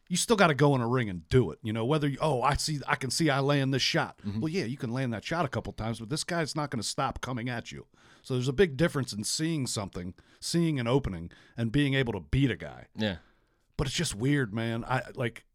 You 0.10 0.18
still 0.18 0.36
got 0.36 0.48
to 0.48 0.54
go 0.54 0.76
in 0.76 0.82
a 0.82 0.88
ring 0.88 1.10
and 1.10 1.28
do 1.30 1.52
it. 1.52 1.60
You 1.64 1.72
know 1.72 1.86
whether 1.86 2.08
you, 2.08 2.18
oh 2.20 2.42
I 2.42 2.56
see 2.56 2.80
I 2.86 2.96
can 2.96 3.10
see 3.12 3.30
I 3.30 3.40
land 3.40 3.74
this 3.74 3.82
shot. 3.82 4.18
Mm-hmm. 4.28 4.42
Well, 4.42 4.50
yeah, 4.50 4.66
you 4.66 4.76
can 4.76 4.92
land 4.92 5.14
that 5.14 5.24
shot 5.24 5.46
a 5.46 5.48
couple 5.48 5.72
times, 5.72 6.00
but 6.00 6.10
this 6.10 6.26
guy's 6.26 6.56
not 6.56 6.70
going 6.70 6.82
to 6.82 6.88
stop 6.88 7.22
coming 7.22 7.48
at 7.48 7.72
you. 7.72 7.86
So 8.22 8.34
there's 8.34 8.50
a 8.50 8.54
big 8.54 8.76
difference 8.76 9.14
in 9.14 9.24
seeing 9.24 9.68
something, 9.68 10.14
seeing 10.40 10.80
an 10.80 10.88
opening, 10.88 11.32
and 11.56 11.72
being 11.72 11.94
able 11.94 12.12
to 12.14 12.20
beat 12.20 12.52
a 12.52 12.56
guy. 12.58 12.88
Yeah. 12.96 13.18
But 13.78 13.88
it's 13.88 13.96
just 13.96 14.14
weird, 14.14 14.54
man. 14.54 14.84
I 14.84 15.02
like 15.16 15.46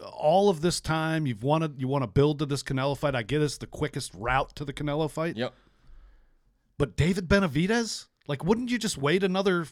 all 0.00 0.48
of 0.48 0.60
this 0.60 0.80
time 0.80 1.26
you've 1.26 1.42
wanted 1.42 1.80
you 1.80 1.88
want 1.88 2.02
to 2.02 2.08
build 2.08 2.38
to 2.40 2.46
this 2.46 2.62
Canelo 2.62 2.96
fight. 2.96 3.14
I 3.14 3.22
get 3.22 3.42
it's 3.42 3.58
the 3.58 3.66
quickest 3.66 4.12
route 4.14 4.54
to 4.56 4.64
the 4.64 4.72
Canelo 4.72 5.10
fight. 5.10 5.36
Yep. 5.36 5.54
But 6.78 6.96
David 6.96 7.28
Benavidez, 7.28 8.06
like, 8.26 8.44
wouldn't 8.44 8.70
you 8.70 8.78
just 8.78 8.98
wait 8.98 9.22
another? 9.22 9.66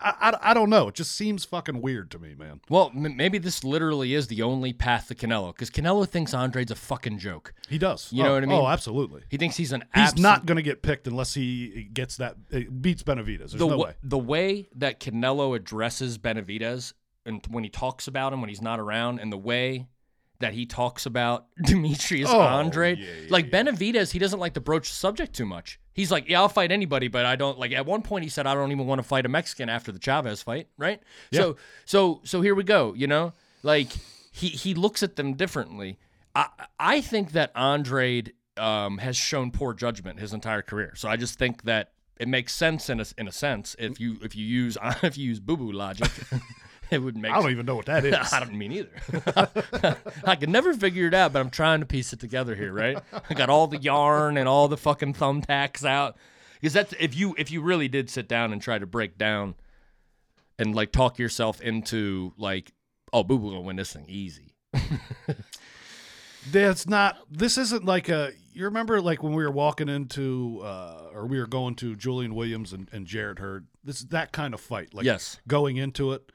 I, 0.00 0.14
I, 0.20 0.50
I 0.50 0.54
don't 0.54 0.70
know. 0.70 0.88
It 0.88 0.94
just 0.94 1.12
seems 1.16 1.44
fucking 1.44 1.80
weird 1.80 2.10
to 2.12 2.18
me, 2.18 2.34
man. 2.34 2.60
Well, 2.68 2.92
m- 2.94 3.16
maybe 3.16 3.38
this 3.38 3.64
literally 3.64 4.14
is 4.14 4.28
the 4.28 4.42
only 4.42 4.72
path 4.72 5.08
to 5.08 5.14
Canelo 5.14 5.52
because 5.52 5.70
Canelo 5.70 6.06
thinks 6.06 6.32
Andrade's 6.32 6.70
a 6.70 6.76
fucking 6.76 7.18
joke. 7.18 7.54
He 7.68 7.78
does. 7.78 8.12
You 8.12 8.22
oh, 8.22 8.26
know 8.26 8.34
what 8.34 8.42
I 8.42 8.46
mean? 8.46 8.60
Oh, 8.60 8.68
absolutely. 8.68 9.22
He 9.30 9.36
thinks 9.36 9.56
he's 9.56 9.72
an 9.72 9.84
He's 9.94 10.16
not 10.16 10.46
going 10.46 10.56
to 10.56 10.62
get 10.62 10.82
picked 10.82 11.08
unless 11.08 11.34
he 11.34 11.88
gets 11.92 12.18
that 12.18 12.36
uh, 12.52 12.60
beats 12.80 13.02
Benavidez. 13.02 13.38
There's 13.38 13.52
the 13.52 13.66
no 13.66 13.78
wa- 13.78 13.84
way. 13.86 13.94
the 14.02 14.18
way 14.18 14.68
that 14.76 15.00
Canelo 15.00 15.56
addresses 15.56 16.18
Benavidez 16.18 16.92
and 17.26 17.44
when 17.48 17.64
he 17.64 17.70
talks 17.70 18.06
about 18.08 18.32
him 18.32 18.40
when 18.40 18.48
he's 18.48 18.62
not 18.62 18.80
around, 18.80 19.18
and 19.20 19.32
the 19.32 19.38
way 19.38 19.86
that 20.40 20.52
he 20.52 20.66
talks 20.66 21.06
about 21.06 21.46
Demetrius 21.64 22.28
Oh, 22.30 22.40
Andrade, 22.42 22.98
yeah, 22.98 23.06
yeah, 23.22 23.26
like 23.30 23.50
Benavidez, 23.50 24.10
he 24.10 24.18
doesn't 24.18 24.40
like 24.40 24.54
to 24.54 24.60
broach 24.60 24.88
the 24.88 24.94
subject 24.94 25.32
too 25.34 25.46
much. 25.46 25.78
He's 25.92 26.10
like, 26.10 26.28
yeah, 26.28 26.40
I'll 26.40 26.48
fight 26.48 26.72
anybody, 26.72 27.06
but 27.08 27.24
I 27.24 27.36
don't 27.36 27.58
like. 27.58 27.72
At 27.72 27.86
one 27.86 28.02
point, 28.02 28.24
he 28.24 28.28
said, 28.30 28.46
I 28.46 28.54
don't 28.54 28.72
even 28.72 28.86
want 28.86 28.98
to 28.98 29.04
fight 29.04 29.26
a 29.26 29.28
Mexican 29.28 29.68
after 29.68 29.92
the 29.92 30.00
Chavez 30.00 30.42
fight, 30.42 30.68
right? 30.76 31.00
So, 31.32 31.56
so, 31.84 32.20
so 32.24 32.40
here 32.40 32.54
we 32.54 32.64
go. 32.64 32.94
You 32.94 33.06
know, 33.06 33.32
like 33.62 33.92
he 34.32 34.48
he 34.48 34.74
looks 34.74 35.02
at 35.04 35.14
them 35.16 35.34
differently. 35.34 35.98
I 36.34 36.48
I 36.80 37.00
think 37.00 37.30
that 37.32 37.52
Andre 37.54 38.24
um, 38.56 38.98
has 38.98 39.16
shown 39.16 39.52
poor 39.52 39.72
judgment 39.72 40.18
his 40.18 40.32
entire 40.32 40.62
career. 40.62 40.94
So 40.96 41.08
I 41.08 41.16
just 41.16 41.38
think 41.38 41.62
that 41.62 41.92
it 42.18 42.28
makes 42.28 42.52
sense 42.54 42.90
in 42.90 43.00
a 43.00 43.06
in 43.16 43.28
a 43.28 43.32
sense 43.32 43.76
if 43.78 44.00
you 44.00 44.18
if 44.20 44.34
you 44.34 44.44
use 44.44 44.76
if 45.02 45.16
you 45.16 45.28
use 45.28 45.38
boo 45.40 45.56
boo 45.56 45.70
logic. 45.72 46.10
It 46.90 46.98
would 46.98 47.16
make 47.16 47.32
I 47.32 47.40
don't 47.40 47.50
even 47.50 47.66
know 47.66 47.76
what 47.76 47.86
that 47.86 48.04
is. 48.04 48.32
I 48.32 48.40
don't 48.40 48.54
mean 48.54 48.72
either. 48.72 49.96
I 50.24 50.36
can 50.36 50.52
never 50.52 50.74
figure 50.74 51.06
it 51.08 51.14
out, 51.14 51.32
but 51.32 51.40
I'm 51.40 51.50
trying 51.50 51.80
to 51.80 51.86
piece 51.86 52.12
it 52.12 52.20
together 52.20 52.54
here, 52.54 52.72
right? 52.72 52.98
I 53.30 53.34
got 53.34 53.48
all 53.50 53.66
the 53.66 53.78
yarn 53.78 54.36
and 54.36 54.48
all 54.48 54.68
the 54.68 54.76
fucking 54.76 55.14
thumbtacks 55.14 55.84
out. 55.84 56.16
Because 56.60 56.72
that's 56.72 56.94
if 57.00 57.16
you 57.16 57.34
if 57.38 57.50
you 57.50 57.60
really 57.62 57.88
did 57.88 58.08
sit 58.10 58.28
down 58.28 58.52
and 58.52 58.60
try 58.62 58.78
to 58.78 58.86
break 58.86 59.18
down 59.18 59.54
and 60.58 60.74
like 60.74 60.92
talk 60.92 61.18
yourself 61.18 61.60
into 61.60 62.32
like, 62.38 62.72
oh, 63.12 63.22
Boo 63.24 63.38
Boo 63.38 63.48
gonna 63.50 63.60
win 63.62 63.76
this 63.76 63.92
thing 63.92 64.06
easy. 64.08 64.54
That's 66.50 66.86
not. 66.86 67.18
This 67.30 67.56
isn't 67.56 67.84
like 67.84 68.08
a. 68.08 68.32
You 68.52 68.66
remember, 68.66 69.00
like 69.00 69.22
when 69.22 69.32
we 69.34 69.42
were 69.42 69.50
walking 69.50 69.88
into, 69.88 70.60
uh, 70.62 71.08
or 71.12 71.26
we 71.26 71.38
were 71.40 71.46
going 71.46 71.74
to 71.76 71.96
Julian 71.96 72.34
Williams 72.34 72.72
and, 72.72 72.88
and 72.92 73.06
Jarrett 73.06 73.38
Hurd. 73.38 73.66
This 73.82 74.00
is 74.00 74.06
that 74.08 74.30
kind 74.32 74.52
of 74.54 74.60
fight. 74.60 74.92
Like 74.94 75.06
Yes. 75.06 75.40
going 75.48 75.76
into 75.78 76.12
it. 76.12 76.30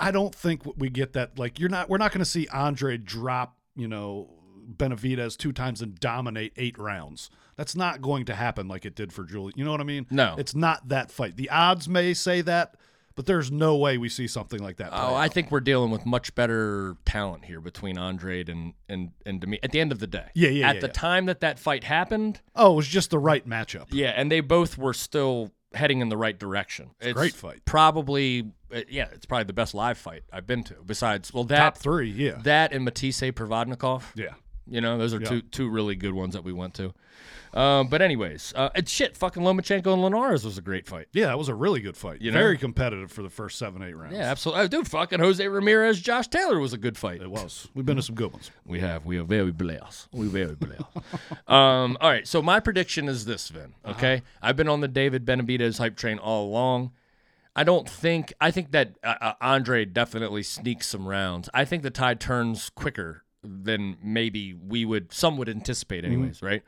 I 0.00 0.10
don't 0.10 0.34
think 0.34 0.62
we 0.76 0.88
get 0.90 1.12
that. 1.12 1.38
Like 1.38 1.58
you're 1.60 1.68
not. 1.68 1.88
We're 1.88 1.98
not 1.98 2.10
going 2.12 2.20
to 2.20 2.24
see 2.30 2.48
Andre 2.48 2.96
drop. 2.96 3.56
You 3.76 3.88
know, 3.88 4.30
Benavidez 4.76 5.36
two 5.36 5.52
times 5.52 5.80
and 5.82 5.98
dominate 5.98 6.52
eight 6.56 6.78
rounds. 6.78 7.30
That's 7.56 7.76
not 7.76 8.00
going 8.00 8.24
to 8.26 8.34
happen 8.34 8.68
like 8.68 8.84
it 8.86 8.94
did 8.94 9.12
for 9.12 9.24
Julie. 9.24 9.52
You 9.56 9.64
know 9.64 9.70
what 9.70 9.80
I 9.80 9.84
mean? 9.84 10.06
No. 10.10 10.34
it's 10.38 10.54
not 10.54 10.88
that 10.88 11.10
fight. 11.10 11.36
The 11.36 11.50
odds 11.50 11.88
may 11.88 12.14
say 12.14 12.40
that, 12.42 12.76
but 13.14 13.26
there's 13.26 13.50
no 13.50 13.76
way 13.76 13.98
we 13.98 14.08
see 14.08 14.26
something 14.26 14.62
like 14.62 14.78
that. 14.78 14.90
Oh, 14.92 15.14
I 15.14 15.26
out. 15.26 15.34
think 15.34 15.50
we're 15.50 15.60
dealing 15.60 15.90
with 15.90 16.06
much 16.06 16.34
better 16.34 16.96
talent 17.04 17.44
here 17.44 17.60
between 17.60 17.98
Andrade 17.98 18.48
and 18.48 18.72
and 18.88 19.10
and 19.26 19.40
Demi. 19.40 19.62
At 19.62 19.72
the 19.72 19.80
end 19.80 19.92
of 19.92 19.98
the 19.98 20.06
day, 20.06 20.26
Yeah, 20.34 20.48
yeah, 20.50 20.68
At 20.70 20.76
yeah, 20.76 20.80
the 20.80 20.86
yeah. 20.86 20.92
time 20.92 21.26
that 21.26 21.40
that 21.40 21.58
fight 21.58 21.84
happened, 21.84 22.40
Oh, 22.56 22.72
it 22.72 22.76
was 22.76 22.88
just 22.88 23.10
the 23.10 23.18
right 23.18 23.46
matchup. 23.46 23.86
Yeah, 23.90 24.10
and 24.16 24.30
they 24.32 24.40
both 24.40 24.78
were 24.78 24.94
still 24.94 25.52
heading 25.72 26.00
in 26.00 26.08
the 26.08 26.16
right 26.16 26.38
direction. 26.38 26.90
It's 27.00 27.12
great 27.14 27.32
fight. 27.34 27.64
Probably, 27.64 28.50
uh, 28.74 28.80
yeah, 28.88 29.08
it's 29.12 29.26
probably 29.26 29.44
the 29.44 29.52
best 29.52 29.74
live 29.74 29.98
fight 29.98 30.22
I've 30.32 30.46
been 30.46 30.64
to. 30.64 30.74
Besides, 30.84 31.32
well, 31.32 31.44
that 31.44 31.58
Top 31.58 31.78
three, 31.78 32.10
yeah, 32.10 32.38
that 32.42 32.72
and 32.72 32.84
Matthysse 32.84 33.20
Provodnikov. 33.20 34.02
yeah. 34.14 34.34
You 34.70 34.80
know, 34.80 34.96
those 34.98 35.12
are 35.12 35.18
two 35.18 35.42
two 35.42 35.68
really 35.68 35.96
good 35.96 36.14
ones 36.14 36.34
that 36.34 36.44
we 36.44 36.52
went 36.52 36.74
to. 36.74 36.94
Um, 37.52 37.88
but 37.88 38.00
anyways, 38.00 38.52
uh, 38.54 38.70
it's 38.74 38.92
shit. 38.92 39.16
Fucking 39.16 39.42
Lomachenko 39.42 39.92
and 39.92 40.02
Linares 40.02 40.44
was 40.44 40.56
a 40.56 40.62
great 40.62 40.86
fight. 40.86 41.08
Yeah, 41.12 41.26
that 41.26 41.38
was 41.38 41.48
a 41.48 41.54
really 41.54 41.80
good 41.80 41.96
fight. 41.96 42.20
You 42.20 42.30
know? 42.30 42.38
Very 42.38 42.56
competitive 42.56 43.10
for 43.10 43.22
the 43.22 43.30
first 43.30 43.58
seven, 43.58 43.82
eight 43.82 43.96
rounds. 43.96 44.14
Yeah, 44.14 44.30
absolutely. 44.30 44.64
Oh, 44.64 44.68
dude, 44.68 44.88
fucking 44.88 45.18
Jose 45.18 45.46
Ramirez, 45.46 46.00
Josh 46.00 46.28
Taylor 46.28 46.60
was 46.60 46.72
a 46.72 46.78
good 46.78 46.96
fight. 46.96 47.20
It 47.20 47.30
was. 47.30 47.68
We've 47.74 47.84
been 47.84 47.96
to 47.96 48.02
some 48.02 48.14
good 48.14 48.32
ones. 48.32 48.50
We 48.64 48.80
have. 48.80 49.04
We 49.04 49.18
are 49.18 49.24
very 49.24 49.52
blessed. 49.52 50.08
We 50.12 50.28
very 50.28 50.54
blessed. 50.54 50.84
um, 51.48 51.98
all 52.00 52.10
right. 52.10 52.26
So 52.26 52.40
my 52.40 52.60
prediction 52.60 53.08
is 53.08 53.24
this, 53.24 53.48
Vin. 53.48 53.74
Okay, 53.84 54.22
I've 54.40 54.56
been 54.56 54.68
on 54.68 54.80
the 54.80 54.88
David 54.88 55.24
Benavidez 55.24 55.78
hype 55.78 55.96
train 55.96 56.18
all 56.18 56.46
along. 56.46 56.92
I 57.56 57.64
don't 57.64 57.88
think. 57.88 58.32
I 58.40 58.52
think 58.52 58.70
that 58.70 58.92
uh, 59.02 59.14
uh, 59.20 59.32
Andre 59.40 59.84
definitely 59.84 60.44
sneaks 60.44 60.86
some 60.86 61.08
rounds. 61.08 61.50
I 61.52 61.64
think 61.64 61.82
the 61.82 61.90
tide 61.90 62.20
turns 62.20 62.70
quicker 62.70 63.24
than 63.42 63.96
maybe 64.02 64.54
we 64.54 64.84
would. 64.84 65.12
Some 65.12 65.36
would 65.36 65.48
anticipate, 65.48 66.04
anyways. 66.04 66.42
Right. 66.42 66.62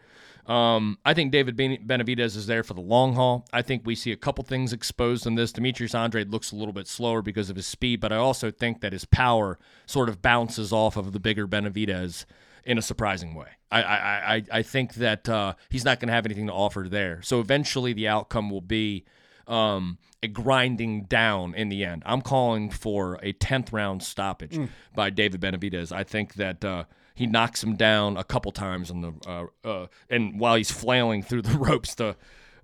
Um, 0.47 0.99
I 1.05 1.15
think 1.15 1.31
David 1.31 1.57
Ben- 1.57 1.87
Benavidez 1.87 2.37
is 2.37 2.47
there 2.47 2.65
for 2.65 2.75
the 2.75 2.81
long 2.81 3.15
haul. 3.15 3.47
I 3.53 3.63
think 3.63 3.83
we 3.85 3.95
see 3.95 4.11
a 4.11 4.17
couple 4.17 4.43
things 4.43 4.73
exposed 4.73 5.25
in 5.25 5.37
this. 5.37 5.53
Demetrius 5.53 5.95
Andrade 5.95 6.31
looks 6.31 6.51
a 6.51 6.57
little 6.57 6.73
bit 6.73 6.89
slower 6.89 7.23
because 7.23 7.49
of 7.49 7.55
his 7.55 7.67
speed, 7.67 8.01
but 8.01 8.13
I 8.13 8.17
also 8.17 8.51
think 8.51 8.81
that 8.81 8.93
his 8.93 9.05
power 9.05 9.59
sort 9.87 10.09
of 10.09 10.21
bounces 10.21 10.73
off 10.73 10.97
of 10.97 11.13
the 11.13 11.21
bigger 11.21 11.47
Benavidez 11.47 12.25
in 12.65 12.77
a 12.77 12.83
surprising 12.83 13.35
way. 13.35 13.49
I 13.71 13.83
I, 13.83 14.35
I, 14.35 14.43
I 14.53 14.63
think 14.63 14.95
that 14.95 15.29
uh, 15.29 15.55
he's 15.69 15.85
not 15.85 16.01
going 16.01 16.09
to 16.09 16.15
have 16.15 16.27
anything 16.27 16.49
to 16.49 16.53
offer 16.53 16.87
there. 16.89 17.23
So 17.23 17.39
eventually 17.39 17.93
the 17.93 18.09
outcome 18.09 18.51
will 18.51 18.61
be 18.61 19.05
um, 19.53 19.99
a 20.23 20.29
grinding 20.29 21.05
down 21.05 21.55
in 21.55 21.69
the 21.69 21.85
end. 21.85 22.03
I'm 22.07 22.23
calling 22.23 22.71
for 22.71 23.19
a 23.23 23.33
10th 23.35 23.73
round 23.73 24.03
stoppage 24.03 24.59
by 24.95 25.11
David 25.11 25.41
Benavidez. 25.41 25.93
I 25.93 26.05
think 26.05 26.35
that 26.35 26.65
uh, 26.65 26.85
he 27.15 27.27
knocks 27.27 27.63
him 27.63 27.77
down 27.77 28.17
a 28.17 28.25
couple 28.25 28.51
times, 28.53 28.91
in 28.91 29.03
the 29.03 29.13
uh, 29.27 29.47
uh, 29.69 29.87
and 30.09 30.41
while 30.41 30.55
he's 30.57 30.71
flailing 30.71 31.23
through 31.23 31.43
the 31.43 31.59
ropes, 31.59 31.95
the 31.95 32.17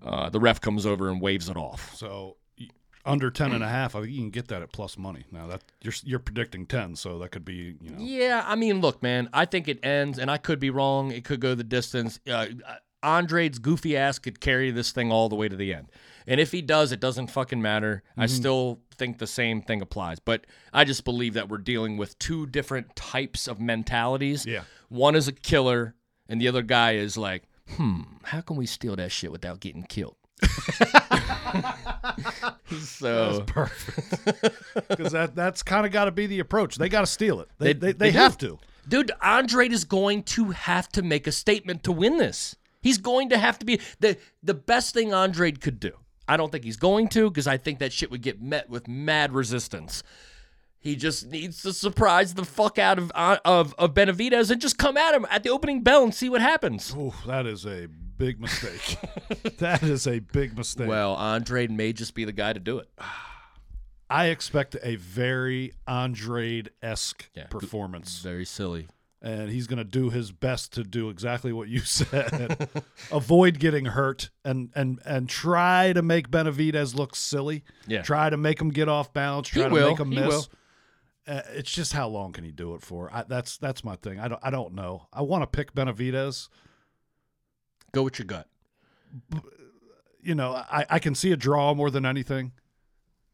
uh, 0.04 0.30
the 0.30 0.40
ref 0.40 0.60
comes 0.60 0.86
over 0.86 1.08
and 1.08 1.20
waves 1.20 1.48
it 1.48 1.56
off. 1.56 1.94
So 1.96 2.36
under 3.04 3.30
10 3.30 3.52
and 3.52 3.64
a 3.64 3.68
half, 3.68 3.96
I 3.96 4.00
think 4.00 4.12
you 4.12 4.20
can 4.20 4.30
get 4.30 4.48
that 4.48 4.62
at 4.62 4.70
plus 4.72 4.96
money. 4.96 5.24
Now 5.32 5.46
that 5.48 5.64
you're 5.82 5.94
you're 6.04 6.18
predicting 6.18 6.66
10, 6.66 6.96
so 6.96 7.18
that 7.18 7.30
could 7.30 7.44
be, 7.44 7.76
you 7.80 7.90
know. 7.90 7.98
Yeah, 7.98 8.44
I 8.46 8.54
mean, 8.54 8.80
look, 8.80 9.02
man, 9.02 9.28
I 9.32 9.44
think 9.44 9.68
it 9.68 9.78
ends, 9.84 10.18
and 10.18 10.30
I 10.30 10.38
could 10.38 10.60
be 10.60 10.70
wrong. 10.70 11.10
It 11.10 11.24
could 11.24 11.40
go 11.40 11.54
the 11.54 11.64
distance. 11.64 12.20
Uh, 12.30 12.46
Andre's 13.02 13.58
goofy 13.58 13.96
ass 13.96 14.18
could 14.18 14.40
carry 14.40 14.70
this 14.70 14.92
thing 14.92 15.12
all 15.12 15.28
the 15.28 15.36
way 15.36 15.48
to 15.48 15.56
the 15.56 15.72
end. 15.72 15.88
And 16.28 16.38
if 16.40 16.52
he 16.52 16.60
does, 16.62 16.92
it 16.92 17.00
doesn't 17.00 17.28
fucking 17.28 17.60
matter. 17.62 18.02
I 18.16 18.26
still 18.26 18.80
think 18.96 19.18
the 19.18 19.26
same 19.26 19.62
thing 19.62 19.80
applies. 19.82 20.18
But 20.20 20.44
I 20.72 20.84
just 20.84 21.04
believe 21.04 21.34
that 21.34 21.48
we're 21.48 21.58
dealing 21.58 21.96
with 21.96 22.18
two 22.18 22.46
different 22.46 22.94
types 22.94 23.48
of 23.48 23.58
mentalities. 23.60 24.44
Yeah. 24.46 24.62
One 24.90 25.16
is 25.16 25.26
a 25.26 25.32
killer, 25.32 25.94
and 26.28 26.40
the 26.40 26.46
other 26.48 26.62
guy 26.62 26.92
is 26.96 27.16
like, 27.16 27.44
hmm, 27.70 28.02
how 28.24 28.42
can 28.42 28.56
we 28.56 28.66
steal 28.66 28.94
that 28.96 29.10
shit 29.10 29.32
without 29.32 29.60
getting 29.60 29.82
killed? 29.84 30.16
so 32.80 33.42
perfect. 33.46 34.54
Because 34.88 35.12
that, 35.12 35.34
that's 35.34 35.62
kind 35.62 35.84
of 35.86 35.92
got 35.92 36.04
to 36.06 36.10
be 36.12 36.26
the 36.26 36.38
approach. 36.40 36.76
They 36.76 36.88
got 36.88 37.00
to 37.00 37.06
steal 37.06 37.40
it. 37.40 37.48
They, 37.58 37.72
They- 37.72 37.78
they, 37.78 37.86
they, 37.86 37.92
they 37.92 38.12
do. 38.12 38.18
have 38.18 38.38
to. 38.38 38.58
Dude, 38.88 39.12
Andre 39.22 39.68
is 39.68 39.84
going 39.84 40.22
to 40.24 40.50
have 40.52 40.88
to 40.90 41.02
make 41.02 41.26
a 41.26 41.32
statement 41.32 41.82
to 41.84 41.92
win 41.92 42.16
this. 42.16 42.56
He's 42.80 42.96
going 42.98 43.28
to 43.30 43.38
have 43.38 43.58
to 43.58 43.66
be 43.66 43.80
the 44.00 44.16
the 44.42 44.54
best 44.54 44.94
thing 44.94 45.12
Andre 45.12 45.52
could 45.52 45.78
do. 45.80 45.92
I 46.28 46.36
don't 46.36 46.52
think 46.52 46.64
he's 46.64 46.76
going 46.76 47.08
to 47.08 47.30
because 47.30 47.46
I 47.46 47.56
think 47.56 47.78
that 47.78 47.92
shit 47.92 48.10
would 48.10 48.22
get 48.22 48.40
met 48.40 48.68
with 48.68 48.86
mad 48.86 49.32
resistance. 49.32 50.02
He 50.80 50.94
just 50.94 51.26
needs 51.26 51.62
to 51.62 51.72
surprise 51.72 52.34
the 52.34 52.44
fuck 52.44 52.78
out 52.78 52.98
of 52.98 53.10
uh, 53.14 53.38
of 53.44 53.74
of 53.78 53.94
Benavidez 53.94 54.50
and 54.50 54.60
just 54.60 54.78
come 54.78 54.96
at 54.96 55.14
him 55.14 55.26
at 55.30 55.42
the 55.42 55.50
opening 55.50 55.82
bell 55.82 56.04
and 56.04 56.14
see 56.14 56.28
what 56.28 56.40
happens. 56.40 56.94
Ooh, 56.94 57.12
that 57.26 57.46
is 57.46 57.66
a 57.66 57.88
big 57.88 58.40
mistake. 58.40 58.96
that 59.58 59.82
is 59.82 60.06
a 60.06 60.20
big 60.20 60.56
mistake. 60.56 60.86
Well, 60.88 61.14
Andre 61.14 61.66
may 61.66 61.92
just 61.92 62.14
be 62.14 62.24
the 62.24 62.32
guy 62.32 62.52
to 62.52 62.60
do 62.60 62.78
it. 62.78 62.88
I 64.10 64.26
expect 64.26 64.76
a 64.82 64.96
very 64.96 65.72
Andre 65.86 66.62
esque 66.82 67.28
Yeah. 67.34 67.46
performance. 67.48 68.20
Very 68.20 68.44
silly. 68.44 68.86
And 69.20 69.50
he's 69.50 69.66
going 69.66 69.78
to 69.78 69.84
do 69.84 70.10
his 70.10 70.30
best 70.30 70.74
to 70.74 70.84
do 70.84 71.08
exactly 71.10 71.52
what 71.52 71.68
you 71.68 71.80
said. 71.84 72.68
Avoid 73.10 73.58
getting 73.58 73.86
hurt 73.86 74.30
and 74.44 74.70
and 74.76 75.00
and 75.04 75.28
try 75.28 75.92
to 75.92 76.02
make 76.02 76.30
Benavidez 76.30 76.94
look 76.94 77.16
silly. 77.16 77.64
Yeah. 77.88 78.02
Try 78.02 78.30
to 78.30 78.36
make 78.36 78.60
him 78.60 78.70
get 78.70 78.88
off 78.88 79.12
balance. 79.12 79.48
Try 79.48 79.64
He 79.64 79.68
to 79.68 79.74
will. 79.74 79.88
make 79.90 79.98
him 79.98 80.12
He 80.12 80.20
miss. 80.20 80.28
will. 80.28 80.46
Uh, 81.26 81.42
it's 81.54 81.70
just 81.70 81.92
how 81.92 82.06
long 82.08 82.32
can 82.32 82.44
he 82.44 82.52
do 82.52 82.74
it 82.74 82.80
for? 82.82 83.10
I, 83.12 83.24
that's 83.24 83.58
that's 83.58 83.82
my 83.82 83.96
thing. 83.96 84.20
I 84.20 84.28
don't 84.28 84.40
I 84.42 84.50
don't 84.50 84.74
know. 84.74 85.08
I 85.12 85.22
want 85.22 85.42
to 85.42 85.46
pick 85.48 85.74
Benavidez 85.74 86.48
Go 87.92 88.02
with 88.04 88.18
your 88.18 88.26
gut. 88.26 88.46
You 90.22 90.34
know, 90.34 90.52
I, 90.52 90.84
I 90.90 90.98
can 90.98 91.14
see 91.14 91.32
a 91.32 91.36
draw 91.36 91.74
more 91.74 91.90
than 91.90 92.04
anything. 92.04 92.52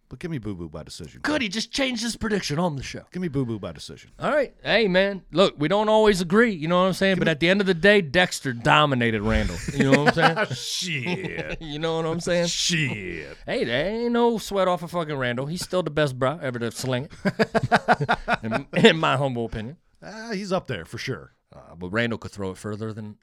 But 0.08 0.18
give 0.18 0.30
me 0.30 0.38
Boo 0.38 0.54
Boo 0.54 0.68
by 0.68 0.82
decision. 0.82 1.20
Good. 1.22 1.42
He 1.42 1.48
just 1.48 1.72
changed 1.72 2.02
his 2.02 2.16
prediction 2.16 2.58
on 2.58 2.76
the 2.76 2.82
show. 2.82 3.04
Give 3.10 3.22
me 3.22 3.28
Boo 3.28 3.44
Boo 3.44 3.58
by 3.58 3.72
decision. 3.72 4.10
All 4.18 4.30
right. 4.30 4.54
Hey, 4.62 4.86
man. 4.86 5.22
Look, 5.32 5.54
we 5.58 5.66
don't 5.66 5.88
always 5.88 6.20
agree. 6.20 6.52
You 6.52 6.68
know 6.68 6.80
what 6.80 6.88
I'm 6.88 6.92
saying? 6.92 7.18
But 7.18 7.28
at 7.28 7.40
the 7.40 7.48
end 7.48 7.60
of 7.60 7.66
the 7.66 7.74
day, 7.74 8.00
Dexter 8.00 8.52
dominated 8.52 9.22
Randall. 9.22 9.56
You 9.72 9.90
know 9.90 10.04
what 10.04 10.18
I'm 10.18 10.46
saying? 10.46 10.46
Shit. 10.54 11.56
you 11.62 11.78
know 11.78 11.96
what 11.96 12.06
I'm 12.06 12.20
saying? 12.20 12.46
Shit. 12.48 13.36
Hey, 13.46 13.64
there 13.64 13.86
ain't 13.86 14.12
no 14.12 14.38
sweat 14.38 14.68
off 14.68 14.82
of 14.82 14.90
fucking 14.90 15.16
Randall. 15.16 15.46
He's 15.46 15.62
still 15.62 15.82
the 15.82 15.90
best 15.90 16.18
bro 16.18 16.38
ever 16.40 16.58
to 16.58 16.70
sling 16.70 17.08
it. 17.24 18.18
in, 18.42 18.66
in 18.72 18.98
my 18.98 19.16
humble 19.16 19.46
opinion. 19.46 19.78
Ah, 20.02 20.30
he's 20.32 20.52
up 20.52 20.66
there 20.66 20.84
for 20.84 20.98
sure. 20.98 21.32
Uh, 21.54 21.74
but 21.76 21.88
Randall 21.88 22.18
could 22.18 22.30
throw 22.30 22.50
it 22.50 22.58
further 22.58 22.92
than 22.92 23.16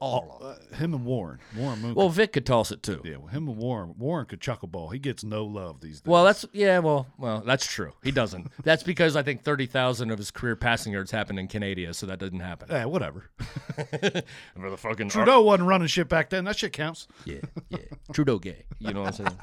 all 0.00 0.38
of 0.40 0.58
them. 0.58 0.66
Uh, 0.72 0.76
him 0.76 0.94
and 0.94 1.04
Warren. 1.04 1.38
Warren 1.56 1.80
Moon. 1.80 1.94
Well, 1.94 2.08
Vic 2.08 2.32
could 2.32 2.46
toss 2.46 2.70
it 2.72 2.82
too. 2.82 3.00
Yeah, 3.04 3.18
well, 3.18 3.28
him 3.28 3.46
and 3.48 3.56
Warren. 3.58 3.94
Warren 3.98 4.26
could 4.26 4.40
chuckle 4.40 4.66
ball. 4.66 4.88
He 4.88 4.98
gets 4.98 5.22
no 5.22 5.44
love 5.44 5.80
these 5.80 6.00
days. 6.00 6.10
Well, 6.10 6.24
that's 6.24 6.44
yeah. 6.52 6.78
Well, 6.80 7.06
well, 7.18 7.42
that's 7.44 7.66
true. 7.66 7.92
He 8.02 8.10
doesn't. 8.10 8.50
That's 8.64 8.82
because 8.82 9.14
I 9.16 9.22
think 9.22 9.42
thirty 9.42 9.66
thousand 9.66 10.10
of 10.10 10.18
his 10.18 10.30
career 10.30 10.56
passing 10.56 10.92
yards 10.92 11.10
happened 11.10 11.38
in 11.38 11.48
Canada, 11.48 11.92
so 11.94 12.06
that 12.06 12.18
doesn't 12.18 12.40
happen. 12.40 12.70
eh, 12.70 12.84
whatever. 12.84 13.30
For 13.76 14.70
the 14.70 14.76
fucking 14.76 15.08
Trudeau 15.10 15.42
wasn't 15.42 15.68
running 15.68 15.88
shit 15.88 16.08
back 16.08 16.30
then. 16.30 16.44
That 16.44 16.58
shit 16.58 16.72
counts. 16.72 17.06
Yeah, 17.26 17.40
yeah. 17.68 17.78
Trudeau 18.12 18.38
gay. 18.38 18.64
You 18.78 18.92
know 18.94 19.02
what 19.02 19.20
I'm 19.20 19.26
saying? 19.26 19.38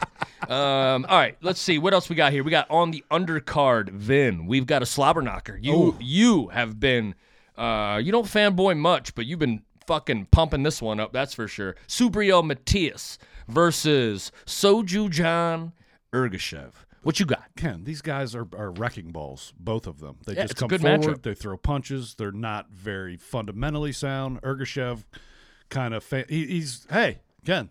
um, 0.50 1.06
all 1.08 1.18
right, 1.18 1.38
let's 1.42 1.62
see. 1.62 1.78
What 1.78 1.94
else 1.94 2.10
we 2.10 2.16
got 2.16 2.32
here? 2.32 2.44
We 2.44 2.52
got 2.52 2.70
on 2.70 2.92
the 2.92 3.04
undercard, 3.12 3.90
Vin. 3.92 4.48
We've 4.48 4.66
got 4.66 4.82
a 4.82 4.86
slobber 4.86 5.22
knocker. 5.22 5.58
You 5.62 5.96
you 6.00 6.48
have 6.48 6.80
been 6.80 7.16
uh 7.58 8.00
you 8.04 8.12
don't 8.12 8.26
fanboy 8.26 8.78
much, 8.78 9.14
but 9.16 9.26
you've 9.26 9.40
been 9.40 9.62
fucking 9.88 10.28
pumping 10.32 10.64
this 10.64 10.82
one 10.82 11.00
up, 11.00 11.12
that's 11.14 11.34
for 11.34 11.48
sure. 11.48 11.76
Subriel 11.88 12.44
Matias 12.46 13.18
versus 13.48 14.32
Shohjahon 14.46 15.72
Ergashev. 16.14 16.72
What 17.04 17.20
you 17.22 17.26
got? 17.26 17.46
Ken, 17.56 17.86
these 17.86 18.02
guys 18.02 18.36
are, 18.36 18.48
are 18.58 18.72
wrecking 18.72 19.12
balls, 19.12 19.54
both 19.58 19.88
of 19.88 20.00
them. 20.00 20.18
They 20.26 20.34
Yeah, 20.36 20.44
just 20.44 20.58
come 20.58 20.68
forward, 20.70 21.02
matchup. 21.02 21.22
they 21.24 21.34
throw 21.34 21.56
punches. 21.58 22.16
They're 22.16 22.32
not 22.34 22.70
very 22.72 23.16
fundamentally 23.16 23.94
sound. 23.94 24.42
Ergashev 24.42 25.04
kind 25.70 25.94
of 25.94 26.04
fa- 26.04 26.26
he, 26.28 26.46
he's 26.48 26.86
hey, 26.90 27.20
Ken, 27.46 27.70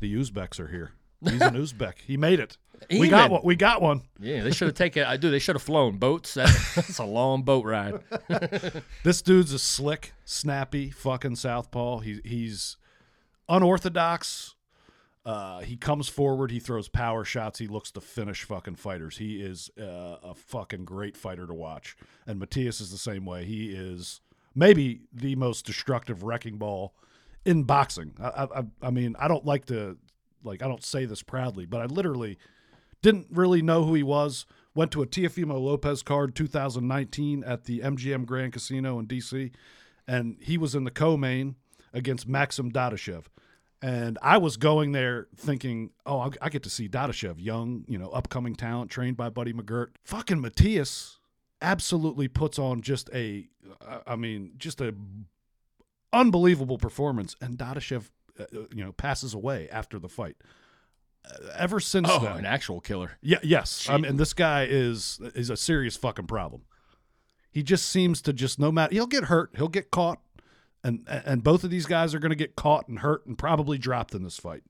the 0.00 0.14
Uzbeks 0.14 0.60
are 0.60 0.68
here. 0.68 0.92
He's 1.24 1.40
an 1.40 1.54
Uzbek. 1.56 1.94
He 2.06 2.16
made 2.16 2.38
it. 2.38 2.56
We 2.90 3.08
got 3.08 3.30
one. 3.30 3.42
We 3.44 3.56
got 3.56 3.82
one. 3.82 4.02
Yeah, 4.18 4.42
they 4.42 4.50
should 4.50 4.68
have 4.68 4.74
taken 4.74 5.04
I 5.04 5.16
do, 5.16 5.30
they 5.30 5.38
should 5.38 5.54
have 5.54 5.62
flown 5.62 5.98
boats. 5.98 6.34
That's, 6.34 6.74
that's 6.76 6.98
a 6.98 7.04
long 7.04 7.42
boat 7.42 7.64
ride. 7.64 8.00
This 9.04 9.22
dude's 9.22 9.52
a 9.52 9.58
slick, 9.58 10.12
snappy 10.24 10.90
fucking 10.90 11.36
southpaw. 11.36 12.00
He, 12.00 12.20
he's 12.24 12.76
unorthodox. 13.48 14.54
Uh, 15.24 15.60
he 15.60 15.76
comes 15.76 16.08
forward. 16.08 16.50
He 16.50 16.58
throws 16.60 16.88
power 16.88 17.24
shots. 17.24 17.58
He 17.58 17.66
looks 17.66 17.90
to 17.92 18.00
finish 18.00 18.44
fucking 18.44 18.76
fighters. 18.76 19.18
He 19.18 19.42
is 19.42 19.70
uh, 19.78 20.16
a 20.22 20.34
fucking 20.34 20.84
great 20.84 21.16
fighter 21.16 21.46
to 21.46 21.54
watch. 21.54 21.96
And 22.26 22.38
Matias 22.38 22.80
is 22.80 22.90
the 22.90 22.98
same 22.98 23.24
way. 23.24 23.44
He 23.44 23.70
is 23.70 24.20
maybe 24.54 25.02
the 25.12 25.36
most 25.36 25.66
destructive 25.66 26.22
wrecking 26.22 26.58
ball 26.58 26.94
in 27.44 27.64
boxing. 27.64 28.14
I, 28.20 28.48
I, 28.54 28.62
I 28.82 28.90
mean, 28.90 29.16
I 29.18 29.28
don't 29.28 29.44
like 29.44 29.66
to 29.66 29.96
like 30.44 30.62
I 30.62 30.68
don't 30.68 30.84
say 30.84 31.04
this 31.04 31.22
proudly, 31.22 31.66
but 31.66 31.80
I 31.80 31.86
literally 31.86 32.38
didn't 33.02 33.26
really 33.30 33.62
know 33.62 33.84
who 33.84 33.94
he 33.94 34.02
was. 34.02 34.46
Went 34.74 34.92
to 34.92 35.02
a 35.02 35.06
Teofimo 35.06 35.60
Lopez 35.60 36.02
card 36.02 36.34
2019 36.34 37.42
at 37.44 37.64
the 37.64 37.80
MGM 37.80 38.26
Grand 38.26 38.52
Casino 38.52 38.98
in 38.98 39.06
DC, 39.06 39.50
and 40.06 40.36
he 40.40 40.56
was 40.56 40.74
in 40.74 40.84
the 40.84 40.90
co-main 40.90 41.56
against 41.92 42.28
Maxim 42.28 42.70
Dadashev. 42.70 43.24
And 43.80 44.18
I 44.22 44.38
was 44.38 44.56
going 44.56 44.92
there 44.92 45.28
thinking, 45.36 45.90
oh, 46.04 46.32
I- 46.40 46.48
get 46.48 46.62
to 46.64 46.70
see 46.70 46.88
Dadashev, 46.88 47.36
young, 47.38 47.84
you 47.88 47.98
know, 47.98 48.08
upcoming 48.10 48.56
talent, 48.56 48.90
trained 48.90 49.16
by 49.16 49.28
Buddy 49.28 49.52
McGirt. 49.52 49.88
Fucking 50.04 50.40
Matias 50.40 51.18
absolutely 51.62 52.28
puts 52.28 52.58
on 52.58 52.82
just 52.82 53.08
a, 53.14 53.48
I 54.06 54.16
mean, 54.16 54.52
just 54.58 54.80
a 54.80 54.94
unbelievable 56.12 56.78
performance. 56.78 57.36
And 57.40 57.56
Dadashev, 57.56 58.10
uh, 58.38 58.44
you 58.74 58.84
know, 58.84 58.92
passes 58.92 59.34
away 59.34 59.68
after 59.70 59.98
the 59.98 60.08
fight. 60.08 60.36
Ever 61.56 61.80
since 61.80 62.08
Oh, 62.10 62.20
then, 62.20 62.38
an 62.38 62.46
actual 62.46 62.80
killer. 62.80 63.18
yeah, 63.20 63.38
yes. 63.42 63.88
I 63.88 63.98
mean, 63.98 64.16
this 64.16 64.32
guy 64.32 64.64
is 64.68 65.20
is 65.34 65.50
a 65.50 65.56
serious 65.56 65.96
fucking 65.96 66.26
problem. 66.26 66.62
He 67.50 67.62
just 67.62 67.88
seems 67.88 68.20
to 68.22 68.32
just 68.32 68.58
no 68.58 68.70
matter 68.72 68.94
he'll 68.94 69.06
get 69.06 69.24
hurt, 69.24 69.50
he'll 69.56 69.68
get 69.68 69.90
caught, 69.90 70.20
and 70.84 71.04
and 71.08 71.42
both 71.42 71.64
of 71.64 71.70
these 71.70 71.86
guys 71.86 72.14
are 72.14 72.18
going 72.18 72.30
to 72.30 72.36
get 72.36 72.56
caught 72.56 72.88
and 72.88 73.00
hurt 73.00 73.26
and 73.26 73.36
probably 73.36 73.78
dropped 73.78 74.14
in 74.14 74.22
this 74.22 74.38
fight. 74.38 74.62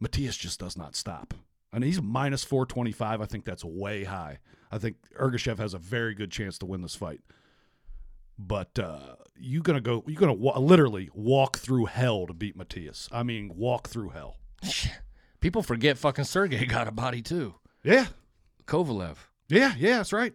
Matias 0.00 0.36
just 0.36 0.58
does 0.60 0.76
not 0.76 0.96
stop, 0.96 1.34
and 1.72 1.84
he's 1.84 2.00
minus 2.00 2.44
four 2.44 2.66
twenty 2.66 2.92
five. 2.92 3.20
I 3.20 3.26
think 3.26 3.44
that's 3.44 3.64
way 3.64 4.04
high. 4.04 4.38
I 4.70 4.78
think 4.78 4.96
Ergashev 5.20 5.58
has 5.58 5.74
a 5.74 5.78
very 5.78 6.14
good 6.14 6.30
chance 6.30 6.56
to 6.58 6.66
win 6.66 6.82
this 6.82 6.94
fight. 6.94 7.20
But 8.38 8.78
uh, 8.78 9.16
you 9.38 9.60
gonna 9.62 9.80
go? 9.80 10.02
You're 10.06 10.18
gonna 10.20 10.32
wa- 10.32 10.58
literally 10.58 11.10
walk 11.14 11.58
through 11.58 11.86
hell 11.86 12.26
to 12.26 12.32
beat 12.34 12.56
Matias. 12.56 13.08
I 13.12 13.22
mean, 13.22 13.52
walk 13.54 13.88
through 13.88 14.10
hell. 14.10 14.36
People 15.42 15.62
forget 15.62 15.98
fucking 15.98 16.24
Sergey 16.24 16.64
got 16.66 16.88
a 16.88 16.92
body 16.92 17.20
too. 17.20 17.54
Yeah, 17.84 18.06
Kovalev. 18.66 19.16
yeah, 19.48 19.74
yeah. 19.76 19.98
That's 19.98 20.14
right. 20.14 20.32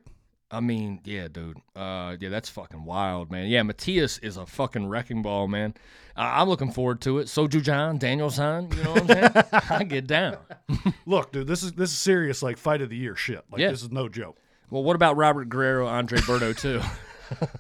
I 0.52 0.60
mean, 0.62 1.02
yeah, 1.04 1.28
dude. 1.28 1.58
Uh, 1.76 2.16
yeah, 2.22 2.30
that's 2.30 2.48
fucking 2.50 2.86
wild, 2.86 3.32
man. 3.32 3.48
Yeah, 3.48 3.64
Matias 3.64 4.18
is 4.20 4.38
a 4.38 4.46
fucking 4.46 4.88
wrecking 4.88 5.22
ball, 5.22 5.48
man. 5.50 5.74
Uh, 6.16 6.22
I'm 6.36 6.48
looking 6.48 6.72
forward 6.72 7.02
to 7.02 7.20
it. 7.20 7.28
Soju 7.28 7.62
John, 7.62 7.98
Daniel 7.98 8.30
San, 8.30 8.70
you 8.72 8.84
know 8.84 8.94
what 8.94 9.02
I'm 9.02 9.08
saying? 9.08 9.62
I 9.70 9.84
get 9.84 10.08
down. 10.08 10.38
Look, 11.06 11.32
dude, 11.34 11.48
this 11.48 11.64
is 11.64 11.74
this 11.74 11.90
is 11.92 11.98
serious, 11.98 12.42
like 12.44 12.58
fight 12.58 12.82
of 12.82 12.90
the 12.90 12.96
year 12.96 13.16
shit. 13.16 13.44
Like 13.52 13.60
Yeah. 13.62 13.72
this 13.72 13.82
is 13.84 13.92
no 13.92 14.08
joke. 14.08 14.38
Well, 14.70 14.84
what 14.84 14.96
about 14.96 15.16
Robert 15.18 15.50
Guerrero, 15.50 15.88
Andre 15.88 16.20
Berto 16.20 16.58
too? 16.58 16.82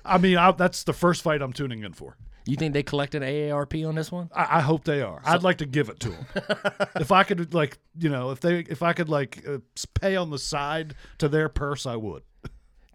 I 0.05 0.17
mean, 0.17 0.37
I, 0.37 0.51
that's 0.51 0.83
the 0.83 0.93
first 0.93 1.21
fight 1.23 1.41
I'm 1.41 1.53
tuning 1.53 1.83
in 1.83 1.91
for. 1.93 2.15
You 2.47 2.55
think 2.55 2.73
they 2.73 2.83
collected 2.83 3.21
AARP 3.21 3.87
on 3.87 3.95
this 3.95 4.11
one? 4.11 4.29
I, 4.33 4.57
I 4.57 4.61
hope 4.61 4.83
they 4.85 5.01
are. 5.01 5.21
I'd 5.25 5.43
like 5.43 5.57
to 5.57 5.65
give 5.65 5.89
it 5.89 5.99
to 6.01 6.09
them. 6.09 6.25
if 6.99 7.11
I 7.11 7.23
could, 7.23 7.53
like, 7.53 7.77
you 7.99 8.09
know, 8.09 8.31
if 8.31 8.39
they, 8.39 8.59
if 8.59 8.81
I 8.81 8.93
could, 8.93 9.09
like, 9.09 9.43
uh, 9.47 9.57
pay 9.99 10.15
on 10.15 10.29
the 10.29 10.39
side 10.39 10.95
to 11.17 11.27
their 11.27 11.49
purse, 11.49 11.85
I 11.85 11.95
would. 11.97 12.23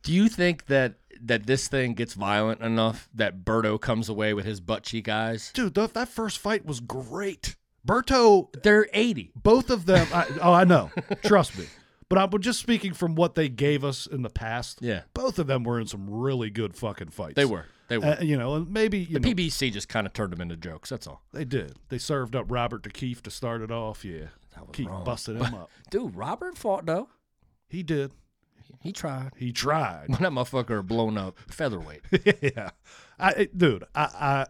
Do 0.02 0.12
you 0.12 0.28
think 0.28 0.66
that 0.66 0.94
that 1.24 1.46
this 1.46 1.68
thing 1.68 1.94
gets 1.94 2.14
violent 2.14 2.60
enough 2.62 3.08
that 3.14 3.44
Berto 3.44 3.80
comes 3.80 4.08
away 4.08 4.34
with 4.34 4.44
his 4.44 4.60
butt 4.60 4.82
cheek 4.82 5.08
eyes? 5.08 5.52
Dude, 5.54 5.74
th- 5.74 5.92
that 5.92 6.08
first 6.08 6.38
fight 6.38 6.66
was 6.66 6.80
great. 6.80 7.54
Berto, 7.86 8.48
They're 8.62 8.88
80. 8.92 9.32
both 9.40 9.70
of 9.70 9.86
them. 9.86 10.06
I, 10.12 10.26
oh, 10.42 10.52
I 10.52 10.64
know. 10.64 10.90
Trust 11.24 11.58
me. 11.58 11.66
But 12.08 12.18
I'm 12.18 12.40
just 12.40 12.60
speaking 12.60 12.92
from 12.92 13.14
what 13.14 13.34
they 13.34 13.48
gave 13.48 13.84
us 13.84 14.06
in 14.06 14.22
the 14.22 14.30
past. 14.30 14.78
Yeah. 14.82 15.02
both 15.14 15.38
of 15.38 15.46
them 15.46 15.64
were 15.64 15.80
in 15.80 15.86
some 15.86 16.10
really 16.10 16.50
good 16.50 16.76
fucking 16.76 17.08
fights. 17.08 17.34
They 17.36 17.44
were. 17.44 17.66
They 17.92 17.98
were. 17.98 18.06
Uh, 18.06 18.22
you 18.22 18.38
know, 18.38 18.66
maybe 18.70 19.00
you 19.00 19.18
know, 19.18 19.28
PBC 19.28 19.70
just 19.70 19.86
kind 19.86 20.06
of 20.06 20.14
turned 20.14 20.32
them 20.32 20.40
into 20.40 20.56
jokes. 20.56 20.88
That's 20.88 21.06
all. 21.06 21.20
they 21.34 21.44
did. 21.44 21.74
They 21.90 21.98
served 21.98 22.34
up 22.34 22.46
Robert 22.48 22.82
DeKeefe 22.84 23.20
to 23.20 23.30
start 23.30 23.60
it 23.60 23.70
off. 23.70 24.02
Yeah, 24.02 24.28
keep 24.72 24.88
wrong. 24.88 25.04
busting 25.04 25.36
him 25.36 25.52
up. 25.52 25.70
Dude, 25.90 26.16
Robert 26.16 26.56
fought 26.56 26.86
though. 26.86 27.10
He 27.68 27.82
did. 27.82 28.12
He 28.80 28.92
tried. 28.92 29.32
He 29.36 29.52
tried. 29.52 30.08
When 30.08 30.18
that 30.22 30.32
motherfucker 30.32 30.82
blown 30.82 31.18
up 31.18 31.38
featherweight. 31.50 32.00
yeah, 32.40 32.70
I, 33.18 33.50
dude. 33.54 33.84
I, 33.94 34.00
I, 34.02 34.46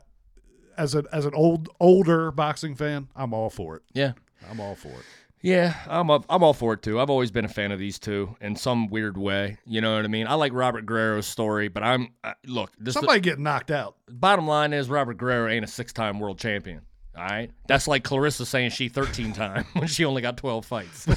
as 0.78 0.94
an 0.94 1.06
as 1.12 1.26
an 1.26 1.34
old 1.34 1.68
older 1.80 2.30
boxing 2.30 2.76
fan, 2.76 3.08
I'm 3.16 3.34
all 3.34 3.50
for 3.50 3.74
it. 3.74 3.82
Yeah. 3.92 4.12
I'm 4.48 4.60
all 4.60 4.76
for 4.76 4.88
it. 4.88 5.04
Yeah, 5.42 5.74
I'm 5.88 6.08
up, 6.08 6.24
I'm 6.30 6.44
all 6.44 6.54
for 6.54 6.74
it 6.74 6.82
too. 6.82 7.00
I've 7.00 7.10
always 7.10 7.32
been 7.32 7.44
a 7.44 7.48
fan 7.48 7.72
of 7.72 7.78
these 7.80 7.98
two 7.98 8.36
in 8.40 8.54
some 8.54 8.88
weird 8.88 9.18
way. 9.18 9.58
You 9.66 9.80
know 9.80 9.96
what 9.96 10.04
I 10.04 10.08
mean? 10.08 10.28
I 10.28 10.34
like 10.34 10.52
Robert 10.52 10.86
Guerrero's 10.86 11.26
story, 11.26 11.66
but 11.68 11.82
I'm 11.82 12.14
I, 12.22 12.34
look. 12.46 12.70
This 12.78 12.94
Somebody 12.94 13.20
getting 13.20 13.42
knocked 13.42 13.72
out. 13.72 13.96
bottom 14.08 14.46
line 14.46 14.72
is 14.72 14.88
Robert 14.88 15.18
Guerrero 15.18 15.50
ain't 15.50 15.64
a 15.64 15.68
six-time 15.68 16.20
world 16.20 16.38
champion. 16.38 16.82
All 17.14 17.24
right, 17.24 17.50
that's 17.66 17.86
like 17.86 18.04
Claressa 18.04 18.46
saying 18.46 18.70
she 18.70 18.88
13 18.88 19.32
time 19.34 19.66
when 19.74 19.86
she 19.86 20.04
only 20.04 20.22
got 20.22 20.36
12 20.38 20.64
fights. 20.64 21.06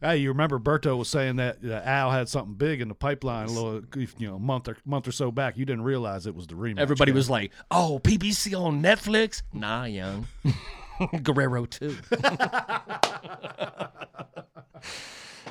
Hey, 0.00 0.18
you 0.18 0.28
remember 0.28 0.58
Berto 0.58 0.98
was 0.98 1.08
saying 1.08 1.36
that 1.36 1.58
uh, 1.64 1.80
Al 1.82 2.10
had 2.10 2.28
something 2.28 2.54
big 2.54 2.82
in 2.82 2.88
the 2.88 2.94
pipeline 2.94 3.46
a 3.46 3.50
little, 3.50 3.80
you 4.18 4.28
know, 4.28 4.38
month 4.38 4.68
or 4.68 4.76
month 4.84 5.08
or 5.08 5.12
so 5.12 5.30
back. 5.30 5.56
You 5.56 5.64
didn't 5.64 5.84
realize 5.84 6.26
it 6.26 6.34
was 6.34 6.46
the 6.46 6.56
rematch. 6.56 6.78
Everybody 6.80 7.12
guy. 7.12 7.16
was 7.16 7.30
like, 7.30 7.52
"Oh, 7.70 8.00
PBC 8.02 8.54
on 8.58 8.82
Netflix." 8.82 9.42
Nah, 9.54 9.84
young 9.84 10.26
Guerrero 11.22 11.64
too. 11.64 11.96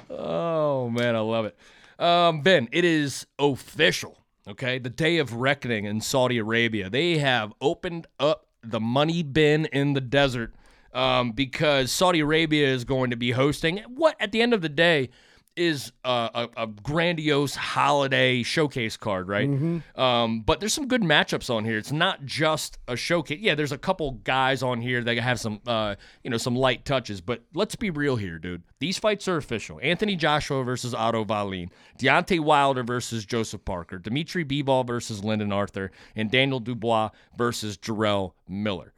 oh 0.09 0.89
man, 0.89 1.15
I 1.15 1.19
love 1.19 1.45
it. 1.45 1.57
Um, 1.97 2.41
ben, 2.41 2.67
it 2.71 2.85
is 2.85 3.25
official. 3.39 4.22
Okay, 4.45 4.77
the 4.77 4.89
day 4.89 5.19
of 5.19 5.35
reckoning 5.35 5.85
in 5.85 6.01
Saudi 6.01 6.37
Arabia. 6.37 6.89
They 6.89 7.17
have 7.19 7.53
opened 7.61 8.07
up 8.19 8.47
the 8.61 8.81
money 8.81 9.23
bin 9.23 9.65
in 9.67 9.93
the 9.93 10.01
desert 10.01 10.53
um, 10.93 11.31
because 11.31 11.93
Saudi 11.93 12.19
Arabia 12.19 12.67
is 12.67 12.83
going 12.83 13.09
to 13.11 13.15
be 13.15 13.31
hosting 13.31 13.77
what, 13.87 14.17
at 14.19 14.33
the 14.33 14.41
end 14.41 14.53
of 14.53 14.61
the 14.61 14.67
day, 14.67 15.09
is 15.55 15.91
a, 16.03 16.09
a, 16.57 16.63
a 16.63 16.67
grandiose 16.67 17.55
holiday 17.55 18.41
showcase 18.43 18.97
card, 18.97 19.27
right? 19.27 19.47
Um, 19.95 20.41
but 20.41 20.59
there's 20.59 20.73
some 20.73 20.87
good 20.87 21.01
matchups 21.01 21.49
on 21.53 21.63
here. 21.63 21.77
It's 21.77 21.91
not 21.91 22.25
just 22.25 22.77
a 22.87 22.95
showcase. 22.95 23.39
Yeah, 23.39 23.55
there's 23.55 23.71
a 23.71 23.77
couple 23.77 24.11
guys 24.23 24.63
on 24.63 24.81
here 24.81 25.03
that 25.03 25.17
have 25.17 25.39
some, 25.39 25.59
uh, 25.67 25.95
you 26.23 26.29
know, 26.31 26.37
some 26.37 26.55
light 26.55 26.85
touches. 26.85 27.21
But 27.21 27.43
let's 27.53 27.75
be 27.75 27.89
real 27.89 28.15
here, 28.15 28.39
dude. 28.39 28.63
These 28.79 28.97
fights 28.97 29.27
are 29.27 29.37
official. 29.37 29.79
Anthony 29.83 30.15
Joshua 30.15 30.63
versus 30.63 30.93
Otto 30.93 31.23
Wallin, 31.23 31.69
Deontay 31.99 32.39
Wilder 32.39 32.83
versus 32.83 33.25
Joseph 33.25 33.63
Parker, 33.63 33.99
Dimitri 33.99 34.43
Bivol 34.43 34.85
versus 34.87 35.23
Lyndon 35.23 35.51
Arthur, 35.51 35.91
and 36.15 36.31
Daniel 36.31 36.59
Dubois 36.59 37.09
versus 37.37 37.77
Jarrell 37.77 38.33
Miller. 38.47 38.93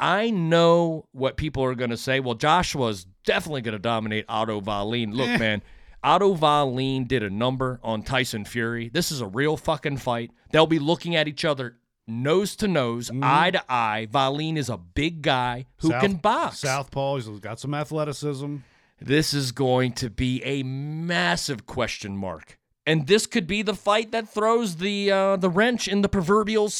I 0.00 0.30
know 0.30 1.06
what 1.12 1.36
people 1.36 1.64
are 1.64 1.74
going 1.74 1.90
to 1.90 1.96
say. 1.96 2.20
Well, 2.20 2.34
Joshua's 2.34 3.06
definitely 3.24 3.62
going 3.62 3.72
to 3.72 3.78
dominate 3.78 4.24
Otto 4.28 4.60
Wallin. 4.60 5.12
Look, 5.12 5.28
man, 5.40 5.62
Otto 6.02 6.28
Wallin 6.28 7.06
did 7.06 7.22
a 7.22 7.30
number 7.30 7.80
on 7.82 8.02
Tyson 8.02 8.44
Fury. 8.44 8.88
This 8.88 9.10
is 9.10 9.20
a 9.20 9.26
real 9.26 9.56
fucking 9.56 9.96
fight. 9.98 10.30
They'll 10.52 10.66
be 10.66 10.78
looking 10.78 11.16
at 11.16 11.26
each 11.28 11.44
other 11.44 11.76
nose 12.06 12.56
to 12.56 12.68
nose, 12.68 13.10
eye 13.22 13.50
to 13.50 13.62
eye. 13.68 14.08
Wallin 14.12 14.56
is 14.56 14.68
a 14.70 14.78
big 14.78 15.22
guy 15.22 15.66
who 15.78 15.88
South- 15.88 16.02
can 16.02 16.14
box. 16.14 16.60
Southpaw. 16.60 17.16
He's 17.16 17.40
got 17.40 17.60
some 17.60 17.74
athleticism. 17.74 18.56
This 19.00 19.32
is 19.32 19.52
going 19.52 19.92
to 19.94 20.10
be 20.10 20.42
a 20.42 20.62
massive 20.62 21.66
question 21.66 22.16
mark. 22.16 22.58
And 22.86 23.06
this 23.06 23.26
could 23.26 23.46
be 23.46 23.62
the 23.62 23.74
fight 23.74 24.12
that 24.12 24.28
throws 24.28 24.76
the 24.76 25.12
uh, 25.12 25.36
the 25.36 25.50
wrench 25.50 25.86
in 25.88 26.00
the 26.00 26.08
proverbial 26.08 26.70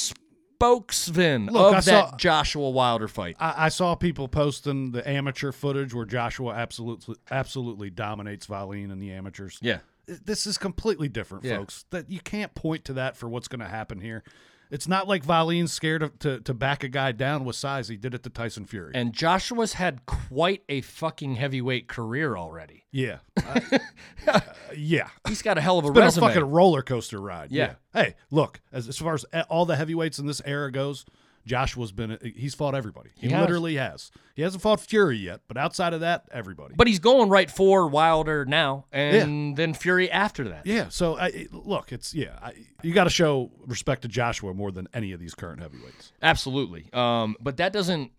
spokesman 0.59 1.47
Look, 1.47 1.57
of 1.69 1.75
I 1.75 1.81
that 1.81 1.83
saw- 2.11 2.17
Joshua 2.17 2.71
Wilder 2.71 3.07
fight. 3.09 3.37
I, 3.39 3.67
I 3.67 3.69
saw 3.69 3.95
people 3.95 4.27
posting 4.29 4.91
the 4.91 5.09
amateur 5.09 5.53
footage 5.53 5.95
where 5.95 6.05
Joshua 6.05 6.53
absolutely 6.55 7.15
absolutely 7.31 7.91
dominates 7.91 8.49
Wallin 8.49 8.91
and 8.91 9.01
the 9.01 9.13
amateurs. 9.13 9.59
Yeah. 9.63 9.79
This 10.07 10.47
is 10.47 10.59
completely 10.59 11.09
different, 11.09 11.45
Yeah. 11.45 11.59
folks. 11.59 11.85
That 11.91 12.11
you 12.11 12.19
can't 12.21 12.55
point 12.55 12.85
to 12.87 12.95
that 12.95 13.17
for 13.17 13.29
what's 13.29 13.47
going 13.47 13.61
to 13.61 13.69
happen 13.69 14.01
here. 14.01 14.25
It's 14.71 14.87
not 14.89 15.09
like 15.09 15.27
Wallin's 15.27 15.73
scared 15.73 16.03
of, 16.03 16.19
to 16.21 16.41
to 16.41 16.53
back 16.55 16.85
a 16.85 16.89
guy 16.89 17.13
down 17.13 17.45
with 17.45 17.57
size. 17.57 17.89
He 17.89 17.97
did 17.97 18.15
it 18.15 18.23
to 18.25 18.31
Tyson 18.31 18.65
Fury. 18.67 18.93
And 18.95 19.13
Joshua's 19.13 19.75
had 19.75 20.05
quite 20.07 20.63
a 20.69 20.81
fucking 20.83 21.37
heavyweight 21.37 21.89
career 21.89 22.37
already. 22.37 22.85
yeah, 22.93 23.19
Uh, 24.27 24.41
yeah. 24.77 25.09
He's 25.27 25.41
got 25.43 25.57
a 25.57 25.61
hell 25.61 25.79
of 25.79 25.85
a 25.87 25.91
Been 25.93 26.03
resume. 26.03 26.25
a 26.27 26.29
fucking 26.29 26.51
roller 26.51 26.83
coaster 26.83 27.21
ride. 27.21 27.51
Yeah. 27.51 27.75
Hey, 27.95 28.15
look, 28.31 28.61
as, 28.73 28.89
as 28.89 28.99
far 28.99 29.15
as 29.15 29.25
all 29.49 29.65
the 29.65 29.77
heavyweights 29.77 30.19
in 30.19 30.27
this 30.27 30.43
era 30.45 30.71
goes, 30.71 31.07
Joshua's 31.49 31.91
been 31.91 32.19
he's 32.37 32.55
fought 32.55 32.75
everybody. 32.77 33.11
He, 33.17 33.27
He 33.27 33.33
has. 33.33 33.41
literally 33.41 33.75
has. 33.77 34.11
He 34.37 34.43
hasn't 34.43 34.63
fought 34.63 34.79
Fury 34.81 35.17
yet, 35.17 35.41
but 35.49 35.57
outside 35.57 35.93
of 35.95 36.01
that, 36.01 36.27
everybody. 36.31 36.75
but 36.77 36.87
he's 36.87 37.01
going 37.01 37.29
right 37.29 37.51
for 37.51 37.89
Wilder 37.89 38.45
now, 38.45 38.85
and 38.93 39.57
then 39.57 39.75
Fury 39.75 40.09
after 40.11 40.49
that. 40.51 40.67
yeah, 40.67 40.89
so 40.91 41.19
I, 41.19 41.49
look, 41.51 41.91
it's 41.91 42.15
yeah, 42.15 42.39
I, 42.41 42.53
you 42.83 42.93
got 42.93 43.05
to 43.05 43.11
show 43.11 43.51
respect 43.67 44.03
to 44.03 44.09
Joshua 44.09 44.55
more 44.55 44.71
than 44.71 44.87
any 44.95 45.11
of 45.13 45.19
these 45.19 45.35
current 45.35 45.61
heavyweights. 45.61 46.13
Absolutely. 46.23 46.89
Um, 46.93 47.35
but 47.41 47.57
that 47.57 47.73
doesn't 47.73 48.13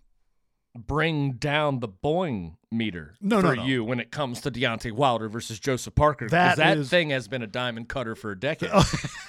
bring 0.77 1.33
down 1.33 1.79
the 1.79 1.87
Boeing 1.89 2.55
meter 2.71 3.15
No, 3.21 3.41
no, 3.41 3.49
for 3.49 3.55
no. 3.55 3.63
you 3.65 3.83
when 3.83 3.99
it 3.99 4.11
comes 4.11 4.41
to 4.41 4.51
Deontay 4.51 4.91
Wilder 4.91 5.27
versus 5.27 5.59
Joseph 5.59 5.95
Parker. 5.95 6.27
That 6.29 6.57
that 6.57 6.77
is- 6.77 6.89
thing 6.89 7.09
has 7.09 7.27
been 7.27 7.41
a 7.41 7.47
diamond 7.47 7.89
cutter 7.89 8.15
for 8.15 8.31
a 8.31 8.39
decade. 8.39 8.69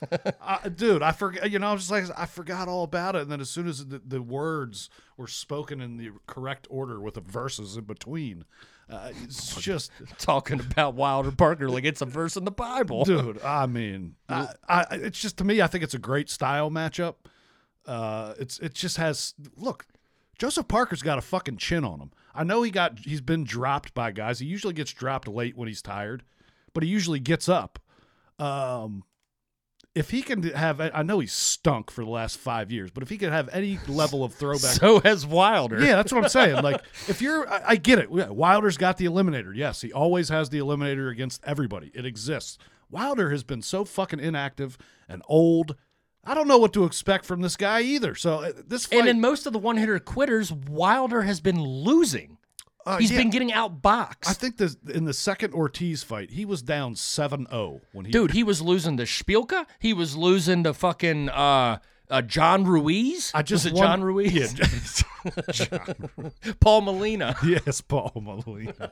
Uh, 0.46 0.68
dude, 0.68 1.02
I 1.02 1.12
forgot. 1.12 1.50
You 1.50 1.58
know, 1.58 1.68
I 1.68 1.72
was 1.72 1.88
just 1.88 1.90
like, 1.90 2.18
I 2.18 2.26
forgot 2.26 2.68
all 2.68 2.84
about 2.84 3.16
it. 3.16 3.22
And 3.22 3.30
then 3.30 3.40
as 3.40 3.48
soon 3.48 3.66
as 3.66 3.86
the, 3.86 4.00
the 4.06 4.20
words 4.20 4.90
were 5.16 5.26
spoken 5.26 5.80
in 5.80 5.96
the 5.96 6.10
correct 6.26 6.66
order 6.70 7.00
with 7.00 7.14
the 7.14 7.20
verses 7.22 7.76
in 7.76 7.84
between, 7.84 8.44
uh, 8.90 9.10
it's 9.22 9.56
just, 9.60 9.90
Talking 10.18 10.60
about 10.60 10.94
Wilder 10.94 11.32
Parker 11.32 11.68
like 11.70 11.84
it's 11.84 12.02
a 12.02 12.06
verse 12.06 12.36
in 12.36 12.44
the 12.44 12.50
Bible. 12.50 13.04
dude. 13.04 13.42
I 13.42 13.66
mean, 13.66 14.16
I, 14.28 14.48
I, 14.68 14.84
it's 14.92 15.20
just 15.20 15.38
to 15.38 15.44
me, 15.44 15.62
I 15.62 15.66
think 15.66 15.82
it's 15.82 15.94
a 15.94 15.98
great 15.98 16.28
style 16.28 16.70
matchup. 16.70 17.14
Uh, 17.86 18.34
it's 18.38 18.58
it 18.60 18.74
just 18.74 18.96
has 18.96 19.34
look. 19.56 19.86
Joseph 20.38 20.68
Parker's 20.68 21.02
got 21.02 21.16
a 21.18 21.22
fucking 21.22 21.58
chin 21.58 21.84
on 21.84 22.00
him. 22.00 22.10
I 22.34 22.44
know 22.44 22.62
he 22.62 22.70
got 22.70 22.98
he's 22.98 23.20
been 23.20 23.44
dropped 23.44 23.94
by 23.94 24.10
guys. 24.10 24.40
He 24.40 24.46
usually 24.46 24.74
gets 24.74 24.92
dropped 24.92 25.28
late 25.28 25.56
when 25.56 25.68
he's 25.68 25.82
tired, 25.82 26.24
but 26.72 26.82
he 26.82 26.88
usually 26.88 27.20
gets 27.20 27.48
up. 27.48 27.78
Um, 28.38 29.04
if 29.94 30.10
he 30.10 30.22
can 30.22 30.42
have, 30.42 30.80
I 30.80 31.02
know 31.02 31.20
he's 31.20 31.32
stunk 31.32 31.90
for 31.90 32.02
the 32.04 32.10
last 32.10 32.36
five 32.38 32.72
years, 32.72 32.90
but 32.90 33.02
if 33.02 33.08
he 33.08 33.16
can 33.16 33.30
have 33.30 33.48
any 33.52 33.78
level 33.86 34.24
of 34.24 34.34
throwback, 34.34 34.72
So 34.72 35.00
has 35.00 35.24
Wilder. 35.24 35.80
yeah, 35.80 35.94
that's 35.96 36.12
what 36.12 36.24
I'm 36.24 36.28
saying. 36.30 36.62
Like, 36.62 36.82
if 37.08 37.22
you're, 37.22 37.48
I, 37.48 37.62
I 37.68 37.76
get 37.76 37.98
it. 38.00 38.10
Wilder's 38.10 38.76
got 38.76 38.96
the 38.96 39.04
eliminator. 39.06 39.54
Yes, 39.54 39.80
he 39.82 39.92
always 39.92 40.30
has 40.30 40.50
the 40.50 40.58
eliminator 40.58 41.10
against 41.10 41.42
everybody. 41.44 41.92
It 41.94 42.04
exists. 42.04 42.58
Wilder 42.90 43.30
has 43.30 43.44
been 43.44 43.62
so 43.62 43.84
fucking 43.84 44.20
inactive 44.20 44.76
and 45.08 45.22
old. 45.28 45.76
I 46.24 46.34
don't 46.34 46.48
know 46.48 46.58
what 46.58 46.72
to 46.72 46.84
expect 46.84 47.24
from 47.24 47.42
this 47.42 47.56
guy 47.56 47.82
either. 47.82 48.14
So 48.14 48.36
uh, 48.44 48.52
this 48.66 48.86
fight, 48.86 49.00
And 49.00 49.08
in 49.08 49.20
most 49.20 49.46
of 49.46 49.52
the 49.52 49.58
one 49.58 49.76
hitter 49.76 49.98
quitters, 50.00 50.52
Wilder 50.52 51.22
has 51.22 51.40
been 51.40 51.60
losing. 51.62 52.38
Uh, 52.86 52.98
He's 52.98 53.10
yeah, 53.10 53.18
been 53.18 53.30
getting 53.30 53.50
outboxed. 53.50 54.28
I 54.28 54.32
think 54.34 54.58
this 54.58 54.76
in 54.92 55.04
the 55.04 55.14
second 55.14 55.54
Ortiz 55.54 56.02
fight, 56.02 56.30
he 56.30 56.44
was 56.44 56.60
down 56.62 56.94
7-0 56.94 57.80
when 57.92 58.04
he 58.04 58.12
Dude, 58.12 58.32
he 58.32 58.42
was 58.42 58.60
losing 58.60 58.96
to 58.98 59.04
Szpilka. 59.04 59.64
He 59.78 59.92
was 59.94 60.16
losing 60.16 60.64
to 60.64 60.74
fucking 60.74 61.30
uh, 61.30 61.78
uh, 62.10 62.22
John 62.22 62.64
Ruiz. 62.64 63.30
I 63.34 63.42
just 63.42 63.64
was 63.64 63.72
it 63.72 63.74
won- 63.76 63.86
John 63.86 64.02
Ruiz? 64.04 64.32
Yeah, 64.34 65.78
Paul 66.60 66.82
Molina. 66.82 67.34
yes, 67.44 67.80
Paul 67.80 68.12
Molina, 68.16 68.90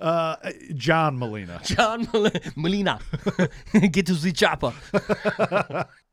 uh, 0.00 0.36
John 0.74 1.18
Molina. 1.18 1.60
John 1.62 2.08
Mol- 2.12 2.30
Molina. 2.56 3.00
Get 3.90 4.06
to 4.06 4.14
the 4.14 4.32
chopper. 4.34 4.72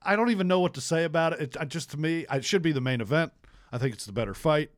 I 0.01 0.15
don't 0.17 0.31
even 0.31 0.47
know 0.49 0.59
what 0.59 0.73
to 0.73 0.81
say 0.81 1.05
about 1.05 1.33
it. 1.33 1.39
It 1.41 1.57
I- 1.59 1.65
just 1.65 1.91
to 1.91 1.97
me, 1.97 2.25
it 2.29 2.43
should 2.43 2.61
be 2.61 2.73
the 2.73 2.81
main 2.81 2.99
event. 2.99 3.31
I 3.71 3.77
think 3.77 3.93
it's 3.93 4.05
the 4.05 4.11
better 4.11 4.33
fight. 4.33 4.71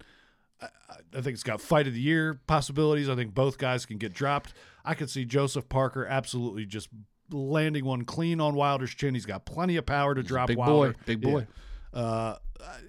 I, 0.64 0.96
I 1.18 1.22
think 1.22 1.34
it's 1.34 1.44
got 1.44 1.62
fight 1.62 1.88
of 1.88 1.94
the 1.94 2.02
year 2.02 2.40
possibilities. 2.48 3.10
I 3.10 3.16
think 3.16 3.34
both 3.34 3.58
guys 3.58 3.86
can 3.86 3.98
get 3.98 4.14
dropped. 4.14 4.54
I 4.86 4.94
could 4.94 5.10
see 5.10 5.26
Joseph 5.26 5.70
Parker 5.70 6.06
absolutely 6.06 6.66
just 6.66 6.90
landing 7.32 7.86
one 7.86 8.06
clean 8.06 8.42
on 8.42 8.56
Wilder's 8.56 8.94
chin. 8.94 9.14
He's 9.14 9.26
got 9.26 9.46
plenty 9.46 9.78
of 9.78 9.86
power 9.86 10.14
to 10.16 10.24
drop 10.24 10.48
big 10.48 10.58
Wilder. 10.58 10.94
boy, 10.94 11.00
big 11.06 11.22
boy. 11.22 11.48
Yeah. 11.94 12.00
Uh, 12.00 12.38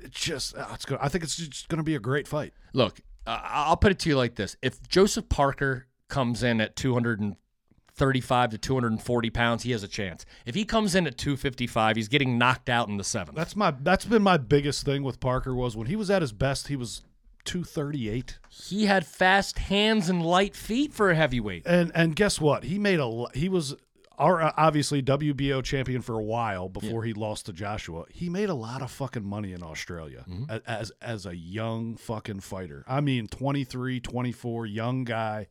it's 0.03 0.21
just 0.21 0.57
uh, 0.57 0.67
it's 0.73 0.85
good. 0.85 0.99
I 1.01 1.09
think 1.09 1.25
it's 1.25 1.37
just 1.37 1.69
going 1.69 1.79
to 1.79 1.85
be 1.85 1.95
a 1.95 2.01
great 2.01 2.27
fight. 2.29 2.53
Look, 2.73 3.01
uh, 3.27 3.41
I'll 3.43 3.77
put 3.77 3.93
it 3.93 3.99
to 4.01 4.09
you 4.09 4.17
like 4.17 4.37
this: 4.37 4.57
If 4.63 4.87
Joseph 4.89 5.29
Parker 5.29 5.87
comes 6.09 6.43
in 6.43 6.61
at 6.61 6.77
235 6.77 8.51
to 8.51 8.59
240 8.59 9.31
pounds, 9.31 9.63
he 9.63 9.73
has 9.73 9.83
a 9.83 9.89
chance. 9.89 10.25
If 10.47 10.55
he 10.55 10.65
comes 10.65 10.95
in 10.95 11.07
at 11.07 11.19
255, 11.19 11.97
he's 11.97 12.09
getting 12.09 12.39
knocked 12.39 12.69
out 12.69 12.89
in 12.89 12.97
the 12.97 13.05
seventh. 13.05 13.37
That's 13.37 13.57
my 13.57 13.73
that's 13.73 14.05
been 14.05 14.23
my 14.23 14.37
biggest 14.37 14.85
thing 14.85 15.03
with 15.03 15.21
Parker 15.21 15.55
was 15.55 15.77
when 15.77 15.87
he 15.87 15.97
was 15.97 16.11
at 16.11 16.23
his 16.23 16.33
best, 16.33 16.69
he 16.69 16.77
was 16.77 17.03
238. 17.45 18.39
he 18.51 18.87
had 18.87 19.07
fast 19.07 19.59
hands 19.59 20.09
and 20.09 20.25
light 20.25 20.57
feet 20.57 20.93
for 20.93 21.11
a 21.11 21.15
heavyweight. 21.15 21.63
And 21.67 21.93
and 21.95 22.15
guess 22.17 22.41
what? 22.41 22.65
He 22.65 22.79
made 22.79 23.01
a 23.01 23.25
he 23.35 23.49
was 23.49 23.75
our 24.17 24.41
uh, 24.41 24.53
obviously 24.57 25.03
WBO 25.03 25.63
champion 25.65 26.01
for 26.01 26.19
a 26.19 26.23
while 26.23 26.69
before 26.69 27.03
he 27.03 27.13
lost 27.13 27.47
to 27.47 27.53
Joshua. 27.53 28.05
He 28.11 28.29
made 28.29 28.49
a 28.49 28.55
lot 28.55 28.81
of 28.81 28.91
fucking 28.91 29.25
money 29.25 29.53
in 29.53 29.63
Australia 29.63 30.25
a- 30.49 30.63
as 30.71 30.93
as 31.03 31.27
a 31.27 31.37
young 31.37 31.97
fucking 31.97 32.41
fighter. 32.41 32.85
I 32.87 33.01
mean 33.01 33.27
23, 33.27 34.01
24, 34.01 34.67
young 34.67 35.05
guy. 35.05 35.49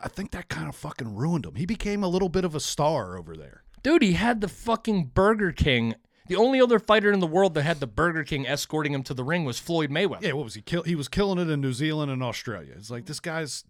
I 0.00 0.08
think 0.08 0.32
that 0.32 0.48
kind 0.48 0.68
of 0.68 0.74
fucking 0.74 1.14
ruined 1.14 1.46
him. 1.46 1.54
He 1.54 1.66
became 1.66 2.02
a 2.02 2.08
little 2.08 2.28
bit 2.28 2.44
of 2.44 2.54
a 2.56 2.60
star 2.60 3.16
over 3.16 3.36
there. 3.36 3.62
Dude, 3.84 4.02
he 4.02 4.14
had 4.14 4.40
the 4.40 4.48
fucking 4.48 5.12
Burger 5.14 5.52
King. 5.52 5.94
The 6.26 6.36
only 6.36 6.60
other 6.60 6.78
fighter 6.78 7.12
in 7.12 7.20
the 7.20 7.26
world 7.26 7.54
that 7.54 7.62
had 7.64 7.80
the 7.80 7.86
Burger 7.86 8.24
King 8.24 8.46
escorting 8.46 8.94
him 8.94 9.02
to 9.04 9.14
the 9.14 9.24
ring 9.24 9.44
was 9.44 9.58
Floyd 9.58 9.90
Mayweather. 9.90 10.22
Yeah, 10.22 10.32
what 10.32 10.44
was 10.44 10.54
he 10.54 10.62
kill? 10.62 10.82
He 10.82 10.94
was 10.94 11.08
killing 11.08 11.38
it 11.38 11.50
in 11.50 11.60
New 11.60 11.72
Zealand 11.74 12.10
and 12.10 12.22
Australia. 12.22 12.72
It's 12.76 12.90
like 12.90 13.04
this 13.06 13.20
guy's 13.20 13.64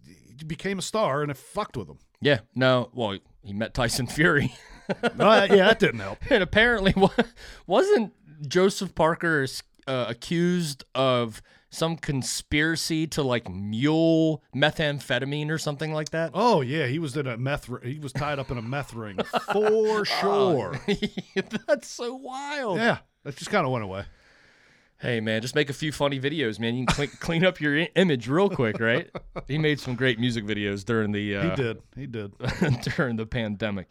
became 0.47 0.79
a 0.79 0.81
star 0.81 1.21
and 1.21 1.31
it 1.31 1.37
fucked 1.37 1.75
with 1.77 1.89
him. 1.89 1.97
Yeah, 2.21 2.39
no, 2.55 2.89
well, 2.93 3.17
he 3.43 3.53
met 3.53 3.73
Tyson 3.73 4.07
Fury. 4.07 4.53
No, 5.17 5.31
that- 5.31 5.49
yeah, 5.49 5.65
that 5.67 5.79
didn't 5.79 5.99
help. 6.01 6.19
and 6.29 6.43
apparently, 6.43 6.93
wasn't 7.67 8.13
Joseph 8.47 8.93
Parker 8.93 9.47
uh, 9.87 10.05
accused 10.07 10.83
of 10.93 11.41
some 11.75 11.97
conspiracy 11.97 13.07
to 13.07 13.21
like 13.23 13.49
mule 13.49 14.41
methamphetamine 14.55 15.49
or 15.49 15.57
something 15.57 15.93
like 15.93 16.09
that? 16.11 16.31
Oh 16.33 16.61
yeah, 16.61 16.87
he 16.87 16.99
was 16.99 17.15
in 17.17 17.27
a 17.27 17.37
meth. 17.37 17.69
He 17.83 17.99
was 17.99 18.13
tied 18.13 18.39
up 18.39 18.49
in 18.51 18.57
a 18.57 18.61
meth 18.61 18.93
ring 18.93 19.17
for 19.51 20.05
sure. 20.21 20.79
That's 21.67 21.87
so 21.87 22.15
wild. 22.15 22.77
Yeah, 22.77 22.99
that 23.23 23.35
just 23.35 23.51
kind 23.51 23.65
of 23.65 23.71
went 23.71 23.83
away. 23.83 24.05
Hey, 24.97 25.19
man, 25.19 25.41
just 25.41 25.55
make 25.55 25.69
a 25.69 25.73
few 25.73 25.91
funny 25.91 26.19
videos, 26.21 26.57
man. 26.57 26.73
You 26.75 26.85
can 26.85 26.95
clean, 26.95 27.09
clean 27.19 27.45
up 27.45 27.59
your 27.59 27.77
I- 27.77 27.89
image 27.95 28.29
real 28.29 28.49
quick, 28.49 28.79
right? 28.79 29.09
He 29.45 29.57
made 29.57 29.79
some 29.81 29.95
great 29.95 30.19
music 30.19 30.45
videos 30.45 30.85
during 30.85 31.11
the 31.11 31.35
uh, 31.35 31.49
He 31.49 31.55
did. 31.55 31.81
He 31.97 32.07
did. 32.07 32.31
during 32.95 33.17
the 33.17 33.25
pandemic. 33.25 33.89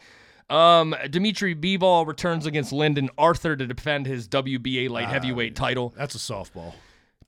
Um, 0.48 0.94
Dimitri 1.10 1.54
Bivol 1.54 2.06
returns 2.06 2.46
against 2.46 2.72
Lyndon 2.72 3.10
Arthur 3.18 3.54
to 3.54 3.66
defend 3.66 4.06
his 4.06 4.26
WBA 4.28 4.88
light 4.88 5.08
heavyweight 5.08 5.54
title. 5.54 5.92
That's 5.96 6.14
a 6.14 6.18
softball. 6.18 6.72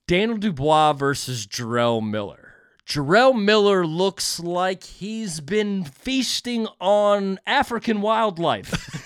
Daniel 0.06 0.38
Dubois 0.38 0.92
versus 0.92 1.46
Jarrell 1.46 2.06
Miller. 2.06 2.54
Jarrell 2.86 3.40
Miller 3.40 3.84
looks 3.84 4.38
like 4.38 4.84
he's 4.84 5.40
been 5.40 5.84
feasting 5.84 6.68
on 6.80 7.40
African 7.44 8.00
wildlife. 8.00 9.02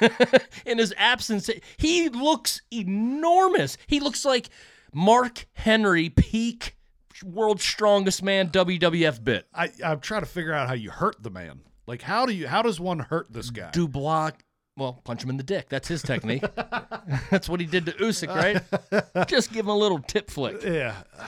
In 0.66 0.76
his 0.76 0.92
absence, 0.98 1.48
he 1.78 2.10
looks 2.10 2.60
enormous. 2.70 3.78
He 3.86 4.00
looks 4.00 4.26
like 4.26 4.50
Mark 4.92 5.46
Henry, 5.54 6.10
peak 6.10 6.76
world's 7.24 7.64
strongest 7.64 8.22
man, 8.22 8.50
WWF 8.50 9.24
bit. 9.24 9.46
I 9.54 9.70
I'm 9.82 10.00
trying 10.00 10.22
to 10.22 10.26
figure 10.26 10.52
out 10.52 10.68
how 10.68 10.74
you 10.74 10.90
hurt 10.90 11.22
the 11.22 11.30
man. 11.30 11.60
Like 11.86 12.02
how 12.02 12.26
do 12.26 12.34
you 12.34 12.46
how 12.46 12.60
does 12.60 12.78
one 12.78 12.98
hurt 12.98 13.32
this 13.32 13.50
guy? 13.50 13.70
Dubois, 13.70 14.32
well, 14.76 15.00
punch 15.04 15.22
him 15.24 15.30
in 15.30 15.36
the 15.36 15.42
dick. 15.42 15.68
That's 15.68 15.88
his 15.88 16.02
technique. 16.02 16.44
That's 17.30 17.48
what 17.48 17.60
he 17.60 17.66
did 17.66 17.86
to 17.86 17.92
Usyk, 17.92 18.28
right? 18.34 19.28
Just 19.28 19.52
give 19.52 19.64
him 19.64 19.70
a 19.70 19.76
little 19.76 19.98
tip 20.00 20.30
flick. 20.30 20.62
yeah, 20.62 20.94
uh, 21.18 21.24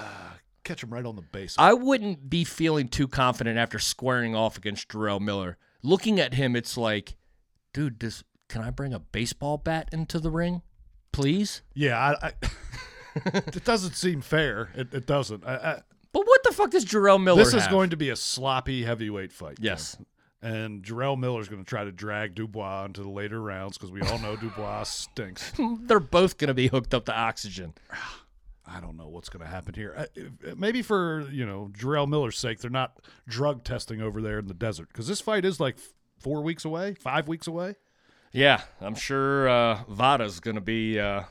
catch 0.65 0.83
him 0.83 0.91
right 0.91 1.05
on 1.05 1.17
the 1.17 1.23
base. 1.23 1.55
I 1.59 1.73
wouldn't 1.73 2.29
be 2.29 2.45
feeling 2.45 2.89
too 2.89 3.09
confident 3.09 3.59
after 3.59 3.79
squaring 3.79 4.35
off 4.35 4.57
against 4.59 4.89
Jarrell 4.89 5.21
Miller. 5.21 5.57
Looking 5.83 6.19
at 6.21 6.35
him, 6.35 6.57
it's 6.57 6.77
like, 6.77 7.17
dude, 7.73 7.99
does 7.99 8.25
can 8.49 8.63
I 8.63 8.71
bring 8.71 8.93
a 8.93 8.99
baseball 8.99 9.57
bat 9.59 9.89
into 9.93 10.19
the 10.19 10.31
ring, 10.31 10.63
please? 11.13 11.63
yeah, 11.75 11.99
I, 12.21 12.27
I 12.29 12.33
it 13.35 13.65
doesn't 13.65 13.95
seem 13.95 14.21
fair. 14.21 14.71
It, 14.75 14.93
it 14.93 15.07
doesn't. 15.07 15.45
I, 15.47 15.81
But 16.13 16.27
what 16.27 16.43
the 16.45 16.53
fuck 16.53 16.71
does 16.71 16.85
Jarrell 16.85 17.23
Miller? 17.23 17.39
this 17.45 17.55
is 17.55 17.63
have? 17.63 17.71
going 17.71 17.91
to 17.91 17.97
be 17.97 18.11
a 18.11 18.17
sloppy 18.17 18.83
heavyweight 18.85 19.33
fight. 19.33 19.59
Yes. 19.61 19.97
And 20.41 20.85
Jarrell 20.85 21.19
Miller's 21.19 21.49
going 21.49 21.65
to 21.65 21.69
try 21.69 21.83
to 21.85 21.91
drag 21.91 22.35
Dubois 22.37 22.85
into 22.85 23.03
the 23.03 23.09
later 23.09 23.41
rounds 23.41 23.77
because 23.77 23.91
we 23.91 24.01
all 24.03 24.19
know 24.21 24.37
Dubois 24.37 24.83
stinks. 24.85 25.53
They're 25.81 25.99
both 25.99 26.39
going 26.39 26.49
to 26.49 26.55
be 26.55 26.69
hooked 26.69 26.95
up 26.95 27.07
to 27.07 27.17
oxygen. 27.17 27.75
I 28.71 28.81
don't 28.81 28.97
know 28.99 29.09
what's 29.09 29.31
going 29.31 29.43
to 29.45 29.51
happen 29.51 29.73
here. 29.75 29.95
Uh, 29.97 30.55
Maybe 30.57 30.83
for 30.83 31.27
you 31.33 31.47
know 31.47 31.71
Jarrell 31.73 32.07
Miller's 32.07 32.39
sake, 32.39 32.59
they're 32.61 32.71
not 32.71 33.01
drug 33.27 33.65
testing 33.65 34.03
over 34.03 34.21
there 34.21 34.39
in 34.39 34.47
the 34.47 34.53
desert 34.55 34.89
because 34.89 35.09
this 35.09 35.23
fight 35.23 35.45
is 35.47 35.59
like 35.59 35.77
four 36.19 36.43
weeks 36.43 36.67
away, 36.67 36.93
five 36.95 37.29
weeks 37.29 37.47
away. 37.47 37.77
Yeah, 38.31 38.61
I'm 38.83 38.95
sure 38.95 39.49
uh, 39.49 39.85
VADA's 39.89 40.41
going 40.41 40.57
to 40.57 40.61
be 40.61 41.01
uh, 41.01 41.23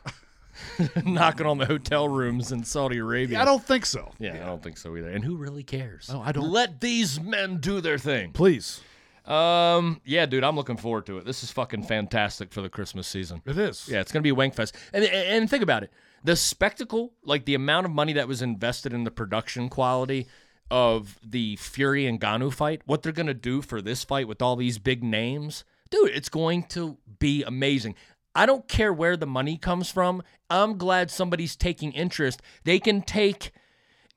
knocking 1.06 1.46
on 1.46 1.60
the 1.60 1.68
hotel 1.68 2.10
rooms 2.10 2.52
in 2.52 2.64
Saudi 2.64 2.98
Arabia. 2.98 3.40
I 3.40 3.46
don't 3.46 3.64
think 3.64 3.86
so. 3.86 4.12
Yeah, 4.20 4.34
I 4.42 4.46
don't 4.48 4.64
think 4.64 4.78
so 4.78 4.98
either. 4.98 5.10
And 5.10 5.24
who 5.24 5.38
really 5.38 5.64
cares? 5.64 6.10
Oh, 6.12 6.20
I 6.22 6.32
don't- 6.32 6.50
Let 6.50 6.82
these 6.82 7.22
men 7.22 7.58
do 7.58 7.82
their 7.82 8.00
thing. 8.00 8.32
Please, 8.32 8.82
Um, 9.28 10.02
yeah, 10.06 10.26
dude, 10.26 10.44
I'm 10.44 10.56
looking 10.56 10.78
forward 10.78 11.06
to 11.08 11.18
it. 11.18 11.26
This 11.26 11.44
is 11.44 11.52
fucking 11.52 11.84
fantastic 11.84 12.54
for 12.54 12.62
the 12.62 12.70
Christmas 12.70 13.08
season. 13.08 13.42
it 13.46 13.58
is. 13.58 13.88
Yeah, 13.90 14.00
it's 14.02 14.12
gonna 14.12 14.24
be 14.24 14.32
Wankfest. 14.32 14.74
And 14.94 15.04
and 15.04 15.50
think 15.50 15.64
about 15.64 15.84
it, 15.84 15.92
the 16.24 16.36
spectacle, 16.36 17.14
like 17.24 17.46
the 17.46 17.56
amount 17.56 17.86
of 17.86 17.92
money 17.92 18.14
that 18.14 18.28
was 18.28 18.42
invested 18.42 18.94
in 18.94 19.04
the 19.04 19.12
production 19.12 19.70
quality 19.70 20.28
of 20.72 21.20
the 21.24 21.56
Fury 21.58 22.06
and 22.06 22.20
Ngannou 22.20 22.54
fight, 22.54 22.82
what 22.86 23.04
they're 23.04 23.12
gonna 23.12 23.34
do 23.34 23.62
for 23.62 23.82
this 23.82 24.04
fight 24.04 24.28
with 24.28 24.42
all 24.42 24.56
these 24.56 24.78
big 24.80 25.04
names, 25.04 25.64
dude, 25.90 26.12
it's 26.12 26.30
going 26.30 26.64
to 26.70 26.98
be 27.20 27.44
amazing. 27.44 27.96
I 28.36 28.46
don't 28.46 28.68
care 28.68 28.94
where 28.94 29.18
the 29.18 29.26
money 29.26 29.58
comes 29.58 29.90
from. 29.90 30.22
I'm 30.50 30.78
glad 30.78 31.10
somebody's 31.10 31.56
taking 31.56 31.92
interest. 31.94 32.42
They 32.66 32.80
can 32.80 33.02
take 33.02 33.52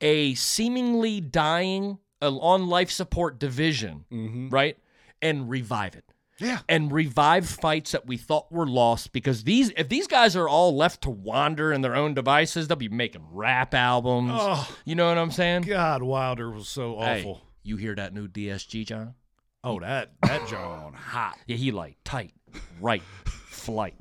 a 0.01 0.35
seemingly 0.35 1.21
dying, 1.21 1.99
uh, 2.21 2.37
on 2.37 2.69
life 2.69 2.91
support 2.91 3.39
division, 3.39 4.05
right, 4.51 4.77
and 5.23 5.49
revive 5.51 5.95
it 5.95 6.05
Yeah. 6.39 6.59
and 6.69 6.91
revive 6.93 7.49
fights 7.49 7.93
that 7.93 8.07
we 8.07 8.17
thought 8.17 8.51
were 8.51 8.67
lost 8.67 9.13
because 9.13 9.45
these 9.45 9.71
if 9.77 9.89
these 9.89 10.07
guys 10.07 10.37
are 10.37 10.49
all 10.49 10.77
left 10.77 11.03
to 11.03 11.11
wander 11.11 11.73
in 11.73 11.81
their 11.83 11.95
own 11.97 12.15
devices 12.15 12.69
they'll 12.69 12.77
be 12.77 12.89
making 12.89 13.25
rap 13.33 13.75
albums 13.75 14.33
Oh. 14.35 14.77
you 14.85 14.95
know 14.95 15.09
what 15.09 15.19
i'm 15.19 15.31
saying 15.31 15.63
God, 15.63 16.03
Wilder 16.03 16.51
was 16.51 16.69
so 16.69 16.99
Hey, 17.01 17.21
awful. 17.21 17.43
you 17.63 17.77
hear 17.77 17.95
that 17.95 18.15
new 18.15 18.27
dsg 18.29 18.87
john 18.87 19.15
Oh, 19.63 19.79
that 19.81 20.13
that 20.23 20.49
John 20.49 20.95
hot. 20.95 21.37
yeah 21.47 21.57
he 21.57 21.71
like 21.71 21.99
tight 22.05 22.33
right 22.81 23.03
flight 23.27 23.95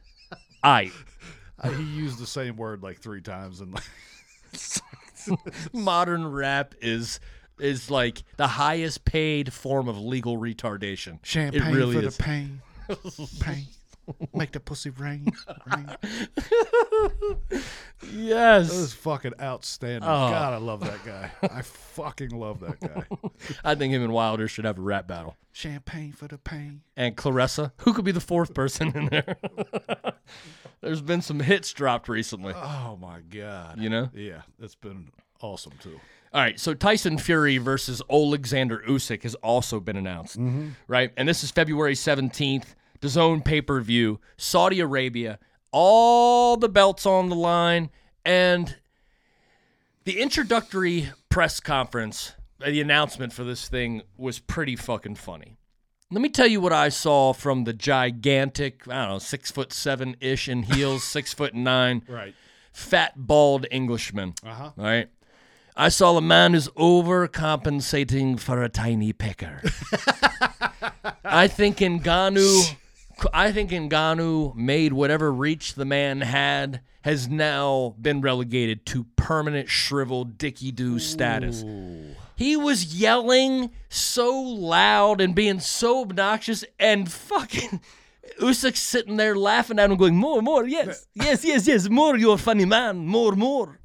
i 0.64 0.90
he 1.76 1.82
used 1.84 2.18
the 2.18 2.26
same 2.26 2.56
word 2.56 2.82
like 2.82 2.98
three 2.98 3.20
times 3.22 3.60
and 3.60 3.72
like 3.72 3.84
modern 5.72 6.26
rap 6.26 6.74
is 6.80 7.20
is 7.58 7.90
like 7.90 8.22
the 8.36 8.46
highest 8.46 9.04
paid 9.04 9.52
form 9.52 9.88
of 9.88 9.98
legal 9.98 10.36
retardation 10.38 11.18
champagne 11.22 11.62
it 11.62 11.74
really 11.74 11.94
for 11.96 12.06
is 12.06 12.16
the 12.16 12.22
pain, 12.22 12.62
pain. 13.40 13.66
Make 14.32 14.52
the 14.52 14.60
pussy 14.60 14.90
rain. 14.90 15.26
rain. 15.66 15.96
yes 18.12 18.68
That 18.70 18.76
was 18.76 18.92
fucking 18.92 19.32
outstanding. 19.40 20.04
Oh. 20.08 20.30
God, 20.30 20.54
I 20.54 20.58
love 20.58 20.80
that 20.80 21.04
guy. 21.04 21.30
I 21.42 21.62
fucking 21.62 22.30
love 22.30 22.60
that 22.60 22.78
guy. 22.78 23.04
i 23.64 23.74
think 23.74 23.92
him 23.92 24.02
and 24.04 24.12
wilder 24.12 24.46
should 24.48 24.64
have 24.64 24.78
a 24.78 24.82
rap 24.82 25.06
battle 25.08 25.36
Champagne 25.52 26.12
for 26.12 26.28
the 26.28 26.38
pain. 26.38 26.82
and 26.96 27.16
Claressa. 27.16 27.72
Who 27.78 27.94
could 27.94 28.04
be 28.04 28.12
the 28.12 28.20
fourth 28.20 28.52
person 28.54 28.96
in 28.96 29.06
there? 29.06 29.38
There's 30.82 31.00
been 31.00 31.22
some 31.22 31.40
hits 31.40 31.72
dropped 31.72 32.08
recently. 32.08 32.52
Oh 32.54 32.98
my 33.00 33.20
god. 33.20 33.80
You 33.80 33.88
know? 33.88 34.10
Yeah, 34.14 34.42
it's 34.60 34.74
been 34.74 35.08
awesome 35.40 35.72
too. 35.82 35.98
All 36.36 36.42
right, 36.42 36.60
so 36.60 36.74
Tyson 36.74 37.16
Fury 37.16 37.56
versus 37.56 38.02
Alexander 38.10 38.82
Usyk 38.86 39.22
has 39.22 39.34
also 39.36 39.80
been 39.80 39.96
announced, 39.96 40.36
right? 40.86 41.10
And 41.16 41.26
this 41.26 41.42
is 41.42 41.50
February 41.50 41.94
17th, 41.94 42.74
the 43.00 43.08
Zone 43.08 43.40
pay 43.40 43.62
per 43.62 43.80
view, 43.80 44.20
Saudi 44.36 44.80
Arabia, 44.80 45.38
all 45.72 46.58
the 46.58 46.68
belts 46.68 47.06
on 47.06 47.30
the 47.30 47.34
line, 47.34 47.88
and 48.22 48.76
the 50.04 50.20
introductory 50.20 51.08
press 51.30 51.58
conference, 51.58 52.34
uh, 52.62 52.66
the 52.66 52.82
announcement 52.82 53.32
for 53.32 53.42
this 53.42 53.66
thing 53.66 54.02
was 54.18 54.38
pretty 54.38 54.76
fucking 54.76 55.14
funny. 55.14 55.56
Let 56.10 56.20
me 56.20 56.28
tell 56.28 56.46
you 56.46 56.60
what 56.60 56.72
I 56.74 56.90
saw 56.90 57.32
from 57.32 57.64
the 57.64 57.72
gigantic, 57.72 58.86
I 58.88 59.06
don't 59.06 59.08
know, 59.14 59.18
six 59.20 59.50
foot 59.50 59.72
seven 59.72 60.16
ish 60.20 60.50
in 60.50 60.64
heels, 60.64 61.02
six 61.16 61.32
foot 61.32 61.54
nine, 61.54 62.02
Right. 62.06 62.34
fat, 62.74 63.14
bald 63.16 63.64
Englishman. 63.70 64.34
Uh 64.44 64.52
huh. 64.52 64.70
All 64.76 64.84
right. 64.84 65.08
I 65.78 65.90
saw 65.90 66.16
a 66.16 66.22
man 66.22 66.54
who's 66.54 66.68
overcompensating 66.68 68.40
for 68.40 68.62
a 68.62 68.68
tiny 68.70 69.12
pecker. 69.12 69.60
I 71.24 71.48
think 71.48 71.78
Ngannou, 71.78 72.76
I 73.34 73.52
think 73.52 73.70
Ngannou 73.70 74.54
made 74.54 74.94
whatever 74.94 75.30
reach 75.30 75.74
the 75.74 75.84
man 75.84 76.22
had 76.22 76.80
has 77.02 77.28
now 77.28 77.94
been 78.00 78.22
relegated 78.22 78.86
to 78.86 79.04
permanent 79.16 79.68
shriveled 79.68 80.38
dicky 80.38 80.72
doo 80.72 80.98
status. 80.98 81.62
He 82.36 82.56
was 82.56 82.94
yelling 82.94 83.70
so 83.90 84.40
loud 84.40 85.20
and 85.20 85.34
being 85.34 85.60
so 85.60 86.00
obnoxious 86.00 86.64
and 86.78 87.10
fucking 87.10 87.80
Usyk 88.40 88.76
sitting 88.76 89.16
there 89.16 89.36
laughing 89.36 89.78
at 89.78 89.90
him 89.90 89.96
going, 89.96 90.16
more, 90.16 90.40
more, 90.40 90.66
yes, 90.66 91.06
yes, 91.14 91.44
yes, 91.44 91.66
yes, 91.66 91.88
more, 91.90 92.16
you're 92.16 92.34
a 92.34 92.38
funny 92.38 92.64
man, 92.64 93.06
more, 93.06 93.32
more. 93.32 93.78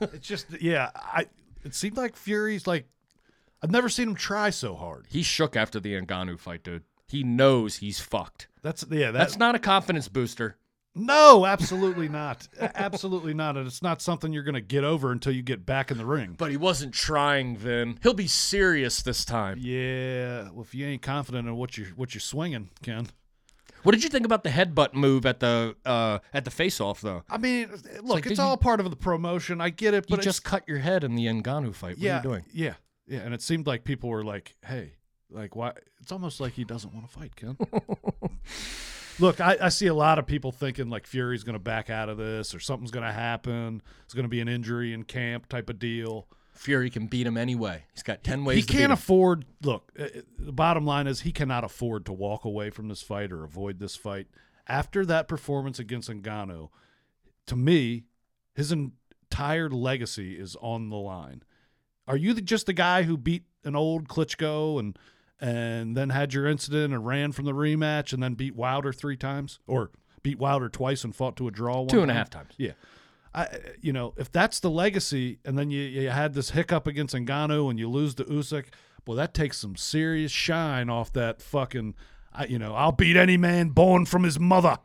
It's 0.00 0.26
just 0.26 0.46
yeah. 0.60 0.90
I 0.94 1.26
it 1.64 1.74
seemed 1.74 1.96
like 1.96 2.16
Fury's 2.16 2.66
like 2.66 2.86
I've 3.62 3.70
never 3.70 3.88
seen 3.88 4.08
him 4.08 4.14
try 4.14 4.50
so 4.50 4.74
hard. 4.74 5.06
He 5.08 5.22
shook 5.22 5.56
after 5.56 5.80
the 5.80 5.94
Ngannou 5.94 6.38
fight, 6.38 6.62
dude. 6.62 6.84
He 7.08 7.22
knows 7.22 7.76
he's 7.76 8.00
fucked. 8.00 8.48
That's 8.62 8.84
yeah. 8.90 9.10
That, 9.10 9.18
That's 9.18 9.38
not 9.38 9.54
a 9.54 9.58
confidence 9.58 10.08
booster. 10.08 10.56
no, 10.94 11.44
absolutely 11.46 12.08
not. 12.08 12.48
Absolutely 12.60 13.34
not. 13.34 13.56
And 13.56 13.66
it's 13.66 13.82
not 13.82 14.00
something 14.02 14.32
you're 14.32 14.42
gonna 14.42 14.60
get 14.60 14.82
over 14.84 15.12
until 15.12 15.32
you 15.32 15.42
get 15.42 15.64
back 15.66 15.90
in 15.90 15.98
the 15.98 16.06
ring. 16.06 16.34
But 16.36 16.50
he 16.50 16.56
wasn't 16.56 16.94
trying 16.94 17.58
then. 17.58 17.98
He'll 18.02 18.14
be 18.14 18.26
serious 18.26 19.02
this 19.02 19.24
time. 19.24 19.58
Yeah, 19.60 20.50
well, 20.50 20.62
if 20.62 20.74
you 20.74 20.86
ain't 20.86 21.02
confident 21.02 21.48
in 21.48 21.56
what 21.56 21.76
you 21.78 21.86
what 21.96 22.14
you're 22.14 22.20
swinging, 22.20 22.70
Ken. 22.82 23.08
What 23.86 23.92
did 23.92 24.02
you 24.04 24.10
think 24.10 24.26
about 24.26 24.42
the 24.42 24.50
headbutt 24.50 24.94
move 24.94 25.24
at 25.24 25.40
the 25.40 25.76
uh, 25.84 26.18
at 26.34 26.44
the 26.44 26.50
face 26.50 26.80
off 26.80 27.00
though? 27.00 27.22
I 27.30 27.38
mean, 27.38 27.70
look, 27.70 27.80
it's, 27.86 28.02
like, 28.02 28.38
you- 28.38 28.42
all 28.42 28.56
part 28.56 28.80
of 28.80 28.90
the 28.90 28.96
promotion. 28.96 29.60
I 29.60 29.70
get 29.70 29.94
it, 29.94 30.06
You 30.08 30.16
but 30.16 30.24
just 30.24 30.42
cut 30.44 30.64
your 30.66 30.78
head 30.78 31.04
in 31.04 31.14
the 31.14 31.26
Ngannou 31.26 31.74
fight. 31.74 31.90
What 31.90 31.98
yeah, 31.98 32.14
are 32.14 32.16
you 32.16 32.22
doing? 32.22 32.44
yeah, 32.52 32.74
yeah. 33.06 33.20
And 33.20 33.32
it 33.32 33.42
seemed 33.42 33.66
like 33.66 33.84
people 33.84 34.10
were 34.10 34.24
like, 34.24 34.56
"Hey, 34.66 34.94
like, 35.30 35.54
why?" 35.54 35.72
It's 36.00 36.10
almost 36.12 36.40
like 36.40 36.52
he 36.54 36.64
doesn't 36.64 36.92
want 36.92 37.06
to 37.08 37.12
fight, 37.12 37.36
Ken. 37.36 37.56
Look, 39.18 39.40
I, 39.40 39.56
I 39.62 39.68
see 39.70 39.86
a 39.86 39.94
lot 39.94 40.18
of 40.18 40.26
people 40.26 40.52
thinking 40.52 40.90
like 40.90 41.06
Fury's 41.06 41.42
going 41.42 41.54
to 41.54 41.58
back 41.58 41.88
out 41.88 42.10
of 42.10 42.18
this 42.18 42.54
or 42.54 42.60
something's 42.60 42.90
going 42.90 43.06
to 43.06 43.12
happen. 43.12 43.80
It's 44.04 44.12
going 44.12 44.24
to 44.24 44.28
be 44.28 44.40
an 44.40 44.48
injury 44.48 44.92
in 44.92 45.04
camp 45.04 45.48
type 45.48 45.70
of 45.70 45.78
deal. 45.78 46.28
Fury 46.56 46.90
can 46.90 47.06
beat 47.06 47.26
him 47.26 47.36
anyway. 47.36 47.84
He's 47.92 48.02
got 48.02 48.24
ten 48.24 48.44
ways. 48.44 48.56
he 48.56 48.62
to 48.62 48.72
can't 48.72 48.84
him. 48.86 48.90
afford. 48.92 49.44
Look, 49.62 49.92
uh, 49.98 50.04
uh, 50.04 50.08
the 50.38 50.52
bottom 50.52 50.84
line 50.84 51.06
is 51.06 51.20
he 51.20 51.32
cannot 51.32 51.64
afford 51.64 52.06
to 52.06 52.12
walk 52.12 52.44
away 52.44 52.70
from 52.70 52.88
this 52.88 53.02
fight 53.02 53.32
or 53.32 53.44
avoid 53.44 53.78
this 53.78 53.96
fight. 53.96 54.26
After 54.66 55.04
that 55.06 55.28
performance 55.28 55.78
against 55.78 56.10
Ngannou, 56.10 56.70
to 57.46 57.56
me, 57.56 58.04
his 58.54 58.72
entire 58.72 59.70
legacy 59.70 60.38
is 60.38 60.56
on 60.60 60.88
the 60.90 60.96
line. 60.96 61.42
Are 62.08 62.16
you 62.16 62.32
the, 62.34 62.40
just 62.40 62.66
the 62.66 62.72
guy 62.72 63.02
who 63.04 63.16
beat 63.16 63.44
an 63.64 63.76
old 63.76 64.08
Klitschko 64.08 64.78
and 64.80 64.98
and 65.38 65.96
then 65.96 66.08
had 66.08 66.32
your 66.32 66.46
incident 66.46 66.94
and 66.94 67.06
ran 67.06 67.30
from 67.32 67.44
the 67.44 67.52
rematch 67.52 68.12
and 68.14 68.22
then 68.22 68.34
beat 68.34 68.56
Wilder 68.56 68.92
three 68.92 69.16
times 69.18 69.58
or 69.66 69.90
beat 70.22 70.38
Wilder 70.38 70.68
twice 70.70 71.04
and 71.04 71.14
fought 71.14 71.36
to 71.36 71.46
a 71.46 71.50
draw 71.50 71.80
one 71.80 71.88
Two 71.88 72.00
and 72.02 72.10
a 72.10 72.14
half 72.14 72.30
times. 72.30 72.54
Yeah. 72.56 72.72
I, 73.36 73.58
you 73.82 73.92
know, 73.92 74.14
if 74.16 74.32
that's 74.32 74.60
the 74.60 74.70
legacy, 74.70 75.38
and 75.44 75.58
then 75.58 75.70
you, 75.70 75.82
you 75.82 76.08
had 76.08 76.32
this 76.34 76.50
hiccup 76.50 76.86
against 76.86 77.14
Ngannou 77.14 77.68
and 77.70 77.78
you 77.78 77.88
lose 77.88 78.14
to 78.16 78.24
Usyk, 78.24 78.66
well, 79.06 79.16
that 79.18 79.34
takes 79.34 79.58
some 79.58 79.76
serious 79.76 80.32
shine 80.32 80.88
off 80.90 81.12
that 81.12 81.42
fucking. 81.42 81.94
I, 82.32 82.46
you 82.46 82.58
know, 82.58 82.74
I'll 82.74 82.92
beat 82.92 83.16
any 83.16 83.36
man 83.36 83.68
born 83.68 84.06
from 84.06 84.22
his 84.24 84.40
mother. 84.40 84.78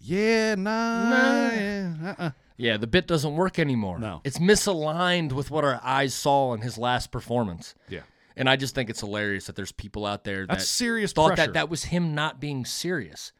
Yeah, 0.00 0.54
nah, 0.56 1.10
Nah. 1.10 1.50
yeah, 1.50 2.14
uh-uh. 2.18 2.30
Yeah, 2.56 2.76
the 2.76 2.86
bit 2.86 3.06
doesn't 3.08 3.34
work 3.34 3.58
anymore. 3.58 3.98
No. 3.98 4.20
It's 4.22 4.38
misaligned 4.38 5.32
with 5.32 5.50
what 5.50 5.64
our 5.64 5.80
eyes 5.82 6.14
saw 6.14 6.52
in 6.54 6.60
his 6.60 6.78
last 6.78 7.10
performance. 7.10 7.74
yeah. 7.88 8.00
And 8.36 8.48
I 8.50 8.56
just 8.56 8.74
think 8.74 8.90
it's 8.90 8.98
hilarious 9.00 9.46
that 9.46 9.54
there's 9.54 9.70
people 9.70 10.04
out 10.04 10.24
there 10.24 10.40
that 10.46 10.48
That's 10.48 10.68
serious 10.68 11.12
thought 11.12 11.28
pressure. 11.36 11.46
that 11.46 11.52
that 11.54 11.68
was 11.68 11.84
him 11.84 12.14
not 12.16 12.40
being 12.40 12.64
serious. 12.64 13.32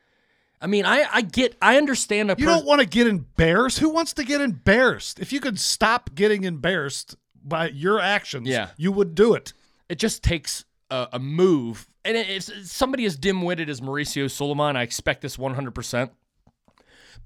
I 0.65 0.67
mean, 0.67 0.87
I, 0.87 1.05
I 1.12 1.21
get, 1.21 1.57
I 1.61 1.77
understand 1.77 2.31
a 2.31 2.37
You 2.39 2.47
per- 2.47 2.53
don't 2.53 2.65
want 2.65 2.81
to 2.81 2.87
get 2.87 3.07
embarrassed. 3.07 3.79
Who 3.81 3.91
wants 3.91 4.15
to 4.15 4.25
get 4.25 4.41
embarrassed? 4.41 5.21
If 5.21 5.31
you 5.31 5.39
could 5.41 5.61
stop 5.61 6.15
getting 6.15 6.45
embarrassed 6.45 7.17
by 7.45 7.69
your 7.69 8.01
actions, 8.01 8.49
Yeah. 8.49 8.71
you 8.79 8.91
would 8.91 9.15
do 9.15 9.35
it. 9.35 9.53
it 9.91 9.99
just 9.99 10.23
takes 10.23 10.65
a, 10.91 11.09
a 11.12 11.19
move. 11.19 11.87
And 12.07 12.17
it- 12.17 12.31
it's, 12.31 12.49
it's 12.49 12.73
somebody 12.73 13.05
as 13.05 13.17
dim 13.17 13.43
witted 13.43 13.69
as 13.69 13.83
Mauricio 13.83 14.31
Sulaiman. 14.31 14.75
I 14.77 14.83
expect 14.83 15.21
this 15.21 15.37
100%. 15.37 16.11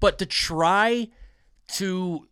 But 0.01 0.17
to 0.19 0.25
try 0.25 1.07
to 1.75 2.27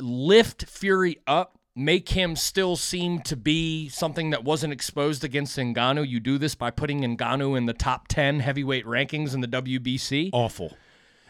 lift 0.00 0.66
Fury 0.66 1.16
up, 1.26 1.58
make 1.74 2.10
him 2.10 2.36
still 2.36 2.76
seem 2.76 3.20
to 3.20 3.36
be 3.36 3.88
something 3.88 4.30
that 4.30 4.44
wasn't 4.44 4.72
exposed 4.72 5.24
against 5.24 5.56
Ngannou, 5.56 6.06
you 6.06 6.20
do 6.20 6.38
this 6.38 6.54
by 6.54 6.70
putting 6.70 7.00
Ngannou 7.00 7.56
in 7.56 7.66
the 7.66 7.72
top 7.72 8.08
10 8.08 8.40
heavyweight 8.40 8.84
rankings 8.84 9.34
in 9.34 9.40
the 9.40 9.48
WBC. 9.48 10.30
Awful. 10.32 10.76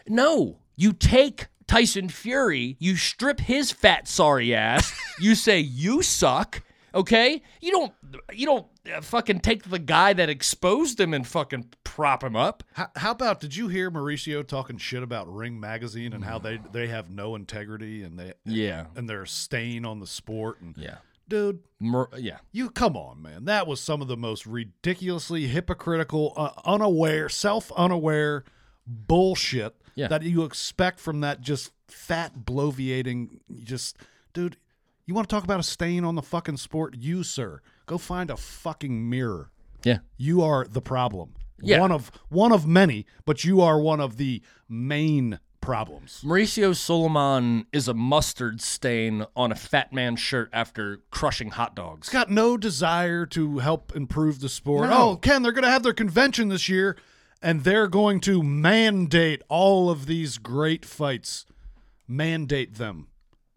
No, 0.07 0.57
you 0.75 0.91
take 0.91 1.47
Tyson 1.67 2.09
Fury, 2.09 2.75
you 2.79 2.95
strip 2.97 3.39
his 3.39 3.71
fat 3.71 4.07
sorry 4.07 4.53
ass, 4.53 4.93
you 5.19 5.33
say 5.33 5.59
you 5.59 6.01
suck, 6.01 6.61
okay? 6.93 7.41
You 7.61 7.71
don't 7.71 7.93
you 8.33 8.45
don't 8.45 8.67
uh, 8.93 9.01
fucking 9.01 9.39
take 9.39 9.63
the 9.69 9.79
guy 9.79 10.13
that 10.13 10.29
exposed 10.29 10.99
him 10.99 11.13
and 11.13 11.25
fucking 11.27 11.69
prop 11.83 12.23
him 12.23 12.35
up. 12.35 12.63
How, 12.73 12.87
how 12.95 13.11
about 13.11 13.39
did 13.39 13.55
you 13.55 13.67
hear 13.67 13.89
Mauricio 13.91 14.45
talking 14.45 14.77
shit 14.77 15.03
about 15.03 15.33
Ring 15.33 15.59
Magazine 15.59 16.13
and 16.13 16.23
how 16.25 16.39
they 16.39 16.59
they 16.71 16.87
have 16.87 17.09
no 17.09 17.35
integrity 17.35 18.03
and 18.03 18.17
they 18.19 18.33
Yeah. 18.45 18.85
and 18.95 19.09
they're 19.09 19.23
a 19.23 19.27
stain 19.27 19.85
on 19.85 19.99
the 19.99 20.07
sport 20.07 20.61
and 20.61 20.75
Yeah. 20.77 20.97
dude 21.27 21.59
Mer- 21.79 22.09
yeah. 22.17 22.37
you 22.51 22.69
come 22.69 22.95
on 22.97 23.21
man 23.21 23.45
that 23.45 23.65
was 23.67 23.79
some 23.81 24.01
of 24.01 24.07
the 24.07 24.17
most 24.17 24.45
ridiculously 24.45 25.47
hypocritical 25.47 26.33
uh, 26.35 26.51
unaware 26.65 27.29
self 27.29 27.71
unaware 27.73 28.43
bullshit 28.85 29.75
Yeah. 29.95 30.07
that 30.07 30.23
you 30.23 30.43
expect 30.43 30.99
from 30.99 31.21
that 31.21 31.41
just 31.41 31.71
fat 31.87 32.39
bloviating 32.45 33.39
just 33.63 33.97
dude 34.33 34.57
you 35.05 35.13
want 35.13 35.27
to 35.29 35.33
talk 35.35 35.43
about 35.43 35.59
a 35.59 35.63
stain 35.63 36.03
on 36.05 36.15
the 36.15 36.21
fucking 36.21 36.57
sport 36.57 36.95
you 36.97 37.23
sir 37.23 37.61
go 37.85 37.97
find 37.97 38.29
a 38.29 38.37
fucking 38.37 39.09
mirror 39.09 39.49
Yeah. 39.83 39.99
you 40.17 40.41
are 40.41 40.65
the 40.65 40.81
problem. 40.81 41.35
Yeah. 41.61 41.79
One 41.79 41.91
of 41.93 42.11
one 42.29 42.51
of 42.51 42.67
many, 42.67 43.05
but 43.25 43.45
you 43.45 43.61
are 43.61 43.79
one 43.79 44.01
of 44.01 44.17
the 44.17 44.41
main 44.67 45.39
problems. 45.61 46.19
Mauricio 46.25 46.75
Sulaiman 46.75 47.67
is 47.71 47.87
a 47.87 47.93
mustard 47.93 48.59
stain 48.59 49.25
on 49.33 49.51
a 49.53 49.55
fat 49.55 49.93
man's 49.93 50.19
shirt 50.19 50.49
after 50.51 50.99
crushing 51.09 51.51
hot 51.51 51.73
dogs. 51.73 52.07
It's 52.07 52.13
got 52.13 52.29
no 52.29 52.57
desire 52.57 53.25
to 53.27 53.59
help 53.59 53.95
improve 53.95 54.41
the 54.41 54.49
sport. 54.49 54.89
No. 54.89 55.11
Oh, 55.11 55.15
Ken, 55.15 55.41
they're 55.41 55.53
going 55.53 55.63
to 55.63 55.69
have 55.71 55.83
their 55.83 55.93
convention 55.93 56.49
this 56.49 56.67
year 56.67 56.97
and 57.41 57.63
they're 57.63 57.87
going 57.87 58.19
to 58.21 58.43
mandate 58.43 59.41
all 59.47 59.89
of 59.89 60.05
these 60.05 60.37
great 60.37 60.83
fights. 60.83 61.45
Mandate 62.09 62.75
them. 62.75 63.07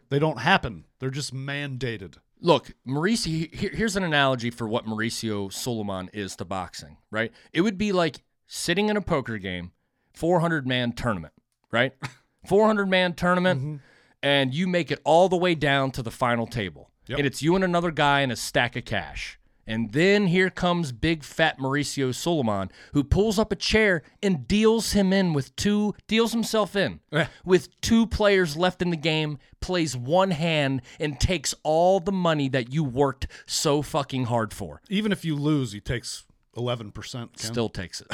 They 0.09 0.19
don't 0.19 0.39
happen. 0.39 0.85
They're 0.99 1.09
just 1.09 1.33
mandated. 1.33 2.15
Look, 2.39 2.73
Mauricio, 2.87 3.53
here, 3.53 3.71
here's 3.73 3.95
an 3.95 4.03
analogy 4.03 4.49
for 4.49 4.67
what 4.67 4.85
Mauricio 4.85 5.51
Sulaiman 5.51 6.09
is 6.13 6.35
to 6.35 6.45
boxing, 6.45 6.97
right? 7.09 7.31
It 7.51 7.61
would 7.61 7.77
be 7.77 7.91
like 7.91 8.21
sitting 8.45 8.89
in 8.89 8.97
a 8.97 9.01
poker 9.01 9.37
game, 9.37 9.71
400 10.13 10.67
man 10.67 10.91
tournament, 10.91 11.33
right? 11.71 11.93
400 12.45 12.87
man 12.87 13.13
tournament, 13.13 13.59
mm-hmm. 13.59 13.75
and 14.21 14.53
you 14.53 14.67
make 14.67 14.91
it 14.91 14.99
all 15.03 15.29
the 15.29 15.37
way 15.37 15.55
down 15.55 15.91
to 15.91 16.03
the 16.03 16.11
final 16.11 16.47
table. 16.47 16.91
Yep. 17.07 17.19
And 17.19 17.27
it's 17.27 17.41
you 17.41 17.55
and 17.55 17.63
another 17.63 17.91
guy 17.91 18.21
and 18.21 18.31
a 18.31 18.35
stack 18.35 18.75
of 18.75 18.85
cash. 18.85 19.36
And 19.67 19.91
then 19.91 20.27
here 20.27 20.49
comes 20.49 20.91
big 20.93 21.23
fat 21.23 21.59
Mauricio 21.59 22.15
Sulaiman, 22.15 22.71
who 22.93 23.03
pulls 23.03 23.37
up 23.37 23.51
a 23.51 23.55
chair 23.55 24.01
and 24.23 24.47
deals 24.47 24.93
him 24.93 25.11
in 25.11 25.33
with 25.33 25.53
two, 25.57 25.93
deals 26.07 26.31
himself 26.31 26.75
in 26.75 27.01
Eh. 27.11 27.25
with 27.43 27.69
two 27.81 28.07
players 28.07 28.55
left 28.55 28.81
in 28.81 28.89
the 28.91 28.95
game, 28.97 29.37
plays 29.59 29.97
one 29.97 30.31
hand, 30.31 30.81
and 30.99 31.19
takes 31.19 31.53
all 31.63 31.99
the 31.99 32.11
money 32.13 32.47
that 32.47 32.71
you 32.71 32.83
worked 32.83 33.27
so 33.45 33.81
fucking 33.81 34.25
hard 34.25 34.53
for. 34.53 34.81
Even 34.89 35.11
if 35.11 35.25
you 35.25 35.35
lose, 35.35 35.73
he 35.73 35.81
takes 35.81 36.23
11%. 36.55 36.93
Ken. 37.11 37.29
Still 37.35 37.69
takes 37.69 37.99
it. 38.01 38.07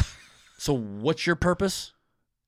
so, 0.58 0.74
what's 0.74 1.28
your 1.28 1.36
purpose? 1.36 1.94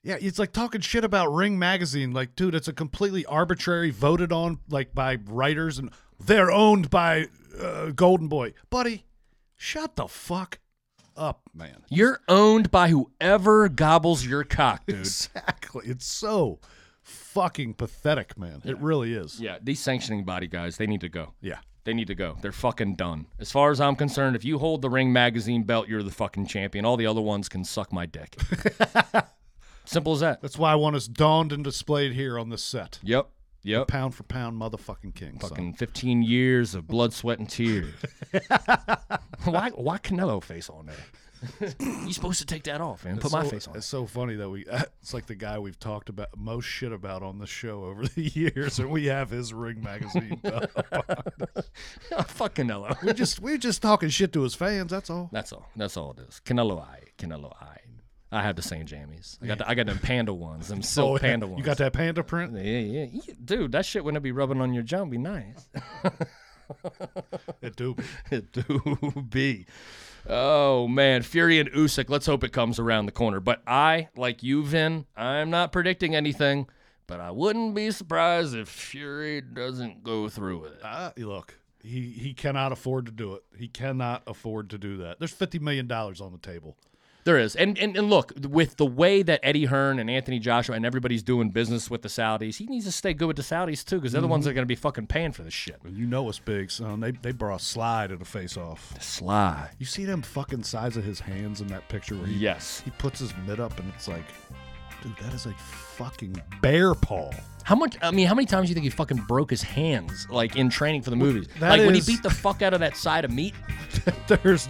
Yeah, 0.04 0.18
it's 0.20 0.38
like 0.38 0.52
talking 0.52 0.82
shit 0.82 1.04
about 1.04 1.34
Ring 1.34 1.58
Magazine. 1.58 2.12
Like, 2.12 2.36
dude, 2.36 2.54
it's 2.54 2.68
a 2.68 2.74
completely 2.74 3.26
arbitrary, 3.26 3.90
voted 3.90 4.32
on 4.32 4.60
like 4.70 4.94
by 4.94 5.18
writers, 5.26 5.80
and 5.80 5.90
they're 6.20 6.52
owned 6.52 6.90
by 6.92 7.26
uh, 7.60 7.92
Golden 7.92 8.28
Boy. 8.28 8.54
Buddy, 8.70 9.06
shut 9.56 9.96
the 9.96 10.08
fuck 10.08 10.60
up, 11.18 11.42
man. 11.54 11.84
You're 11.90 12.22
owned 12.28 12.72
by 12.72 12.90
whoever 12.90 13.70
gobbles 13.70 14.26
your 14.26 14.44
cock, 14.44 14.86
dude. 14.86 15.00
Exactly. 15.00 15.86
It's 15.88 16.06
so 16.06 16.60
fucking 17.02 17.76
pathetic, 17.76 18.38
man. 18.38 18.62
It 18.66 18.78
really 18.80 19.14
is. 19.14 19.40
yeah, 19.40 19.58
these 19.62 19.80
sanctioning 19.80 20.24
body 20.26 20.48
guys, 20.48 20.78
they 20.78 20.88
need 20.88 21.02
to 21.02 21.10
go. 21.10 21.34
Yeah. 21.42 21.60
They 21.86 21.94
need 21.94 22.08
to 22.08 22.16
go. 22.16 22.36
They're 22.42 22.52
fucking 22.52 22.96
done. 22.96 23.28
As 23.40 23.52
far 23.52 23.70
as 23.70 23.80
I'm 23.80 23.96
concerned, 23.96 24.36
if 24.36 24.44
you 24.44 24.58
hold 24.58 24.82
the 24.82 24.90
Ring 24.90 25.14
Magazine 25.14 25.62
belt, 25.64 25.88
you're 25.88 26.02
the 26.02 26.10
fucking 26.10 26.48
champion. 26.48 26.84
All 26.84 26.98
the 26.98 27.06
other 27.06 27.22
ones 27.22 27.48
can 27.48 27.64
suck 27.64 27.94
my 27.94 28.08
dick. 28.08 28.36
Simple 29.86 30.14
as 30.14 30.20
that. 30.22 30.42
That's 30.42 30.58
why 30.58 30.72
I 30.72 30.76
want 30.76 30.96
us 30.96 31.06
donned 31.08 31.52
and 31.52 31.64
displayed 31.64 32.14
here 32.14 32.40
on 32.40 32.50
this 32.50 32.64
set. 32.64 32.98
Yep. 33.04 33.30
Yep. 33.66 33.88
Pound 33.88 34.14
for 34.16 34.24
pound, 34.24 34.60
motherfucking 34.62 35.16
king. 35.16 35.40
son. 35.42 35.50
Fucking 35.50 35.74
15 35.74 36.24
years 36.24 36.76
of 36.76 36.88
blood, 36.88 37.14
sweat, 37.14 37.40
and 37.40 37.50
tears. 37.50 37.94
why, 39.46 39.72
why 39.72 39.98
Canelo 39.98 40.42
face 40.44 40.70
on 40.70 40.86
there? 40.86 40.96
You're 41.80 42.12
supposed 42.12 42.40
to 42.40 42.46
take 42.46 42.64
that 42.64 42.80
off, 42.82 43.06
man. 43.06 43.16
Put 43.18 43.26
It's 43.26 43.34
my 43.34 43.44
so- 43.44 43.50
face 43.50 43.68
on. 43.68 43.76
It's 43.76 43.86
so 43.86 44.06
funny 44.06 44.36
that 44.36 44.50
we. 44.50 44.66
It's 45.02 45.14
like 45.14 45.28
the 45.28 45.36
guy 45.36 45.60
we've 45.60 45.80
talked 45.80 46.10
about 46.10 46.30
most 46.36 46.66
shit 46.66 46.92
about 46.92 47.22
on 47.22 47.38
the 47.38 47.46
show 47.46 47.84
over 47.84 48.08
the 48.08 48.24
years, 48.24 48.80
and 48.80 48.90
we 48.90 49.06
have 49.06 49.30
his 49.30 49.54
ring 49.54 49.84
magazine. 49.84 50.42
Oh, 50.44 52.24
fuck 52.24 52.56
Canelo. 52.56 53.00
we 53.04 53.14
just 53.14 53.40
we 53.42 53.58
just 53.60 53.82
talking 53.84 54.10
shit 54.10 54.34
to 54.34 54.42
his 54.42 54.56
fans. 54.56 54.90
That's 54.92 55.10
all. 55.12 55.30
That's 55.32 55.54
all. 55.54 55.70
That's 55.76 55.98
all 55.98 56.12
it 56.18 56.20
is. 56.28 56.42
Canelo 56.46 56.82
eye. 56.82 57.04
Canelo 57.20 57.54
eye. 57.62 57.80
I 58.36 58.42
have 58.44 58.56
the 58.56 58.62
same 58.62 58.86
jammies. 58.86 59.38
I 59.42 59.48
got 59.48 59.58
the, 59.60 59.70
I 59.70 59.76
got 59.76 59.86
them 59.86 60.00
panda 60.00 60.34
ones. 60.34 60.68
Them 60.68 60.82
silk 60.84 61.18
Oh, 61.18 61.20
panda 61.20 61.48
ones. 61.48 61.60
You 61.60 61.64
got 61.64 61.78
that 61.78 61.94
panda 61.94 62.24
print? 62.24 62.54
Yeah, 62.54 62.62
yeah, 62.62 63.06
yeah. 63.12 63.34
Dude, 63.44 63.72
that 63.72 63.86
shit 63.86 64.04
wouldn't 64.04 64.24
be 64.24 64.32
rubbing 64.32 64.62
on 64.62 64.74
your 64.74 64.84
jump 64.84 65.12
be 65.12 65.18
nice. 65.18 65.70
It 67.62 67.76
do. 67.76 67.94
be. 67.94 68.04
it 68.32 68.52
do 68.52 69.26
be. 69.30 69.66
Oh 70.28 70.88
man, 70.88 71.22
Fury 71.22 71.60
and 71.60 71.72
Usyk. 71.72 72.10
Let's 72.10 72.26
hope 72.26 72.44
it 72.44 72.52
comes 72.52 72.80
around 72.80 73.06
the 73.06 73.12
corner. 73.12 73.40
But 73.40 73.62
I, 73.68 74.10
like 74.16 74.42
you, 74.42 74.64
Vin, 74.64 75.06
I'm 75.16 75.52
not 75.52 75.72
predicting 75.72 76.16
anything. 76.16 76.68
But 77.08 77.20
I 77.20 77.30
wouldn't 77.30 77.76
be 77.76 77.92
surprised 77.92 78.56
if 78.56 78.68
Fury 78.68 79.40
doesn't 79.42 80.04
go 80.04 80.28
through 80.28 80.62
with 80.62 80.74
it. 80.74 80.80
Uh, 80.84 81.12
look, 81.18 81.60
he 81.84 82.10
he 82.10 82.34
cannot 82.34 82.72
afford 82.72 83.06
to 83.06 83.12
do 83.12 83.36
it. 83.36 83.44
He 83.58 83.68
cannot 83.68 84.24
afford 84.26 84.72
to 84.72 84.80
do 84.80 84.98
that. 84.98 85.20
There's 85.20 85.32
fifty 85.32 85.60
million 85.60 85.86
dollars 85.86 86.20
on 86.20 86.32
the 86.32 86.40
table. 86.40 86.76
There 87.26 87.40
is, 87.40 87.56
and, 87.56 87.76
and 87.80 87.98
and 87.98 88.08
look, 88.08 88.34
with 88.48 88.78
the 88.78 88.86
way 88.86 89.24
that 89.24 89.40
Eddie 89.42 89.66
Hearn 89.66 89.98
and 89.98 90.12
Anthony 90.12 90.38
Joshua 90.38 90.76
and 90.76 90.86
everybody's 90.86 91.24
doing 91.24 91.50
business 91.50 91.90
with 91.90 92.04
the 92.04 92.08
Saudis, 92.08 92.58
he 92.58 92.68
needs 92.68 92.86
to 92.86 92.92
stay 92.92 93.16
good 93.16 93.26
with 93.26 93.36
the 93.36 93.42
Saudis 93.42 93.84
too, 93.84 93.96
because 93.96 94.12
they're 94.12 94.22
the 94.22 94.28
ones 94.28 94.42
mm-hmm. 94.42 94.46
that 94.46 94.52
are 94.52 94.54
going 94.54 94.64
to 94.64 94.68
be 94.68 94.76
fucking 94.76 95.08
paying 95.08 95.32
for 95.32 95.42
this 95.42 95.54
shit. 95.54 95.80
You 95.90 96.06
know 96.06 96.30
it's 96.30 96.38
big, 96.38 96.70
son. 96.70 97.00
They 97.00 97.10
they 97.10 97.32
brought 97.32 97.62
slide 97.62 98.12
at 98.12 98.22
a 98.22 98.26
face 98.26 98.58
off. 98.58 98.94
Sly. 99.02 99.72
You 99.80 99.88
see 99.88 100.06
them 100.06 100.22
fucking 100.22 100.62
size 100.64 100.98
of 100.98 101.04
his 101.04 101.20
hands 101.20 101.62
in 101.62 101.68
that 101.70 101.90
picture 101.90 102.16
where 102.16 102.28
he 102.28 102.36
Yes. 102.36 102.82
he 102.86 102.92
puts 102.92 103.20
his 103.20 103.34
mitt 103.48 103.60
up 103.60 103.80
and 103.80 103.92
it's 103.96 104.08
like, 104.08 104.26
dude, 105.02 105.18
that 105.18 105.34
is 105.34 105.48
a 105.48 105.54
fucking 105.54 106.40
bear 106.62 106.94
paw. 106.94 107.32
How 107.64 107.74
much? 107.74 107.98
I 108.04 108.12
mean, 108.12 108.28
how 108.28 108.36
many 108.36 108.46
times 108.46 108.68
do 108.68 108.70
you 108.70 108.76
think 108.76 108.84
he 108.84 108.92
fucking 108.92 109.26
broke 109.28 109.50
his 109.50 109.64
hands, 109.64 110.28
like 110.30 110.58
in 110.58 110.70
training 110.70 111.02
for 111.02 111.10
the 111.10 111.16
movies? 111.16 111.48
that 111.60 111.70
like 111.70 111.82
when 111.82 111.96
he 111.96 112.02
beat 112.02 112.22
the 112.22 112.30
fuck 112.30 112.62
out 112.62 112.76
of 112.76 112.82
that 112.82 112.96
side 112.96 113.26
of 113.26 113.32
meat. 113.32 113.56
there's 114.28 114.68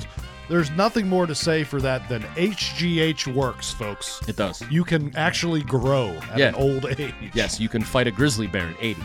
there's 0.50 0.70
nothing 0.72 1.08
more 1.08 1.26
to 1.28 1.36
say 1.36 1.64
for 1.64 1.82
that 1.82 2.08
than 2.10 2.22
HGH 2.36 3.34
works, 3.34 3.72
folks. 3.72 4.22
It 4.28 4.36
does. 4.36 4.62
You 4.70 4.84
can 4.84 5.16
actually 5.16 5.64
grow 5.64 6.10
at 6.32 6.38
Yeah. 6.38 6.50
an 6.50 6.56
old 6.56 6.86
age. 6.86 7.14
Yes, 7.34 7.60
you 7.60 7.70
can 7.70 7.82
fight 7.82 8.08
a 8.08 8.12
grizzly 8.12 8.48
bear 8.48 8.68
at 8.70 8.76
80. 8.80 9.02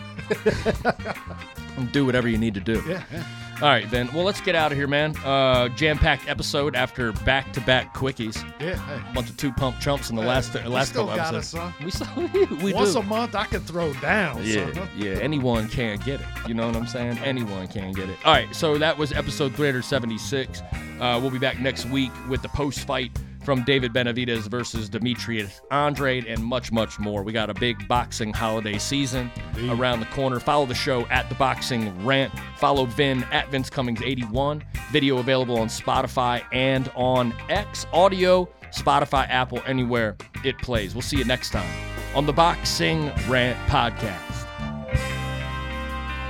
and 1.76 1.91
do 1.93 2.05
whatever 2.07 2.28
you 2.28 2.38
need 2.38 2.55
to 2.55 2.61
do. 2.61 2.82
Yeah, 2.86 3.03
yeah. 3.12 3.24
All 3.62 3.68
right, 3.68 3.90
then. 3.90 4.11
Well, 4.14 4.24
let's 4.24 4.40
get 4.40 4.54
out 4.54 4.72
of 4.72 4.78
here, 4.78 4.86
man. 4.86 5.14
Uh, 5.18 5.68
jam-packed 5.68 6.28
episode 6.28 6.74
after 6.74 7.12
back-to-back 7.12 7.94
quickies. 7.94 8.42
Yeah, 8.58 8.76
hey. 8.76 9.12
bunch 9.12 9.28
of 9.28 9.36
two 9.36 9.52
pump 9.52 9.78
chumps 9.80 10.08
in 10.08 10.16
the 10.16 10.22
last 10.22 10.56
uh, 10.56 10.66
last 10.66 10.94
couple 10.94 11.11
episodes. 11.12 11.54
us, 11.54 11.61
huh? 11.61 11.84
We 11.84 11.90
still 11.90 12.56
we 12.64 12.72
Once 12.72 12.94
do. 12.94 13.00
a 13.00 13.02
month, 13.02 13.34
I 13.34 13.44
can 13.44 13.61
throw 13.61 13.92
down. 13.94 14.42
yeah, 14.44 14.72
son. 14.72 14.88
yeah. 14.96 15.12
Anyone 15.20 15.68
can 15.68 15.98
get 15.98 16.20
it. 16.20 16.26
You 16.48 16.54
know 16.54 16.66
what 16.68 16.76
I'm 16.76 16.86
saying? 16.86 17.18
Anyone 17.18 17.68
can 17.68 17.92
get 17.92 18.08
it. 18.08 18.16
All 18.24 18.32
right. 18.32 18.54
So 18.56 18.78
that 18.78 18.96
was 18.96 19.12
episode 19.12 19.54
376. 19.54 20.62
Uh, 20.98 21.18
we'll 21.20 21.30
be 21.30 21.38
back 21.38 21.61
next 21.61 21.84
week 21.86 22.12
with 22.30 22.40
the 22.40 22.48
post 22.48 22.80
fight 22.86 23.11
from 23.43 23.64
David 23.64 23.93
Benavidez 23.93 24.49
versus 24.49 24.88
Demetrius 24.88 25.61
Andrade 25.70 26.26
and 26.26 26.45
much, 26.45 26.72
much 26.72 26.99
more. 26.99 27.22
We 27.22 27.32
got 27.32 27.51
a 27.51 27.55
big 27.55 27.86
boxing 27.88 28.32
holiday 28.32 28.78
season 28.78 29.30
around 29.68 30.01
the 30.01 30.07
corner. 30.07 30.41
Follow 30.41 30.66
the 30.66 30.74
show 30.74 31.07
at 31.07 31.28
the 31.28 31.34
Boxing 31.34 32.05
Rant. 32.05 32.32
Follow 32.57 32.86
Vin 32.86 33.24
at 33.24 33.51
Vince 33.51 33.70
Cummings 33.70 34.03
81. 34.03 34.62
Video 34.93 35.18
available 35.18 35.59
on 35.59 35.68
Spotify 35.68 36.43
and 36.53 36.91
on 36.95 37.34
X. 37.49 37.86
Audio, 37.93 38.49
Spotify, 38.70 39.28
Apple, 39.28 39.62
anywhere 39.66 40.16
it 40.45 40.59
plays. 40.59 40.95
We'll 40.95 41.03
see 41.03 41.16
you 41.18 41.24
next 41.24 41.51
time 41.51 41.70
on 42.14 42.26
the 42.26 42.32
Boxing 42.32 43.11
Rant 43.28 43.59
podcast. 43.68 44.47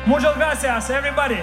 Muchas 0.06 0.34
gracias, 0.36 0.90
everybody. 0.90 1.38